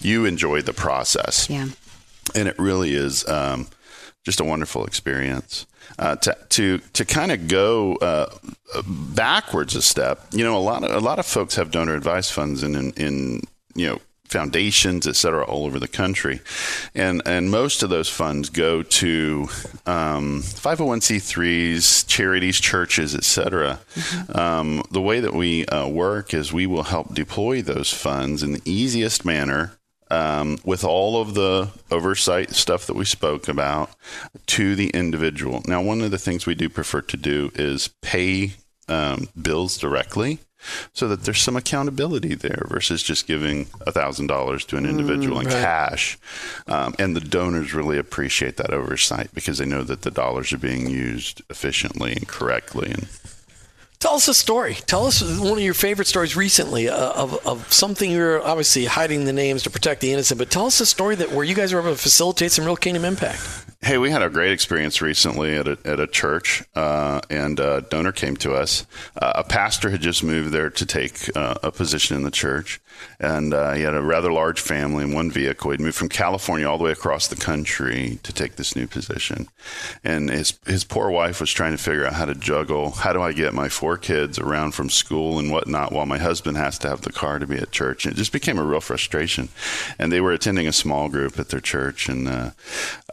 You 0.00 0.24
enjoy 0.24 0.62
the 0.62 0.72
process 0.72 1.48
Yeah. 1.50 1.68
and 2.34 2.48
it 2.48 2.58
really 2.58 2.94
is 2.94 3.26
um, 3.28 3.68
just 4.24 4.40
a 4.40 4.44
wonderful 4.44 4.84
experience. 4.84 5.66
Uh, 5.98 6.16
to 6.16 6.36
to 6.50 6.78
to 6.92 7.04
kind 7.04 7.32
of 7.32 7.48
go 7.48 7.96
uh, 7.96 8.26
backwards 8.86 9.74
a 9.74 9.82
step, 9.82 10.20
you 10.32 10.44
know, 10.44 10.56
a 10.56 10.60
lot 10.60 10.84
of 10.84 10.90
a 10.90 11.00
lot 11.00 11.18
of 11.18 11.26
folks 11.26 11.56
have 11.56 11.70
donor 11.70 11.94
advised 11.94 12.32
funds 12.32 12.62
in 12.62 12.74
in, 12.74 12.92
in 12.92 13.42
you 13.74 13.86
know 13.86 13.98
foundations, 14.28 15.06
et 15.06 15.16
cetera, 15.16 15.44
all 15.44 15.64
over 15.64 15.78
the 15.78 15.88
country, 15.88 16.40
and 16.94 17.22
and 17.24 17.50
most 17.50 17.82
of 17.82 17.90
those 17.90 18.08
funds 18.08 18.50
go 18.50 18.82
to 18.82 19.48
um, 19.86 20.42
501c3s, 20.42 22.06
charities, 22.06 22.60
churches, 22.60 23.14
et 23.14 23.24
cetera. 23.24 23.80
Um, 24.34 24.82
the 24.90 25.00
way 25.00 25.20
that 25.20 25.34
we 25.34 25.64
uh, 25.66 25.88
work 25.88 26.34
is 26.34 26.52
we 26.52 26.66
will 26.66 26.84
help 26.84 27.14
deploy 27.14 27.62
those 27.62 27.92
funds 27.92 28.42
in 28.42 28.52
the 28.52 28.62
easiest 28.64 29.24
manner 29.24 29.77
um, 30.10 30.58
with 30.64 30.84
all 30.84 31.20
of 31.20 31.34
the 31.34 31.70
oversight 31.90 32.50
stuff 32.50 32.86
that 32.86 32.96
we 32.96 33.04
spoke 33.04 33.48
about 33.48 33.90
to 34.46 34.74
the 34.74 34.90
individual. 34.90 35.62
Now, 35.66 35.82
one 35.82 36.00
of 36.00 36.10
the 36.10 36.18
things 36.18 36.46
we 36.46 36.54
do 36.54 36.68
prefer 36.68 37.02
to 37.02 37.16
do 37.16 37.50
is 37.54 37.88
pay 38.02 38.52
um, 38.88 39.28
bills 39.40 39.76
directly 39.78 40.40
so 40.92 41.06
that 41.08 41.22
there's 41.22 41.42
some 41.42 41.56
accountability 41.56 42.34
there 42.34 42.64
versus 42.68 43.02
just 43.02 43.26
giving 43.26 43.66
$1,000 43.66 44.66
to 44.66 44.76
an 44.76 44.86
individual 44.86 45.40
in 45.40 45.46
cash. 45.46 46.18
Um, 46.66 46.94
and 46.98 47.14
the 47.14 47.20
donors 47.20 47.74
really 47.74 47.98
appreciate 47.98 48.56
that 48.56 48.72
oversight 48.72 49.32
because 49.34 49.58
they 49.58 49.66
know 49.66 49.84
that 49.84 50.02
the 50.02 50.10
dollars 50.10 50.52
are 50.52 50.58
being 50.58 50.90
used 50.90 51.42
efficiently 51.48 52.12
and 52.12 52.26
correctly. 52.26 52.90
And 52.90 53.08
Tell 54.00 54.14
us 54.14 54.28
a 54.28 54.34
story. 54.34 54.74
Tell 54.86 55.06
us 55.06 55.22
one 55.22 55.58
of 55.58 55.60
your 55.60 55.74
favorite 55.74 56.06
stories 56.06 56.36
recently 56.36 56.88
uh, 56.88 57.12
of, 57.14 57.44
of 57.44 57.72
something 57.72 58.10
you're 58.12 58.40
obviously 58.40 58.84
hiding 58.84 59.24
the 59.24 59.32
names 59.32 59.64
to 59.64 59.70
protect 59.70 60.00
the 60.00 60.12
innocent, 60.12 60.38
but 60.38 60.50
tell 60.50 60.66
us 60.66 60.80
a 60.80 60.86
story 60.86 61.16
that 61.16 61.32
where 61.32 61.44
you 61.44 61.56
guys 61.56 61.72
were 61.72 61.80
able 61.80 61.90
to 61.90 61.96
facilitate 61.96 62.52
some 62.52 62.64
real 62.64 62.76
kingdom 62.76 63.04
impact. 63.04 63.40
Hey, 63.80 63.96
we 63.96 64.10
had 64.10 64.22
a 64.22 64.28
great 64.28 64.50
experience 64.50 65.00
recently 65.00 65.54
at 65.54 65.68
a, 65.68 65.78
at 65.84 66.00
a 66.00 66.08
church, 66.08 66.64
uh, 66.74 67.20
and 67.30 67.60
a 67.60 67.80
donor 67.80 68.10
came 68.10 68.36
to 68.38 68.52
us. 68.54 68.84
Uh, 69.16 69.34
a 69.36 69.44
pastor 69.44 69.90
had 69.90 70.00
just 70.00 70.24
moved 70.24 70.50
there 70.50 70.68
to 70.68 70.84
take 70.84 71.34
uh, 71.36 71.54
a 71.62 71.70
position 71.70 72.16
in 72.16 72.24
the 72.24 72.32
church, 72.32 72.80
and 73.20 73.54
uh, 73.54 73.74
he 73.74 73.82
had 73.82 73.94
a 73.94 74.02
rather 74.02 74.32
large 74.32 74.60
family 74.60 75.04
in 75.04 75.12
one 75.12 75.30
vehicle. 75.30 75.70
He'd 75.70 75.80
moved 75.80 75.96
from 75.96 76.08
California 76.08 76.68
all 76.68 76.76
the 76.76 76.82
way 76.82 76.90
across 76.90 77.28
the 77.28 77.36
country 77.36 78.18
to 78.24 78.32
take 78.32 78.56
this 78.56 78.74
new 78.74 78.88
position, 78.88 79.46
and 80.02 80.28
his 80.28 80.58
his 80.66 80.82
poor 80.82 81.08
wife 81.08 81.40
was 81.40 81.52
trying 81.52 81.72
to 81.72 81.82
figure 81.82 82.04
out 82.04 82.14
how 82.14 82.24
to 82.24 82.34
juggle. 82.34 82.90
How 82.90 83.12
do 83.12 83.22
I 83.22 83.32
get 83.32 83.54
my 83.54 83.68
four 83.68 83.96
kids 83.96 84.40
around 84.40 84.72
from 84.72 84.90
school 84.90 85.38
and 85.38 85.52
whatnot 85.52 85.92
while 85.92 86.04
my 86.04 86.18
husband 86.18 86.56
has 86.56 86.80
to 86.80 86.88
have 86.88 87.02
the 87.02 87.12
car 87.12 87.38
to 87.38 87.46
be 87.46 87.58
at 87.58 87.70
church? 87.70 88.06
And 88.06 88.14
it 88.14 88.18
just 88.18 88.32
became 88.32 88.58
a 88.58 88.64
real 88.64 88.80
frustration. 88.80 89.50
And 90.00 90.10
they 90.10 90.20
were 90.20 90.32
attending 90.32 90.66
a 90.66 90.72
small 90.72 91.08
group 91.08 91.38
at 91.38 91.50
their 91.50 91.60
church, 91.60 92.08
and 92.08 92.28
uh, 92.28 92.50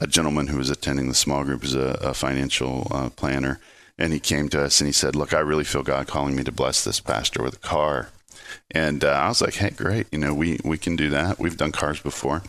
a 0.01 0.07
gentleman 0.07 0.47
who 0.47 0.54
was 0.57 0.69
attending 0.69 1.07
the 1.07 1.13
small 1.13 1.43
group 1.43 1.63
is 1.63 1.75
a, 1.75 1.97
a 2.01 2.13
financial 2.13 2.87
uh, 2.91 3.09
planner. 3.09 3.59
And 3.97 4.11
he 4.11 4.19
came 4.19 4.49
to 4.49 4.63
us 4.63 4.79
and 4.81 4.87
he 4.87 4.93
said, 4.93 5.15
Look, 5.15 5.33
I 5.33 5.39
really 5.39 5.63
feel 5.63 5.83
God 5.83 6.07
calling 6.07 6.35
me 6.35 6.43
to 6.43 6.51
bless 6.51 6.83
this 6.83 6.99
pastor 6.99 7.41
with 7.41 7.55
a 7.55 7.59
car. 7.59 8.09
And 8.71 9.03
uh, 9.03 9.11
I 9.11 9.27
was 9.29 9.41
like, 9.41 9.55
Hey, 9.55 9.69
great. 9.69 10.07
You 10.11 10.19
know, 10.19 10.33
we, 10.33 10.59
we 10.63 10.77
can 10.77 10.95
do 10.95 11.09
that. 11.11 11.39
We've 11.39 11.57
done 11.57 11.71
cars 11.71 12.01
before. 12.01 12.43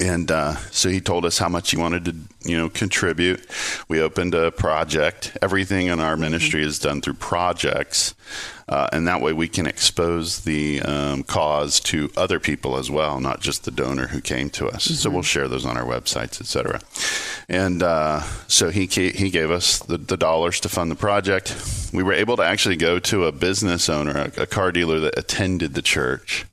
And 0.00 0.30
uh, 0.30 0.56
so 0.70 0.88
he 0.88 1.00
told 1.00 1.24
us 1.24 1.38
how 1.38 1.48
much 1.48 1.70
he 1.70 1.76
wanted 1.76 2.04
to, 2.06 2.14
you 2.48 2.56
know, 2.56 2.68
contribute. 2.68 3.46
We 3.88 4.00
opened 4.00 4.34
a 4.34 4.50
project. 4.50 5.36
Everything 5.42 5.88
in 5.88 6.00
our 6.00 6.16
ministry 6.16 6.62
is 6.62 6.78
done 6.78 7.00
through 7.00 7.14
projects, 7.14 8.14
uh, 8.68 8.88
and 8.92 9.06
that 9.08 9.20
way 9.20 9.32
we 9.32 9.48
can 9.48 9.66
expose 9.66 10.40
the 10.40 10.80
um, 10.82 11.22
cause 11.22 11.80
to 11.80 12.10
other 12.16 12.40
people 12.40 12.76
as 12.76 12.90
well, 12.90 13.20
not 13.20 13.40
just 13.40 13.64
the 13.64 13.70
donor 13.70 14.08
who 14.08 14.20
came 14.20 14.50
to 14.50 14.68
us. 14.68 14.84
So 14.84 15.10
we'll 15.10 15.22
share 15.22 15.48
those 15.48 15.66
on 15.66 15.76
our 15.76 15.84
websites, 15.84 16.40
etc. 16.40 16.80
And 17.48 17.82
uh, 17.82 18.20
so 18.48 18.70
he 18.70 18.86
he 18.86 19.30
gave 19.30 19.50
us 19.50 19.78
the, 19.78 19.98
the 19.98 20.16
dollars 20.16 20.60
to 20.60 20.68
fund 20.68 20.90
the 20.90 20.96
project. 20.96 21.54
We 21.92 22.02
were 22.02 22.14
able 22.14 22.36
to 22.36 22.42
actually 22.42 22.76
go 22.76 22.98
to 23.00 23.26
a 23.26 23.32
business 23.32 23.88
owner, 23.88 24.30
a, 24.36 24.42
a 24.42 24.46
car 24.46 24.72
dealer 24.72 25.00
that 25.00 25.18
attended 25.18 25.74
the 25.74 25.82
church 25.82 26.46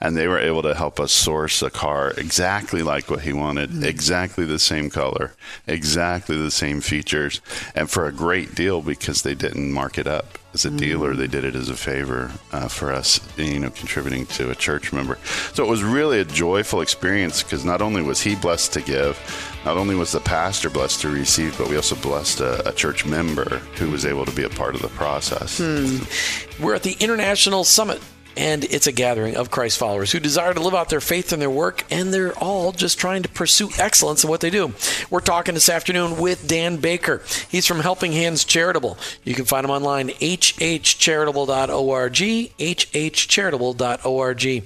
and 0.00 0.16
they 0.16 0.28
were 0.28 0.38
able 0.38 0.62
to 0.62 0.74
help 0.74 1.00
us 1.00 1.12
source 1.12 1.62
a 1.62 1.70
car 1.70 2.10
exactly 2.16 2.82
like 2.82 3.10
what 3.10 3.22
he 3.22 3.32
wanted, 3.32 3.70
hmm. 3.70 3.84
exactly 3.84 4.44
the 4.44 4.58
same 4.58 4.90
color, 4.90 5.32
exactly 5.66 6.36
the 6.36 6.50
same 6.50 6.80
features, 6.80 7.40
and 7.74 7.90
for 7.90 8.06
a 8.06 8.12
great 8.12 8.54
deal 8.54 8.82
because 8.82 9.22
they 9.22 9.34
didn't 9.34 9.72
mark 9.72 9.98
it 9.98 10.06
up 10.06 10.38
as 10.54 10.64
a 10.64 10.70
hmm. 10.70 10.76
dealer. 10.76 11.14
They 11.14 11.26
did 11.26 11.44
it 11.44 11.54
as 11.54 11.68
a 11.68 11.76
favor 11.76 12.30
uh, 12.52 12.68
for 12.68 12.92
us, 12.92 13.20
you 13.36 13.58
know, 13.58 13.70
contributing 13.70 14.26
to 14.26 14.50
a 14.50 14.54
church 14.54 14.92
member. 14.92 15.18
So 15.54 15.64
it 15.64 15.68
was 15.68 15.82
really 15.82 16.20
a 16.20 16.24
joyful 16.24 16.80
experience 16.80 17.42
because 17.42 17.64
not 17.64 17.82
only 17.82 18.02
was 18.02 18.20
he 18.20 18.34
blessed 18.34 18.72
to 18.74 18.80
give, 18.80 19.18
not 19.64 19.76
only 19.76 19.94
was 19.94 20.12
the 20.12 20.20
pastor 20.20 20.70
blessed 20.70 21.00
to 21.02 21.08
receive, 21.08 21.56
but 21.56 21.68
we 21.68 21.76
also 21.76 21.96
blessed 21.96 22.40
a, 22.40 22.68
a 22.68 22.72
church 22.72 23.06
member 23.06 23.58
who 23.76 23.90
was 23.90 24.04
able 24.04 24.24
to 24.24 24.32
be 24.32 24.44
a 24.44 24.50
part 24.50 24.74
of 24.74 24.82
the 24.82 24.88
process. 24.88 25.58
Hmm. 25.58 26.62
We're 26.62 26.74
at 26.74 26.82
the 26.82 26.96
International 27.00 27.64
Summit, 27.64 28.00
and 28.36 28.64
it's 28.64 28.86
a 28.86 28.92
gathering 28.92 29.36
of 29.36 29.50
Christ 29.50 29.78
followers 29.78 30.12
who 30.12 30.20
desire 30.20 30.54
to 30.54 30.60
live 30.60 30.74
out 30.74 30.88
their 30.88 31.00
faith 31.00 31.32
in 31.32 31.40
their 31.40 31.50
work, 31.50 31.84
and 31.90 32.12
they're 32.12 32.36
all 32.38 32.72
just 32.72 32.98
trying 32.98 33.22
to 33.22 33.28
pursue 33.28 33.70
excellence 33.78 34.24
in 34.24 34.30
what 34.30 34.40
they 34.40 34.50
do. 34.50 34.72
We're 35.10 35.20
talking 35.20 35.54
this 35.54 35.68
afternoon 35.68 36.18
with 36.18 36.46
Dan 36.46 36.76
Baker. 36.76 37.22
He's 37.48 37.66
from 37.66 37.80
Helping 37.80 38.12
Hands 38.12 38.42
Charitable. 38.44 38.98
You 39.24 39.34
can 39.34 39.44
find 39.44 39.64
him 39.64 39.70
online, 39.70 40.08
hhcharitable.org, 40.08 42.14
hhcharitable.org. 42.14 44.62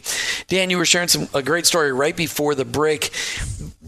Dan, 0.49 0.71
you 0.71 0.79
were 0.79 0.87
sharing 0.87 1.09
some 1.09 1.29
a 1.35 1.43
great 1.43 1.67
story 1.67 1.93
right 1.93 2.17
before 2.17 2.55
the 2.55 2.65
break. 2.65 3.11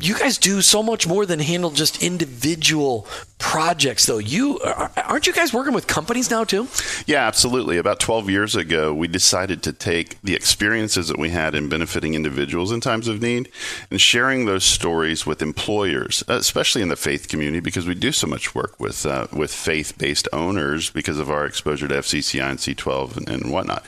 You 0.00 0.18
guys 0.18 0.38
do 0.38 0.62
so 0.62 0.82
much 0.82 1.06
more 1.06 1.26
than 1.26 1.40
handle 1.40 1.70
just 1.70 2.02
individual 2.02 3.06
projects 3.38 4.06
though. 4.06 4.18
You 4.18 4.60
aren't 4.96 5.26
you 5.26 5.32
guys 5.32 5.52
working 5.52 5.72
with 5.72 5.86
companies 5.86 6.30
now 6.30 6.44
too? 6.44 6.68
Yeah 7.06 7.26
absolutely. 7.26 7.78
About 7.78 8.00
12 8.00 8.28
years 8.30 8.56
ago 8.56 8.92
we 8.92 9.08
decided 9.08 9.62
to 9.62 9.72
take 9.72 10.20
the 10.22 10.34
experiences 10.34 11.08
that 11.08 11.18
we 11.18 11.30
had 11.30 11.54
in 11.54 11.68
benefiting 11.68 12.14
individuals 12.14 12.72
in 12.72 12.80
times 12.80 13.06
of 13.08 13.22
need 13.22 13.50
and 13.90 14.00
sharing 14.00 14.44
those 14.44 14.64
stories 14.64 15.24
with 15.24 15.40
employers 15.40 16.24
especially 16.28 16.82
in 16.82 16.88
the 16.88 16.96
faith 16.96 17.28
community 17.28 17.60
because 17.60 17.86
we 17.86 17.94
do 17.94 18.12
so 18.12 18.26
much 18.26 18.54
work 18.54 18.78
with 18.80 19.06
uh, 19.06 19.26
with 19.32 19.52
faith-based 19.52 20.28
owners 20.32 20.90
because 20.90 21.18
of 21.18 21.30
our 21.30 21.46
exposure 21.46 21.88
to 21.88 21.94
FCCI 21.94 22.50
and 22.50 22.58
C12 22.58 23.16
and, 23.16 23.28
and 23.28 23.52
whatnot. 23.52 23.84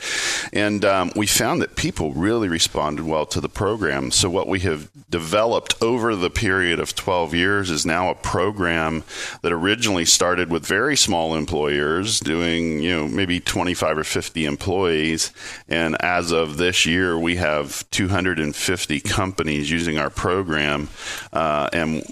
And 0.53 0.85
um, 0.85 1.11
we 1.15 1.27
found 1.27 1.61
that 1.61 1.75
people 1.75 2.13
really 2.13 2.47
responded 2.47 3.05
well 3.05 3.25
to 3.27 3.41
the 3.41 3.49
program. 3.49 4.11
So 4.11 4.29
what 4.29 4.47
we 4.47 4.61
have 4.61 4.89
developed 5.09 5.75
over 5.81 6.00
the 6.15 6.29
period 6.29 6.79
of 6.79 6.95
12 6.95 7.35
years 7.35 7.69
is 7.69 7.85
now 7.85 8.09
a 8.09 8.15
program 8.15 9.03
that 9.41 9.51
originally 9.51 10.05
started 10.05 10.49
with 10.49 10.65
very 10.65 10.97
small 10.97 11.35
employers 11.35 12.19
doing, 12.19 12.81
you 12.81 12.95
know, 12.95 13.07
maybe 13.07 13.39
25 13.39 13.99
or 13.99 14.03
50 14.03 14.45
employees. 14.45 15.31
And 15.69 15.95
as 16.01 16.31
of 16.31 16.57
this 16.57 16.85
year, 16.85 17.17
we 17.17 17.35
have 17.35 17.89
250 17.91 18.99
companies 19.01 19.69
using 19.69 19.97
our 19.97 20.09
program. 20.09 20.89
Uh, 21.31 21.69
and 21.71 22.03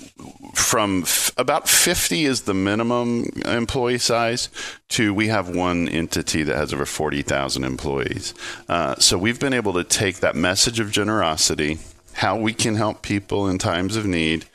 from 0.53 1.03
f- 1.03 1.31
about 1.37 1.67
50 1.67 2.25
is 2.25 2.41
the 2.41 2.53
minimum 2.53 3.25
employee 3.45 3.97
size 3.97 4.49
to 4.89 5.13
we 5.13 5.27
have 5.27 5.49
one 5.49 5.87
entity 5.87 6.43
that 6.43 6.55
has 6.55 6.73
over 6.73 6.85
40,000 6.85 7.63
employees. 7.63 8.33
Uh, 8.67 8.95
so 8.95 9.17
we've 9.17 9.39
been 9.39 9.53
able 9.53 9.73
to 9.73 9.83
take 9.83 10.17
that 10.17 10.35
message 10.35 10.79
of 10.79 10.91
generosity 10.91 11.77
how 12.13 12.37
we 12.37 12.53
can 12.53 12.75
help 12.75 13.01
people 13.01 13.47
in 13.47 13.57
times 13.57 13.95
of 13.95 14.05
need 14.05 14.45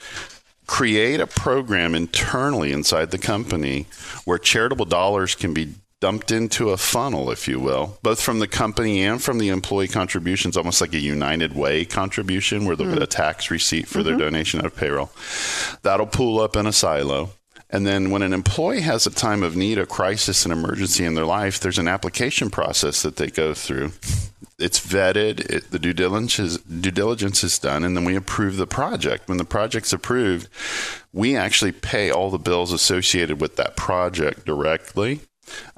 create 0.66 1.20
a 1.20 1.26
program 1.26 1.94
internally 1.94 2.72
inside 2.72 3.10
the 3.10 3.18
company 3.18 3.86
where 4.24 4.38
charitable 4.38 4.86
dollars 4.86 5.34
can 5.34 5.52
be 5.52 5.74
dumped 6.00 6.30
into 6.30 6.70
a 6.70 6.76
funnel, 6.76 7.30
if 7.30 7.48
you 7.48 7.58
will, 7.58 7.98
both 8.02 8.20
from 8.20 8.38
the 8.38 8.46
company 8.46 9.02
and 9.02 9.22
from 9.22 9.38
the 9.38 9.48
employee 9.48 9.88
contributions, 9.88 10.56
almost 10.56 10.80
like 10.80 10.92
a 10.92 10.98
United 10.98 11.54
Way 11.54 11.84
contribution 11.84 12.66
where 12.66 12.76
they'll 12.76 12.88
mm. 12.88 12.94
get 12.94 13.02
a 13.02 13.06
tax 13.06 13.50
receipt 13.50 13.88
for 13.88 14.00
mm-hmm. 14.00 14.08
their 14.08 14.18
donation 14.18 14.60
out 14.60 14.66
of 14.66 14.76
payroll. 14.76 15.10
That'll 15.82 16.06
pool 16.06 16.40
up 16.40 16.56
in 16.56 16.66
a 16.66 16.72
silo. 16.72 17.30
And 17.70 17.86
then 17.86 18.10
when 18.10 18.22
an 18.22 18.32
employee 18.32 18.82
has 18.82 19.06
a 19.06 19.10
time 19.10 19.42
of 19.42 19.56
need, 19.56 19.78
a 19.78 19.86
crisis, 19.86 20.46
an 20.46 20.52
emergency 20.52 21.04
in 21.04 21.14
their 21.14 21.24
life, 21.24 21.58
there's 21.58 21.78
an 21.78 21.88
application 21.88 22.50
process 22.50 23.02
that 23.02 23.16
they 23.16 23.28
go 23.28 23.54
through. 23.54 23.92
It's 24.58 24.78
vetted, 24.78 25.40
it, 25.50 25.70
the 25.72 25.80
due 25.80 25.92
diligence, 25.92 26.38
is, 26.38 26.58
due 26.58 26.92
diligence 26.92 27.42
is 27.42 27.58
done, 27.58 27.82
and 27.82 27.96
then 27.96 28.04
we 28.04 28.14
approve 28.14 28.56
the 28.56 28.66
project. 28.66 29.28
When 29.28 29.38
the 29.38 29.44
project's 29.44 29.92
approved, 29.92 30.48
we 31.12 31.36
actually 31.36 31.72
pay 31.72 32.10
all 32.10 32.30
the 32.30 32.38
bills 32.38 32.72
associated 32.72 33.40
with 33.40 33.56
that 33.56 33.76
project 33.76 34.44
directly. 34.44 35.20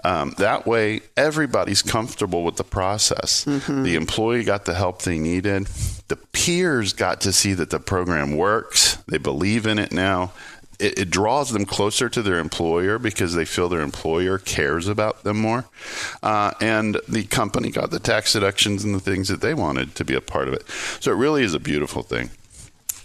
Um, 0.05 0.35
that 0.39 0.67
way, 0.67 1.01
everybody's 1.17 1.83
comfortable 1.83 2.45
with 2.45 2.57
the 2.57 2.65
process. 2.65 3.45
Mm-hmm. 3.47 3.83
The 3.83 3.97
employee 3.97 4.45
got 4.45 4.65
the 4.65 4.75
help 4.75 5.03
they 5.03 5.19
needed. 5.19 5.67
The 6.09 6.17
peers 6.17 6.93
got 6.93 7.21
to 7.23 7.33
see 7.33 7.55
that 7.55 7.71
the 7.71 7.81
program 7.81 8.37
works. 8.37 8.97
They 9.09 9.19
believe 9.19 9.67
in 9.67 9.79
it 9.79 9.93
now 9.93 10.33
it, 10.79 10.99
it, 10.99 11.11
draws 11.11 11.51
them 11.51 11.65
closer 11.65 12.09
to 12.09 12.23
their 12.23 12.39
employer 12.39 12.99
because 12.99 13.35
they 13.35 13.45
feel 13.45 13.69
their 13.69 13.81
employer 13.81 14.39
cares 14.39 14.89
about 14.89 15.23
them 15.25 15.39
more. 15.39 15.65
Uh, 16.23 16.53
and 16.61 16.99
the 17.09 17.25
company 17.25 17.71
got 17.71 17.91
the 17.91 17.99
tax 17.99 18.33
deductions 18.33 18.85
and 18.85 18.95
the 18.95 19.01
things 19.01 19.29
that 19.29 19.41
they 19.41 19.55
wanted 19.55 19.95
to 19.95 20.05
be 20.05 20.15
a 20.15 20.21
part 20.21 20.49
of 20.49 20.55
it. 20.55 20.65
So 21.01 21.13
it 21.13 21.17
really 21.17 21.43
is 21.43 21.55
a 21.55 21.61
beautiful 21.61 22.03
thing. 22.03 22.31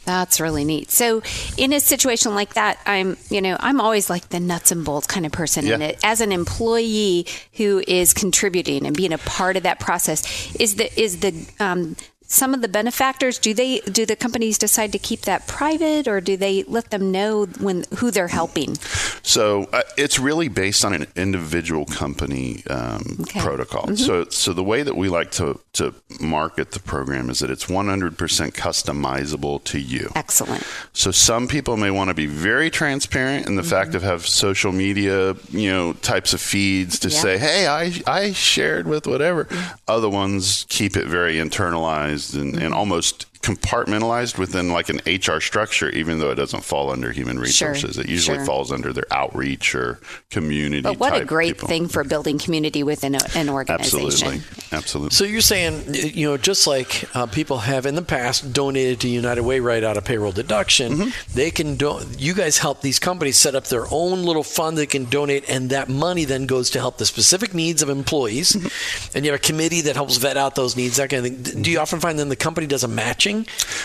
That's 0.03 0.41
really 0.41 0.65
neat. 0.65 0.89
So, 0.89 1.21
in 1.57 1.73
a 1.73 1.79
situation 1.79 2.33
like 2.33 2.55
that, 2.55 2.79
I'm, 2.87 3.17
you 3.29 3.39
know, 3.39 3.55
I'm 3.59 3.79
always 3.79 4.09
like 4.09 4.29
the 4.29 4.39
nuts 4.39 4.71
and 4.71 4.83
bolts 4.83 5.05
kind 5.05 5.27
of 5.27 5.31
person. 5.31 5.65
Yeah. 5.65 5.75
And 5.75 5.95
as 6.03 6.21
an 6.21 6.31
employee 6.31 7.27
who 7.53 7.83
is 7.87 8.11
contributing 8.11 8.87
and 8.87 8.97
being 8.97 9.13
a 9.13 9.19
part 9.19 9.57
of 9.57 9.63
that 9.63 9.79
process, 9.79 10.55
is 10.55 10.75
the 10.75 10.99
is 10.99 11.19
the 11.19 11.47
um, 11.59 11.95
some 12.31 12.53
of 12.53 12.61
the 12.61 12.67
benefactors 12.67 13.37
do 13.37 13.53
they 13.53 13.79
do 13.81 14.05
the 14.05 14.15
companies 14.15 14.57
decide 14.57 14.91
to 14.91 14.99
keep 14.99 15.21
that 15.21 15.45
private 15.47 16.07
or 16.07 16.21
do 16.21 16.37
they 16.37 16.63
let 16.63 16.89
them 16.89 17.11
know 17.11 17.45
when 17.59 17.83
who 17.97 18.09
they're 18.09 18.29
helping 18.29 18.75
so 19.21 19.67
uh, 19.73 19.81
it's 19.97 20.17
really 20.17 20.47
based 20.47 20.85
on 20.85 20.93
an 20.93 21.05
individual 21.15 21.85
company 21.85 22.63
um, 22.69 23.17
okay. 23.21 23.41
protocol 23.41 23.83
mm-hmm. 23.83 23.95
so 23.95 24.25
so 24.29 24.53
the 24.53 24.63
way 24.63 24.81
that 24.81 24.95
we 24.95 25.09
like 25.09 25.31
to 25.31 25.59
to 25.73 25.93
market 26.19 26.71
the 26.71 26.79
program 26.79 27.29
is 27.29 27.39
that 27.39 27.49
it's 27.49 27.65
100% 27.65 28.15
customizable 28.51 29.63
to 29.63 29.79
you 29.79 30.11
excellent 30.15 30.65
so 30.93 31.11
some 31.11 31.47
people 31.47 31.77
may 31.77 31.89
want 31.89 32.09
to 32.09 32.13
be 32.13 32.25
very 32.25 32.69
transparent 32.69 33.47
in 33.47 33.55
the 33.55 33.61
mm-hmm. 33.61 33.71
fact 33.71 33.95
of 33.95 34.03
have 34.03 34.27
social 34.27 34.71
media 34.71 35.35
you 35.49 35.69
know 35.69 35.93
types 35.93 36.33
of 36.33 36.41
feeds 36.41 36.99
to 36.99 37.09
yeah. 37.09 37.17
say 37.17 37.37
hey 37.37 37.67
i 37.67 37.93
i 38.05 38.31
shared 38.33 38.87
with 38.87 39.07
whatever 39.07 39.45
mm-hmm. 39.45 39.75
other 39.87 40.09
ones 40.09 40.65
keep 40.69 40.97
it 40.97 41.07
very 41.07 41.35
internalized 41.35 42.39
and, 42.39 42.61
and 42.61 42.73
almost 42.73 43.25
compartmentalized 43.41 44.37
within 44.37 44.71
like 44.71 44.89
an 44.89 45.01
HR 45.05 45.39
structure, 45.39 45.89
even 45.89 46.19
though 46.19 46.29
it 46.29 46.35
doesn't 46.35 46.63
fall 46.63 46.91
under 46.91 47.11
human 47.11 47.39
resources. 47.39 47.95
Sure, 47.95 48.03
it 48.03 48.09
usually 48.09 48.37
sure. 48.37 48.45
falls 48.45 48.71
under 48.71 48.93
their 48.93 49.05
outreach 49.11 49.73
or 49.73 49.99
community. 50.29 50.81
But 50.81 50.99
what 50.99 51.19
a 51.19 51.25
great 51.25 51.55
people. 51.55 51.67
thing 51.67 51.87
for 51.87 52.03
building 52.03 52.37
community 52.37 52.83
within 52.83 53.15
a, 53.15 53.19
an 53.35 53.49
organization. 53.49 54.05
Absolutely, 54.07 54.77
absolutely. 54.77 55.15
So 55.15 55.23
you're 55.23 55.41
saying, 55.41 55.83
you 55.93 56.29
know, 56.29 56.37
just 56.37 56.67
like 56.67 57.03
uh, 57.15 57.25
people 57.25 57.59
have 57.59 57.85
in 57.85 57.95
the 57.95 58.03
past 58.03 58.53
donated 58.53 58.99
to 59.01 59.09
United 59.09 59.41
Way 59.41 59.59
right 59.59 59.83
out 59.83 59.97
of 59.97 60.05
payroll 60.05 60.31
deduction, 60.31 60.93
mm-hmm. 60.93 61.33
they 61.33 61.49
can 61.49 61.75
do. 61.75 61.99
You 62.17 62.35
guys 62.35 62.59
help 62.59 62.81
these 62.81 62.99
companies 62.99 63.37
set 63.37 63.55
up 63.55 63.65
their 63.65 63.85
own 63.91 64.23
little 64.23 64.43
fund 64.43 64.77
that 64.77 64.91
can 64.91 65.05
donate, 65.05 65.49
and 65.49 65.71
that 65.71 65.89
money 65.89 66.25
then 66.25 66.45
goes 66.45 66.69
to 66.71 66.79
help 66.79 66.97
the 66.97 67.05
specific 67.05 67.53
needs 67.53 67.81
of 67.81 67.89
employees. 67.89 68.51
Mm-hmm. 68.51 69.17
And 69.17 69.25
you 69.25 69.31
have 69.31 69.39
a 69.39 69.43
committee 69.43 69.81
that 69.81 69.95
helps 69.95 70.17
vet 70.17 70.37
out 70.37 70.55
those 70.55 70.75
needs. 70.75 70.97
That 70.97 71.09
kind 71.09 71.25
of 71.25 71.45
thing. 71.45 71.61
Do 71.63 71.71
you 71.71 71.79
often 71.79 71.99
find 71.99 72.19
then 72.19 72.29
the 72.29 72.35
company 72.35 72.67
does 72.67 72.83
a 72.83 72.87
matching? 72.87 73.30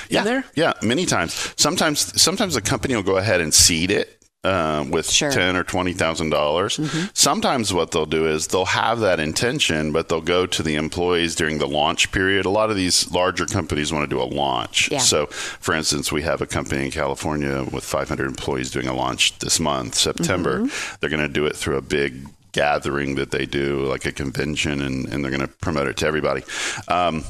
Yeah, 0.09 0.23
there? 0.23 0.45
Yeah, 0.55 0.73
many 0.83 1.07
times. 1.07 1.55
Sometimes, 1.57 2.21
sometimes 2.21 2.55
the 2.55 2.61
company 2.61 2.95
will 2.95 3.03
go 3.03 3.17
ahead 3.17 3.41
and 3.41 3.53
seed 3.53 3.91
it. 3.91 4.13
Uh, 4.45 4.87
with 4.91 5.11
sure. 5.11 5.33
ten 5.33 5.57
or 5.57 5.65
twenty 5.65 5.93
thousand 5.93 6.31
dollars. 6.31 6.77
Mm-hmm. 6.77 7.07
Sometimes 7.15 7.75
what 7.75 7.91
they'll 7.91 8.07
do 8.07 8.29
is 8.29 8.47
they'll 8.47 8.65
have 8.65 9.01
that 9.01 9.19
intention, 9.19 9.91
but 9.91 10.09
they'll 10.09 10.21
go 10.21 10.47
to 10.47 10.63
the 10.63 10.77
employees 10.77 11.35
during 11.35 11.59
the 11.59 11.67
launch 11.67 12.13
period. 12.13 12.47
A 12.47 12.51
lot 12.51 12.71
of 12.71 12.77
these 12.77 13.11
larger 13.11 13.45
companies 13.47 13.93
want 13.93 14.09
to 14.09 14.15
do 14.15 14.23
a 14.23 14.29
launch. 14.29 14.89
Yeah. 14.89 14.99
So, 14.99 15.27
for 15.27 15.75
instance, 15.75 16.13
we 16.13 16.23
have 16.23 16.43
a 16.43 16.47
company 16.47 16.85
in 16.85 16.93
California 16.93 17.65
with 17.73 17.83
500 17.83 18.25
employees 18.25 18.71
doing 18.71 18.87
a 18.87 18.95
launch 18.95 19.37
this 19.41 19.59
month, 19.59 19.97
September. 19.97 20.61
Mm-hmm. 20.61 20.97
They're 21.01 21.11
going 21.11 21.27
to 21.27 21.29
do 21.29 21.47
it 21.47 21.57
through 21.57 21.79
a 21.79 21.83
big 21.83 22.29
gathering 22.57 23.17
that 23.17 23.33
they 23.33 23.47
do, 23.47 23.85
like 23.85 24.07
a 24.07 24.13
convention, 24.13 24.81
and, 24.81 25.07
and 25.13 25.25
they're 25.25 25.31
going 25.31 25.47
to 25.47 25.55
promote 25.61 25.89
it 25.89 25.97
to 25.99 26.07
everybody. 26.07 26.43
Um, 26.87 27.25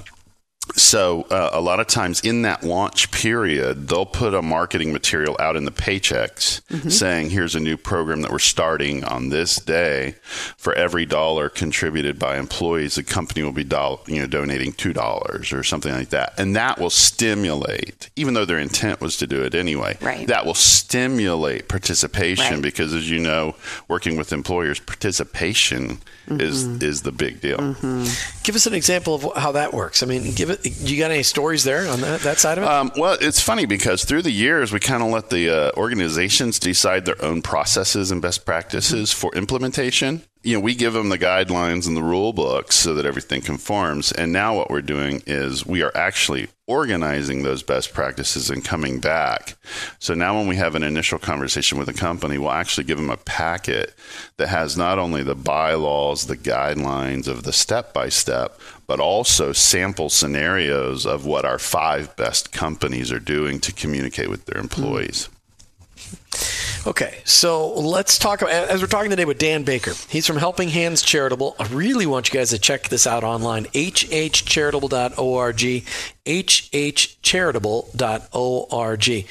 so 0.75 1.23
uh, 1.31 1.51
a 1.53 1.61
lot 1.61 1.81
of 1.81 1.87
times 1.87 2.21
in 2.21 2.43
that 2.43 2.62
launch 2.62 3.11
period 3.11 3.89
they'll 3.89 4.05
put 4.05 4.35
a 4.35 4.43
marketing 4.43 4.93
material 4.93 5.37
out 5.39 5.57
in 5.57 5.64
the 5.64 5.71
paychecks 5.71 6.61
mm-hmm. 6.62 6.89
saying 6.89 7.31
here's 7.31 7.55
a 7.55 7.61
new 7.61 7.77
program 7.77 8.23
that 8.23 8.31
we're 8.31 8.39
starting 8.39 9.05
on 9.05 9.29
this 9.29 9.57
day 9.57 10.14
for 10.57 10.75
every 10.75 11.07
dollar 11.07 11.49
contributed 11.49 12.19
by 12.19 12.37
employees 12.37 12.97
the 12.97 13.03
company 13.03 13.43
will 13.43 13.53
be 13.53 13.64
do- 13.64 13.99
you 14.07 14.21
know 14.21 14.27
donating 14.27 14.73
two 14.73 14.93
dollars 14.93 15.53
or 15.53 15.62
something 15.62 15.93
like 15.93 16.11
that 16.11 16.35
and 16.39 16.57
that 16.57 16.79
will 16.79 16.91
stimulate 16.91 18.11
even 18.17 18.35
though 18.35 18.45
their 18.45 18.59
intent 18.59 19.01
was 19.01 19.17
to 19.17 19.27
do 19.27 19.43
it 19.43 19.55
anyway 19.55 19.97
right. 20.01 20.27
that 20.27 20.45
will 20.45 20.55
stimulate 20.55 21.69
participation 21.69 22.55
right. 22.55 22.62
because 22.62 22.93
as 22.93 23.09
you 23.09 23.21
know 23.21 23.55
working 23.89 24.17
with 24.17 24.33
employers 24.33 24.81
participation 24.81 25.99
mm-hmm. 26.27 26.41
is 26.41 26.64
is 26.83 27.03
the 27.03 27.12
big 27.12 27.41
deal 27.41 27.59
mm-hmm. 27.59 28.05
give 28.43 28.57
us 28.57 28.67
an 28.67 28.75
example 28.75 29.14
of 29.14 29.37
how 29.37 29.53
that 29.53 29.73
works 29.73 30.03
i 30.03 30.07
mean 30.07 30.35
give 30.35 30.51
it 30.51 30.56
you 30.65 30.99
got 30.99 31.11
any 31.11 31.23
stories 31.23 31.65
there 31.65 31.89
on 31.89 32.01
that, 32.01 32.21
that 32.21 32.39
side 32.39 32.59
of 32.59 32.65
it? 32.65 32.71
Um, 32.71 32.93
well, 32.97 33.17
it's 33.21 33.41
funny 33.41 33.67
because 33.67 34.05
through 34.05 34.23
the 34.23 34.31
years, 34.31 34.73
we 34.73 34.81
kind 34.81 35.03
of 35.03 35.11
let 35.11 35.31
the 35.31 35.51
uh, 35.51 35.71
organizations 35.77 36.59
decide 36.59 37.05
their 37.05 37.23
own 37.23 37.43
processes 37.43 38.11
and 38.11 38.23
best 38.23 38.45
practices 38.45 39.11
mm-hmm. 39.11 39.21
for 39.21 39.35
implementation 39.35 40.23
you 40.47 40.55
know, 40.55 40.61
we 40.61 40.76
give 40.76 40.92
them 40.92 41.09
the 41.09 41.18
guidelines 41.18 41.88
and 41.88 41.97
the 41.97 42.03
rule 42.05 42.32
books 42.32 42.76
so 42.76 42.94
that 42.94 43.05
everything 43.05 43.42
conforms. 43.42 44.12
And 44.12 44.32
now 44.32 44.55
what 44.55 44.70
we're 44.70 44.80
doing 44.80 45.20
is 45.26 45.66
we 45.66 45.82
are 45.82 45.90
actually 45.97 46.47
organizing 46.68 47.42
those 47.42 47.64
best 47.64 47.92
practices 47.92 48.49
and 48.49 48.64
coming 48.64 49.01
back. 49.01 49.57
So 49.99 50.14
now 50.14 50.38
when 50.38 50.47
we 50.47 50.55
have 50.55 50.76
an 50.76 50.84
initial 50.84 51.18
conversation 51.18 51.78
with 51.78 51.88
a 51.88 51.92
company, 51.92 52.38
we'll 52.38 52.53
actually 52.53 52.84
give 52.84 52.97
them 52.97 53.11
a 53.11 53.16
packet 53.16 53.92
that 54.36 54.47
has 54.47 54.76
not 54.76 55.01
only 55.01 55.24
the 55.24 55.34
bylaws, 55.34 56.26
the 56.26 56.36
guidelines 56.36 57.26
of 57.26 57.42
the 57.42 57.53
step 57.53 57.92
by 57.92 58.09
step, 58.09 58.61
but 58.86 59.01
also 59.01 59.53
sample 59.53 60.09
scenarios 60.09 61.07
of 61.07 61.26
what 61.26 61.44
our 61.44 61.59
five 61.59 62.14
best 62.14 62.53
companies 62.53 63.11
are 63.11 63.18
doing 63.18 63.59
to 63.59 63.72
communicate 63.72 64.30
with 64.30 64.44
their 64.44 64.61
employees. 64.61 65.28
Mm-hmm. 65.28 66.56
Okay, 66.87 67.18
so 67.24 67.74
let's 67.74 68.16
talk 68.16 68.43
about, 68.43 68.53
as 68.53 68.80
we're 68.80 68.87
talking 68.87 69.11
today 69.11 69.24
with 69.24 69.39
Dan 69.39 69.64
Baker. 69.64 69.93
He's 70.09 70.24
from 70.24 70.37
Helping 70.37 70.68
Hands 70.68 71.03
Charitable. 71.03 71.57
I 71.59 71.66
really 71.66 72.07
want 72.07 72.32
you 72.32 72.39
guys 72.39 72.51
to 72.51 72.61
check 72.61 72.91
this 72.91 73.09
out 73.09 73.24
online 73.24 73.64
hhcharitable.org. 73.64 75.84
hhcharitable.org. 76.26 79.26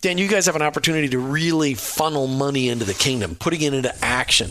Dan, 0.00 0.18
you 0.18 0.26
guys 0.26 0.46
have 0.46 0.56
an 0.56 0.62
opportunity 0.62 1.08
to 1.10 1.20
really 1.20 1.74
funnel 1.74 2.26
money 2.26 2.68
into 2.68 2.84
the 2.84 2.94
kingdom, 2.94 3.36
putting 3.36 3.62
it 3.62 3.72
into 3.72 3.94
action. 4.04 4.50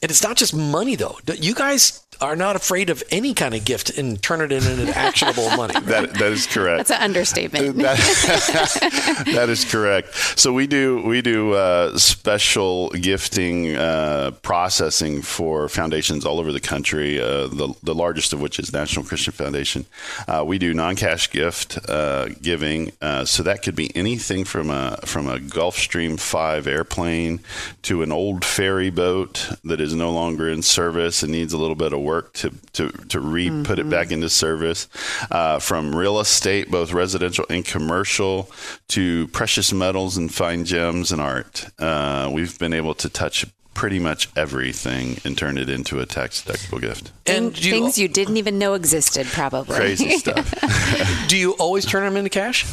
And 0.00 0.08
it's 0.08 0.22
not 0.22 0.36
just 0.36 0.54
money, 0.54 0.94
though. 0.94 1.18
You 1.26 1.56
guys 1.56 2.05
are 2.20 2.36
not 2.36 2.56
afraid 2.56 2.90
of 2.90 3.02
any 3.10 3.34
kind 3.34 3.54
of 3.54 3.64
gift 3.64 3.96
and 3.98 4.22
turn 4.22 4.40
it 4.40 4.52
into 4.52 4.96
actionable 4.96 5.48
money. 5.56 5.74
That, 5.86 6.14
that 6.14 6.32
is 6.32 6.46
correct. 6.46 6.78
That's 6.78 6.90
an 6.90 7.02
understatement. 7.02 7.76
that, 7.76 7.96
that 9.34 9.48
is 9.48 9.64
correct. 9.64 10.14
So 10.36 10.52
we 10.52 10.66
do 10.66 11.00
we 11.02 11.22
do 11.22 11.52
uh, 11.52 11.96
special 11.96 12.90
gifting 12.90 13.76
uh, 13.76 14.32
processing 14.42 15.22
for 15.22 15.68
foundations 15.68 16.24
all 16.24 16.40
over 16.40 16.50
the 16.50 16.60
country. 16.60 17.20
Uh, 17.20 17.46
the 17.46 17.74
the 17.82 17.94
largest 17.94 18.32
of 18.32 18.40
which 18.40 18.58
is 18.58 18.72
National 18.72 19.04
Christian 19.04 19.32
Foundation. 19.32 19.86
Uh, 20.26 20.44
we 20.46 20.58
do 20.58 20.74
non 20.74 20.96
cash 20.96 21.30
gift 21.30 21.78
uh, 21.88 22.28
giving. 22.42 22.92
Uh, 23.00 23.24
so 23.24 23.42
that 23.42 23.62
could 23.62 23.76
be 23.76 23.94
anything 23.96 24.44
from 24.44 24.70
a 24.70 24.98
from 25.04 25.28
a 25.28 25.38
Gulfstream 25.38 26.18
Five 26.18 26.66
airplane 26.66 27.40
to 27.82 28.02
an 28.02 28.10
old 28.10 28.44
ferry 28.44 28.90
boat 28.90 29.50
that 29.64 29.80
is 29.80 29.94
no 29.94 30.10
longer 30.10 30.48
in 30.48 30.62
service 30.62 31.22
and 31.22 31.30
needs 31.30 31.52
a 31.52 31.58
little 31.58 31.76
bit 31.76 31.92
of 31.92 32.00
work 32.06 32.32
to 32.34 32.50
to 32.72 32.88
to 33.08 33.20
re 33.20 33.48
mm-hmm. 33.48 33.64
put 33.64 33.78
it 33.78 33.90
back 33.90 34.10
into 34.10 34.28
service. 34.28 34.88
from 35.60 35.94
real 35.94 36.20
estate, 36.20 36.70
both 36.70 36.92
residential 36.92 37.44
and 37.50 37.64
commercial, 37.64 38.50
to 38.88 39.28
precious 39.28 39.72
metals 39.72 40.16
and 40.16 40.32
fine 40.32 40.64
gems 40.64 41.12
and 41.12 41.20
art. 41.20 41.66
Uh, 41.78 42.30
we've 42.32 42.58
been 42.58 42.72
able 42.72 42.94
to 42.94 43.08
touch 43.08 43.44
pretty 43.76 43.98
much 43.98 44.30
everything 44.34 45.18
and 45.22 45.36
turn 45.36 45.58
it 45.58 45.68
into 45.68 46.00
a 46.00 46.06
tax 46.06 46.42
deductible 46.42 46.80
gift. 46.80 47.12
And 47.26 47.62
you, 47.62 47.70
things 47.70 47.98
you 47.98 48.08
didn't 48.08 48.38
even 48.38 48.58
know 48.58 48.72
existed, 48.72 49.26
probably. 49.26 49.76
Crazy 49.76 50.10
stuff. 50.18 50.54
Do 51.28 51.36
you 51.36 51.52
always 51.52 51.84
turn 51.84 52.02
them 52.02 52.16
into 52.16 52.30
cash? 52.30 52.64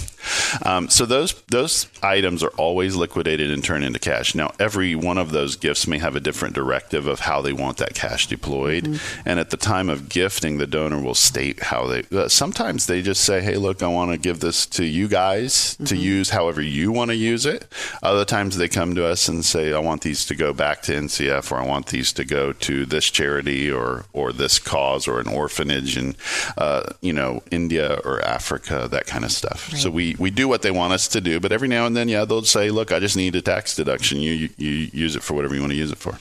Um, 0.65 0.89
so 0.89 1.05
those 1.05 1.33
those 1.49 1.87
items 2.01 2.41
are 2.43 2.51
always 2.57 2.95
liquidated 2.95 3.51
and 3.51 3.61
turned 3.63 3.83
into 3.83 3.99
cash. 3.99 4.33
Now, 4.33 4.53
every 4.59 4.95
one 4.95 5.17
of 5.17 5.31
those 5.31 5.57
gifts 5.57 5.87
may 5.87 5.97
have 5.97 6.15
a 6.15 6.21
different 6.21 6.55
directive 6.55 7.05
of 7.07 7.19
how 7.19 7.41
they 7.41 7.51
want 7.51 7.77
that 7.77 7.93
cash 7.93 8.27
deployed. 8.27 8.85
Mm-hmm. 8.85 9.27
And 9.27 9.39
at 9.39 9.49
the 9.49 9.57
time 9.57 9.89
of 9.89 10.07
gifting, 10.07 10.57
the 10.57 10.67
donor 10.67 11.01
will 11.01 11.15
state 11.15 11.63
how 11.63 11.87
they. 11.87 12.03
Uh, 12.11 12.29
sometimes 12.29 12.85
they 12.85 13.01
just 13.01 13.25
say, 13.25 13.41
"Hey, 13.41 13.57
look, 13.57 13.83
I 13.83 13.87
want 13.87 14.11
to 14.11 14.17
give 14.17 14.39
this 14.39 14.65
to 14.67 14.85
you 14.85 15.09
guys 15.09 15.53
mm-hmm. 15.53 15.85
to 15.85 15.97
use 15.97 16.29
however 16.29 16.61
you 16.61 16.93
want 16.93 17.09
to 17.09 17.15
use 17.15 17.45
it." 17.45 17.67
Other 18.01 18.23
times 18.23 18.57
they 18.57 18.69
come 18.69 18.95
to 18.95 19.05
us 19.05 19.27
and 19.27 19.43
say, 19.43 19.73
"I 19.73 19.79
want 19.79 20.03
these 20.03 20.25
to 20.27 20.35
go 20.35 20.53
back 20.53 20.83
to 20.83 20.92
NCF, 20.93 21.51
or 21.51 21.59
I 21.59 21.65
want 21.65 21.87
these 21.87 22.13
to 22.13 22.23
go 22.23 22.53
to 22.53 22.85
this 22.85 23.05
charity 23.09 23.71
or 23.71 24.05
or 24.13 24.31
this 24.31 24.59
cause 24.59 25.07
or 25.07 25.19
an 25.19 25.27
orphanage 25.27 25.97
in 25.97 26.15
uh, 26.57 26.93
you 27.01 27.13
know 27.13 27.43
India 27.51 27.99
or 28.05 28.21
Africa, 28.21 28.87
that 28.89 29.05
kind 29.05 29.25
of 29.25 29.31
stuff." 29.31 29.71
Right. 29.71 29.81
So 29.81 29.89
we 29.89 30.15
we 30.19 30.29
do 30.31 30.47
what 30.47 30.61
they 30.61 30.71
want 30.71 30.93
us 30.93 31.07
to 31.09 31.21
do, 31.21 31.39
but 31.39 31.51
every 31.51 31.67
now 31.67 31.85
and 31.85 31.95
then, 31.95 32.07
yeah, 32.09 32.25
they'll 32.25 32.43
say, 32.43 32.69
"Look, 32.69 32.91
I 32.91 32.99
just 32.99 33.17
need 33.17 33.35
a 33.35 33.41
tax 33.41 33.75
deduction. 33.75 34.19
You 34.19 34.33
you, 34.33 34.49
you 34.57 34.89
use 34.93 35.15
it 35.15 35.23
for 35.23 35.33
whatever 35.33 35.55
you 35.55 35.61
want 35.61 35.71
to 35.71 35.77
use 35.77 35.91
it 35.91 35.97
for." 35.97 36.17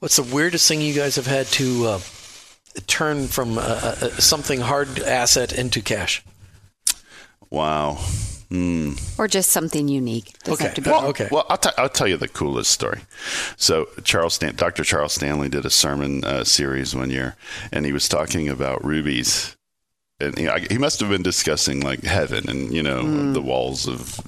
What's 0.00 0.16
the 0.16 0.22
weirdest 0.22 0.68
thing 0.68 0.80
you 0.80 0.94
guys 0.94 1.16
have 1.16 1.26
had 1.26 1.46
to 1.46 1.86
uh, 1.86 2.00
turn 2.86 3.28
from 3.28 3.58
uh, 3.58 3.62
uh, 3.62 3.94
something 4.10 4.60
hard 4.60 4.98
asset 5.00 5.52
into 5.52 5.80
cash? 5.80 6.22
Wow. 7.50 7.98
Mm. 8.50 9.18
Or 9.18 9.26
just 9.26 9.50
something 9.50 9.88
unique. 9.88 10.32
okay. 10.48 10.72
well, 10.84 11.06
okay. 11.06 11.28
Well, 11.32 11.46
I'll, 11.48 11.58
t- 11.58 11.70
I'll 11.76 11.88
tell 11.88 12.06
you 12.06 12.16
the 12.16 12.28
coolest 12.28 12.70
story. 12.70 13.00
So, 13.56 13.88
Charles 14.04 14.34
Stan- 14.34 14.54
Dr. 14.54 14.84
Charles 14.84 15.14
Stanley 15.14 15.48
did 15.48 15.64
a 15.64 15.70
sermon 15.70 16.24
uh, 16.24 16.44
series 16.44 16.94
one 16.94 17.10
year, 17.10 17.34
and 17.72 17.84
he 17.84 17.92
was 17.92 18.08
talking 18.08 18.48
about 18.48 18.84
rubies 18.84 19.55
and 20.18 20.38
you 20.38 20.46
know, 20.46 20.56
he 20.70 20.78
must 20.78 20.98
have 21.00 21.10
been 21.10 21.22
discussing 21.22 21.80
like 21.80 22.02
heaven 22.02 22.48
and 22.48 22.72
you 22.72 22.82
know 22.82 23.02
mm. 23.02 23.34
the 23.34 23.42
walls 23.42 23.86
of 23.86 24.18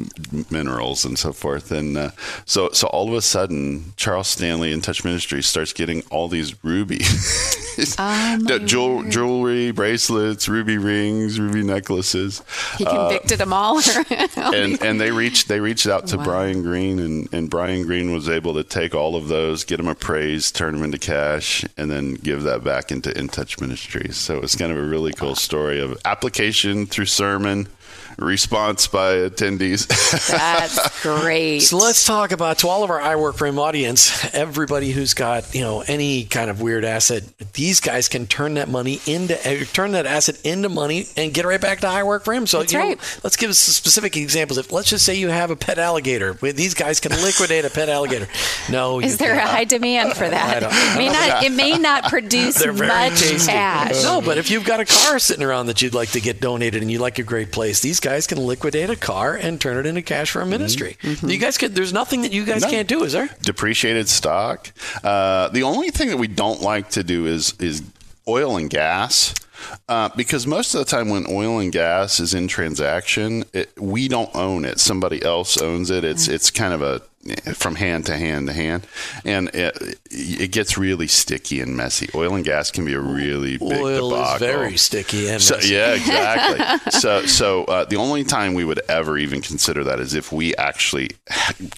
minerals 0.53 1.05
and 1.05 1.19
so 1.19 1.33
forth. 1.33 1.73
And 1.73 1.97
uh, 1.97 2.11
so 2.45 2.69
so 2.73 2.89
all 2.89 3.09
of 3.09 3.15
a 3.15 3.23
sudden 3.23 3.95
Charles 3.97 4.29
Stanley 4.29 4.73
in 4.73 4.83
Touch 4.83 5.03
Ministries 5.03 5.47
starts 5.47 5.73
getting 5.73 6.03
all 6.11 6.29
these 6.29 6.63
rubies. 6.63 7.55
Oh, 8.01 8.59
jewel, 8.65 9.05
jewelry 9.05 9.71
bracelets 9.71 10.49
ruby 10.49 10.79
rings 10.79 11.39
ruby 11.39 11.63
necklaces. 11.63 12.43
He 12.77 12.85
convicted 12.85 13.41
uh, 13.41 13.45
them 13.45 13.53
all. 13.53 13.81
And 14.37 14.83
and 14.83 15.01
they 15.01 15.13
reached 15.13 15.47
they 15.47 15.61
reached 15.61 15.87
out 15.87 16.09
to 16.09 16.17
wow. 16.17 16.25
Brian 16.25 16.63
Green 16.63 16.99
and 16.99 17.33
and 17.33 17.49
Brian 17.49 17.85
Green 17.85 18.13
was 18.13 18.29
able 18.29 18.55
to 18.55 18.65
take 18.65 18.97
all 18.97 19.15
of 19.15 19.29
those 19.29 19.63
get 19.63 19.77
them 19.77 19.87
appraised 19.87 20.57
turn 20.57 20.75
them 20.75 20.83
into 20.83 20.99
cash 20.99 21.65
and 21.77 21.89
then 21.89 22.15
give 22.15 22.43
that 22.43 22.65
back 22.65 22.91
into 22.91 23.17
In 23.17 23.29
Touch 23.29 23.61
Ministries. 23.61 24.17
So 24.17 24.41
it's 24.41 24.57
kind 24.57 24.73
of 24.73 24.79
a 24.79 24.83
really 24.83 25.13
cool 25.13 25.37
story 25.37 25.78
of 25.79 25.97
application 26.05 26.87
through 26.87 27.07
sermon 27.07 27.69
response 28.19 28.87
by 28.89 29.15
attendees. 29.15 29.87
That's 30.29 31.03
great. 31.03 31.61
So 31.61 31.77
let's 31.77 32.05
talk 32.05 32.33
about 32.33 32.59
to 32.59 32.69
all 32.69 32.83
of 32.85 32.91
our 32.91 33.01
I 33.01 33.17
Work 33.17 33.37
for 33.37 33.47
Him 33.47 33.59
audience, 33.59 34.35
everybody 34.35 34.91
who's 34.91 35.15
got 35.15 35.55
you 35.55 35.61
know 35.61 35.83
any 35.87 36.25
kind 36.25 36.51
of 36.51 36.61
weird 36.61 36.85
asset. 36.85 37.23
These 37.55 37.81
guys 37.81 38.09
can 38.09 38.27
turn 38.27 38.55
that 38.55 38.69
money 38.69 39.01
into 39.07 39.35
uh, 39.39 39.65
turn 39.73 39.93
that 39.93 40.07
asset 40.07 40.41
into 40.45 40.69
money 40.69 41.07
and 41.17 41.33
get 41.33 41.45
right 41.45 41.61
back 41.61 41.81
to 41.81 41.87
I 41.89 42.03
Work 42.03 42.25
for 42.25 42.35
Him. 42.35 42.47
So 42.47 42.61
That's 42.61 42.75
right. 42.75 42.99
Know, 42.99 43.05
let's 43.23 43.37
give 43.37 43.51
us 43.51 43.59
specific 43.59 44.17
examples. 44.17 44.59
If 44.59 44.73
let's 44.73 44.91
just 44.91 45.05
say 45.05 45.15
you 45.15 45.29
have 45.29 45.51
a 45.51 45.57
pet 45.57 45.79
alligator, 45.79 46.33
these 46.35 46.75
guys 46.75 47.01
can 47.01 47.13
liquidate 47.13 47.65
a 47.65 47.71
pet 47.71 47.89
alligator. 47.89 48.29
No, 48.71 49.01
is 49.01 49.19
there 49.19 49.35
cannot. 49.35 49.45
a 49.45 49.49
high 49.49 49.65
demand 49.65 50.15
for 50.15 50.29
that? 50.29 50.63
it 50.65 50.99
may 50.99 51.09
not. 51.09 51.45
It 51.45 51.53
may 51.53 51.79
not 51.79 52.05
produce 52.05 52.65
much 52.67 53.21
tasty. 53.21 53.53
cash. 53.53 54.03
No, 54.03 54.21
but 54.21 54.39
if 54.39 54.51
you've 54.51 54.65
got 54.65 54.81
a 54.81 54.85
car 54.85 55.19
sitting 55.19 55.45
around 55.45 55.67
that 55.67 55.83
you'd 55.83 55.95
like 55.95 56.11
to 56.11 56.21
get 56.21 56.41
donated 56.41 56.83
and 56.83 56.91
you 56.91 56.99
like 56.99 57.19
a 57.19 57.23
great 57.23 57.53
place, 57.53 57.81
these 57.81 58.01
guys 58.01 58.08
can 58.27 58.39
liquidate 58.39 58.91
a 58.91 58.97
car 58.97 59.35
and 59.35 59.61
turn 59.61 59.77
it 59.77 59.87
into 59.87 60.03
cash 60.03 60.31
for 60.31 60.41
a 60.41 60.47
ministry. 60.47 60.97
Mm-hmm. 61.03 61.29
You 61.29 61.39
guys 61.39 61.59
can. 61.59 61.75
There's 61.75 61.93
nothing 61.93 62.23
that 62.23 62.33
you 62.33 62.45
guys 62.45 62.63
no. 62.63 62.71
can't 62.71 62.89
do, 62.89 63.05
is 63.05 63.13
there? 63.13 63.29
Depreciated 63.43 64.09
stock. 64.09 64.73
Uh, 65.03 65.49
the 65.49 65.63
only 65.63 65.91
thing 65.91 66.09
that 66.09 66.17
we 66.17 66.29
don't 66.29 66.61
like 66.61 66.91
to 66.91 67.03
do 67.03 67.27
is 67.27 67.55
is 67.61 67.83
oil 68.27 68.57
and 68.57 68.71
gas. 68.71 69.35
Uh, 69.89 70.09
because 70.17 70.47
most 70.47 70.75
of 70.75 70.79
the 70.79 70.85
time 70.85 71.09
when 71.09 71.27
oil 71.29 71.59
and 71.59 71.73
gas 71.73 72.21
is 72.21 72.33
in 72.33 72.47
transaction, 72.47 73.45
it, 73.53 73.71
we 73.77 74.07
don't 74.07 74.35
own 74.35 74.65
it. 74.65 74.79
Somebody 74.79 75.23
else 75.23 75.61
owns 75.61 75.91
it. 75.91 76.05
It's 76.05 76.25
mm-hmm. 76.25 76.35
it's 76.35 76.51
kind 76.51 76.73
of 76.73 76.81
a 76.81 77.03
from 77.55 77.75
hand 77.75 78.07
to 78.07 78.17
hand 78.17 78.47
to 78.49 78.53
hand, 78.53 78.87
and 79.25 79.49
it, 79.55 79.99
it, 80.11 80.53
gets 80.53 80.79
really 80.79 81.07
sticky 81.07 81.61
and 81.61 81.77
messy. 81.77 82.09
Oil 82.15 82.35
and 82.35 82.45
gas 82.45 82.71
can 82.71 82.85
be 82.85 82.95
a 82.95 83.01
really 83.01 83.59
big 83.59 83.73
oil 83.73 84.11
debacle. 84.11 84.35
is 84.35 84.41
very 84.41 84.77
sticky 84.77 85.29
and 85.29 85.43
so, 85.43 85.59
yeah, 85.63 85.95
exactly. 85.95 86.91
so 87.01 87.27
so 87.27 87.65
uh, 87.65 87.85
the 87.85 87.97
only 87.97 88.25
time 88.25 88.55
we 88.55 88.65
would 88.65 88.81
ever 88.89 89.19
even 89.19 89.41
consider 89.43 89.85
that 89.85 90.01
is 90.01 90.15
if 90.15 90.33
we 90.33 90.55
actually 90.57 91.11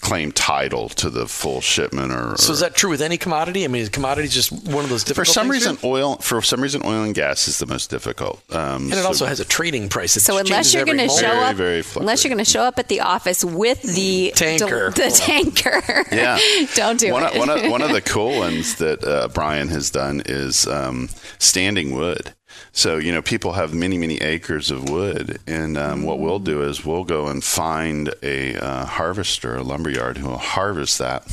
claim 0.01 0.33
title 0.33 0.89
to 0.89 1.11
the 1.11 1.27
full 1.27 1.61
shipment. 1.61 2.13
Or, 2.13 2.33
or 2.33 2.37
so 2.37 2.53
is 2.53 2.61
that 2.61 2.75
true 2.75 2.91
with 2.91 3.03
any 3.03 3.17
commodity? 3.17 3.65
I 3.65 3.69
mean, 3.69 3.83
is 3.83 3.89
commodity 3.89 4.29
just 4.29 4.53
one 4.53 4.85
of 4.85 4.91
those 4.91 5.05
difficult? 5.05 5.27
For 5.27 5.33
some 5.33 5.51
reason, 5.51 5.77
here? 5.77 5.91
oil 5.91 6.17
for 6.17 6.43
some 6.43 6.61
reason 6.61 6.83
oil 6.85 7.03
and 7.03 7.15
gas 7.15 7.49
is 7.49 7.59
the 7.59 7.67
most 7.67 7.91
difficult, 7.91 8.43
um, 8.55 8.85
and 8.85 8.93
it 8.93 8.97
so, 8.97 9.07
also 9.07 9.27
has 9.27 9.41
a 9.41 9.45
trading 9.45 9.89
price. 9.89 10.13
so 10.13 10.39
unless 10.39 10.73
you're 10.75 10.85
going 10.85 10.99
to 10.99 11.09
show 11.09 11.27
up, 11.27 11.57
very, 11.57 11.83
very 11.83 12.01
unless 12.03 12.25
you're 12.25 12.31
going 12.31 12.45
to 12.45 12.51
show 12.51 12.63
up 12.63 12.79
at 12.79 12.89
the 12.89 13.01
office 13.01 13.45
with 13.45 13.83
the 13.83 14.33
tanker, 14.35 14.91
the 14.91 15.11
tanker 15.11 15.40
anchor. 15.47 16.05
Yeah, 16.13 16.39
don't 16.75 16.99
do 16.99 17.13
one 17.13 17.25
it. 17.25 17.33
Of, 17.33 17.39
one, 17.39 17.51
of, 17.51 17.71
one 17.71 17.83
of 17.83 17.93
the 17.93 18.01
cool 18.05 18.39
ones 18.39 18.77
that 18.77 19.05
uh, 19.05 19.29
Brian 19.29 19.69
has 19.69 19.91
done 19.91 20.23
is 20.27 20.67
um, 20.67 21.09
standing 21.39 21.95
wood. 21.95 22.35
So 22.73 22.99
you 22.99 23.13
know, 23.13 23.23
people 23.23 23.53
have 23.53 23.75
many 23.75 23.99
many 23.99 24.19
acres 24.19 24.71
of 24.71 24.89
wood, 24.89 25.39
and 25.47 25.77
um, 25.77 26.03
what 26.05 26.19
we'll 26.21 26.39
do 26.39 26.63
is 26.63 26.85
we'll 26.85 27.05
go 27.05 27.27
and 27.29 27.43
find 27.43 28.13
a 28.23 28.57
uh, 28.57 28.85
harvester, 28.85 29.57
a 29.57 29.63
lumberyard, 29.63 30.19
who 30.19 30.29
will 30.29 30.39
harvest 30.39 30.99
that. 30.99 31.27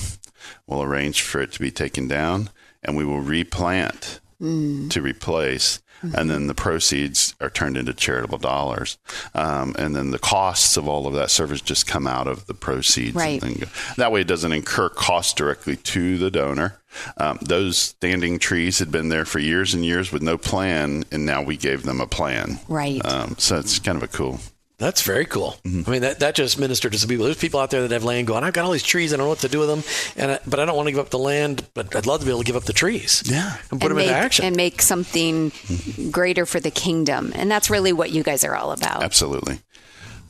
We'll 0.65 0.83
arrange 0.83 1.21
for 1.21 1.41
it 1.41 1.51
to 1.53 1.59
be 1.59 1.71
taken 1.71 2.07
down, 2.07 2.49
and 2.83 2.97
we 2.97 3.05
will 3.05 3.21
replant 3.21 4.19
mm. 4.41 4.89
to 4.89 5.01
replace 5.01 5.81
Mm-hmm. 6.03 6.15
and 6.15 6.29
then 6.29 6.45
the 6.45 6.53
proceeds 6.53 7.33
are 7.41 7.49
turned 7.49 7.75
into 7.75 7.91
charitable 7.91 8.37
dollars, 8.37 8.99
um, 9.33 9.75
and 9.79 9.95
then 9.95 10.11
the 10.11 10.19
costs 10.19 10.77
of 10.77 10.87
all 10.87 11.07
of 11.07 11.15
that 11.15 11.31
service 11.31 11.59
just 11.59 11.87
come 11.87 12.05
out 12.05 12.27
of 12.27 12.45
the 12.45 12.53
proceeds. 12.53 13.15
Right. 13.15 13.41
that 13.97 14.11
way, 14.11 14.21
it 14.21 14.27
doesn't 14.27 14.51
incur 14.51 14.89
costs 14.89 15.33
directly 15.33 15.75
to 15.75 16.19
the 16.19 16.29
donor. 16.29 16.79
Um, 17.17 17.39
those 17.41 17.79
standing 17.79 18.37
trees 18.37 18.77
had 18.77 18.91
been 18.91 19.09
there 19.09 19.25
for 19.25 19.39
years 19.39 19.73
and 19.73 19.83
years 19.83 20.11
with 20.11 20.21
no 20.21 20.37
plan, 20.37 21.03
and 21.11 21.25
now 21.25 21.41
we 21.41 21.57
gave 21.57 21.81
them 21.81 21.99
a 21.99 22.05
plan. 22.05 22.59
Right. 22.67 23.03
Um, 23.03 23.33
so 23.39 23.57
it's 23.57 23.79
kind 23.79 23.97
of 23.97 24.03
a 24.03 24.07
cool 24.07 24.39
that's 24.77 25.01
very 25.01 25.25
cool. 25.25 25.55
Mm-hmm. 25.63 25.89
I 25.89 25.91
mean, 25.91 26.01
that, 26.03 26.19
that 26.19 26.35
just 26.35 26.59
ministered 26.59 26.91
to 26.91 26.99
some 26.99 27.09
people. 27.09 27.25
There's 27.25 27.37
people 27.37 27.59
out 27.59 27.71
there 27.71 27.81
that 27.81 27.91
have 27.91 28.03
land 28.03 28.27
going, 28.27 28.43
I've 28.43 28.53
got 28.53 28.65
all 28.65 28.71
these 28.71 28.83
trees, 28.83 29.11
I 29.11 29.17
don't 29.17 29.25
know 29.25 29.29
what 29.29 29.39
to 29.39 29.47
do 29.47 29.59
with 29.59 29.69
them, 29.69 29.83
and 30.15 30.33
I, 30.33 30.39
but 30.45 30.59
I 30.59 30.65
don't 30.65 30.75
want 30.75 30.87
to 30.87 30.91
give 30.91 30.99
up 30.99 31.09
the 31.09 31.17
land, 31.17 31.65
but 31.73 31.95
I'd 31.95 32.05
love 32.05 32.19
to 32.19 32.25
be 32.25 32.31
able 32.31 32.41
to 32.41 32.45
give 32.45 32.55
up 32.55 32.65
the 32.65 32.73
trees. 32.73 33.23
Yeah. 33.25 33.57
And 33.71 33.81
put 33.81 33.89
and 33.89 33.91
them 33.91 33.97
make, 33.97 34.07
into 34.07 34.17
action. 34.17 34.45
And 34.45 34.55
make 34.55 34.81
something 34.83 35.49
mm-hmm. 35.51 36.11
greater 36.11 36.45
for 36.45 36.59
the 36.59 36.69
kingdom. 36.69 37.31
And 37.35 37.49
that's 37.49 37.69
really 37.71 37.91
what 37.91 38.11
you 38.11 38.21
guys 38.21 38.43
are 38.43 38.55
all 38.55 38.71
about. 38.71 39.01
Absolutely. 39.01 39.59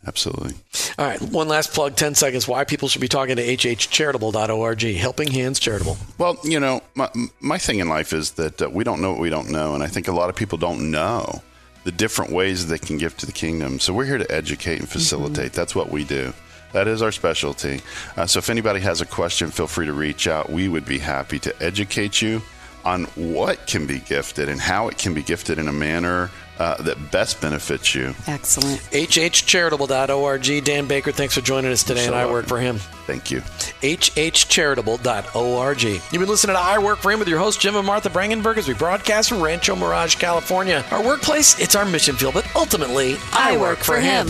Absolutely. 0.06 0.54
All 0.98 1.06
right, 1.06 1.22
one 1.22 1.50
last 1.50 1.74
plug, 1.74 1.98
10 1.98 2.16
seconds. 2.16 2.48
Why 2.48 2.64
people 2.64 2.88
should 2.88 3.02
be 3.02 3.10
talking 3.10 3.36
to 3.36 3.46
hhcharitable.org, 3.46 4.82
Helping 4.96 5.30
Hands 5.30 5.60
Charitable. 5.60 5.98
Well, 6.18 6.38
you 6.46 6.62
know, 6.62 6.80
my, 6.96 7.10
my 7.42 7.58
thing 7.58 7.80
in 7.80 7.90
life 7.90 8.14
is 8.14 8.32
that 8.32 8.62
uh, 8.62 8.70
we 8.70 8.86
don't 8.86 9.02
know 9.02 9.12
what 9.12 9.20
we 9.20 9.30
don't 9.30 9.50
know. 9.50 9.74
And 9.74 9.84
I 9.84 9.88
think 9.88 10.08
a 10.08 10.14
lot 10.14 10.30
of 10.30 10.38
people 10.38 10.58
don't 10.58 10.90
know 10.92 11.42
the 11.88 11.92
different 11.94 12.34
ways 12.34 12.68
they 12.68 12.78
can 12.78 12.98
give 12.98 13.16
to 13.16 13.26
the 13.26 13.32
kingdom. 13.32 13.80
So 13.80 13.94
we're 13.94 14.04
here 14.04 14.18
to 14.18 14.30
educate 14.30 14.80
and 14.80 14.90
facilitate. 14.90 15.54
That's 15.54 15.74
what 15.74 15.90
we 15.90 16.04
do. 16.04 16.34
That 16.74 16.86
is 16.86 17.02
our 17.02 17.14
specialty. 17.14 17.80
Uh, 18.18 18.26
so 18.26 18.40
if 18.40 18.50
anybody 18.50 18.82
has 18.82 19.00
a 19.00 19.06
question, 19.06 19.52
feel 19.52 19.68
free 19.68 19.86
to 19.86 19.94
reach 19.94 20.28
out. 20.28 20.50
We 20.50 20.68
would 20.68 20.84
be 20.84 20.98
happy 20.98 21.40
to 21.40 21.64
educate 21.64 22.22
you 22.22 22.42
on 22.84 23.06
what 23.16 23.68
can 23.68 23.88
be 23.88 24.00
gifted 24.00 24.50
and 24.50 24.60
how 24.60 24.90
it 24.90 24.98
can 24.98 25.14
be 25.14 25.24
gifted 25.24 25.60
in 25.60 25.70
a 25.70 25.72
manner 25.72 26.30
uh, 26.60 26.82
that 26.84 27.12
best 27.12 27.42
benefits 27.42 27.94
you. 27.96 28.14
Excellent. 28.28 28.80
hhcharitable.org. 28.92 30.64
Dan 30.64 30.88
Baker, 30.88 31.12
thanks 31.12 31.34
for 31.36 31.42
joining 31.42 31.72
us 31.72 31.84
today, 31.84 32.06
So 32.06 32.14
and 32.14 32.16
I 32.16 32.26
work 32.26 32.46
for 32.46 32.60
him. 32.60 32.78
Thank 33.06 33.32
you. 33.32 33.42
hhcharitable.org. 33.82 35.84
You've 35.84 36.12
been 36.12 36.28
listening 36.28 36.56
to 36.56 36.62
I 36.62 36.78
Work 36.80 37.00
for 37.00 37.12
Him 37.12 37.20
with 37.20 37.28
your 37.28 37.40
host, 37.40 37.60
Jim 37.62 37.76
and 37.76 37.86
Martha 37.86 38.10
Brangenberg, 38.10 38.58
as 38.58 38.68
we 38.68 38.74
broadcast 38.74 39.30
from 39.30 39.42
Rancho 39.42 39.76
Mirage, 39.76 40.16
California. 40.16 40.84
Our 40.92 41.04
workplace, 41.04 41.60
it's 41.60 41.76
our 41.76 41.86
mission 41.86 42.16
field, 42.16 42.34
but 42.34 42.50
ultimately, 42.56 43.16
I, 43.32 43.54
I 43.54 43.58
work 43.58 43.80
for 43.80 44.00
him. 44.00 44.28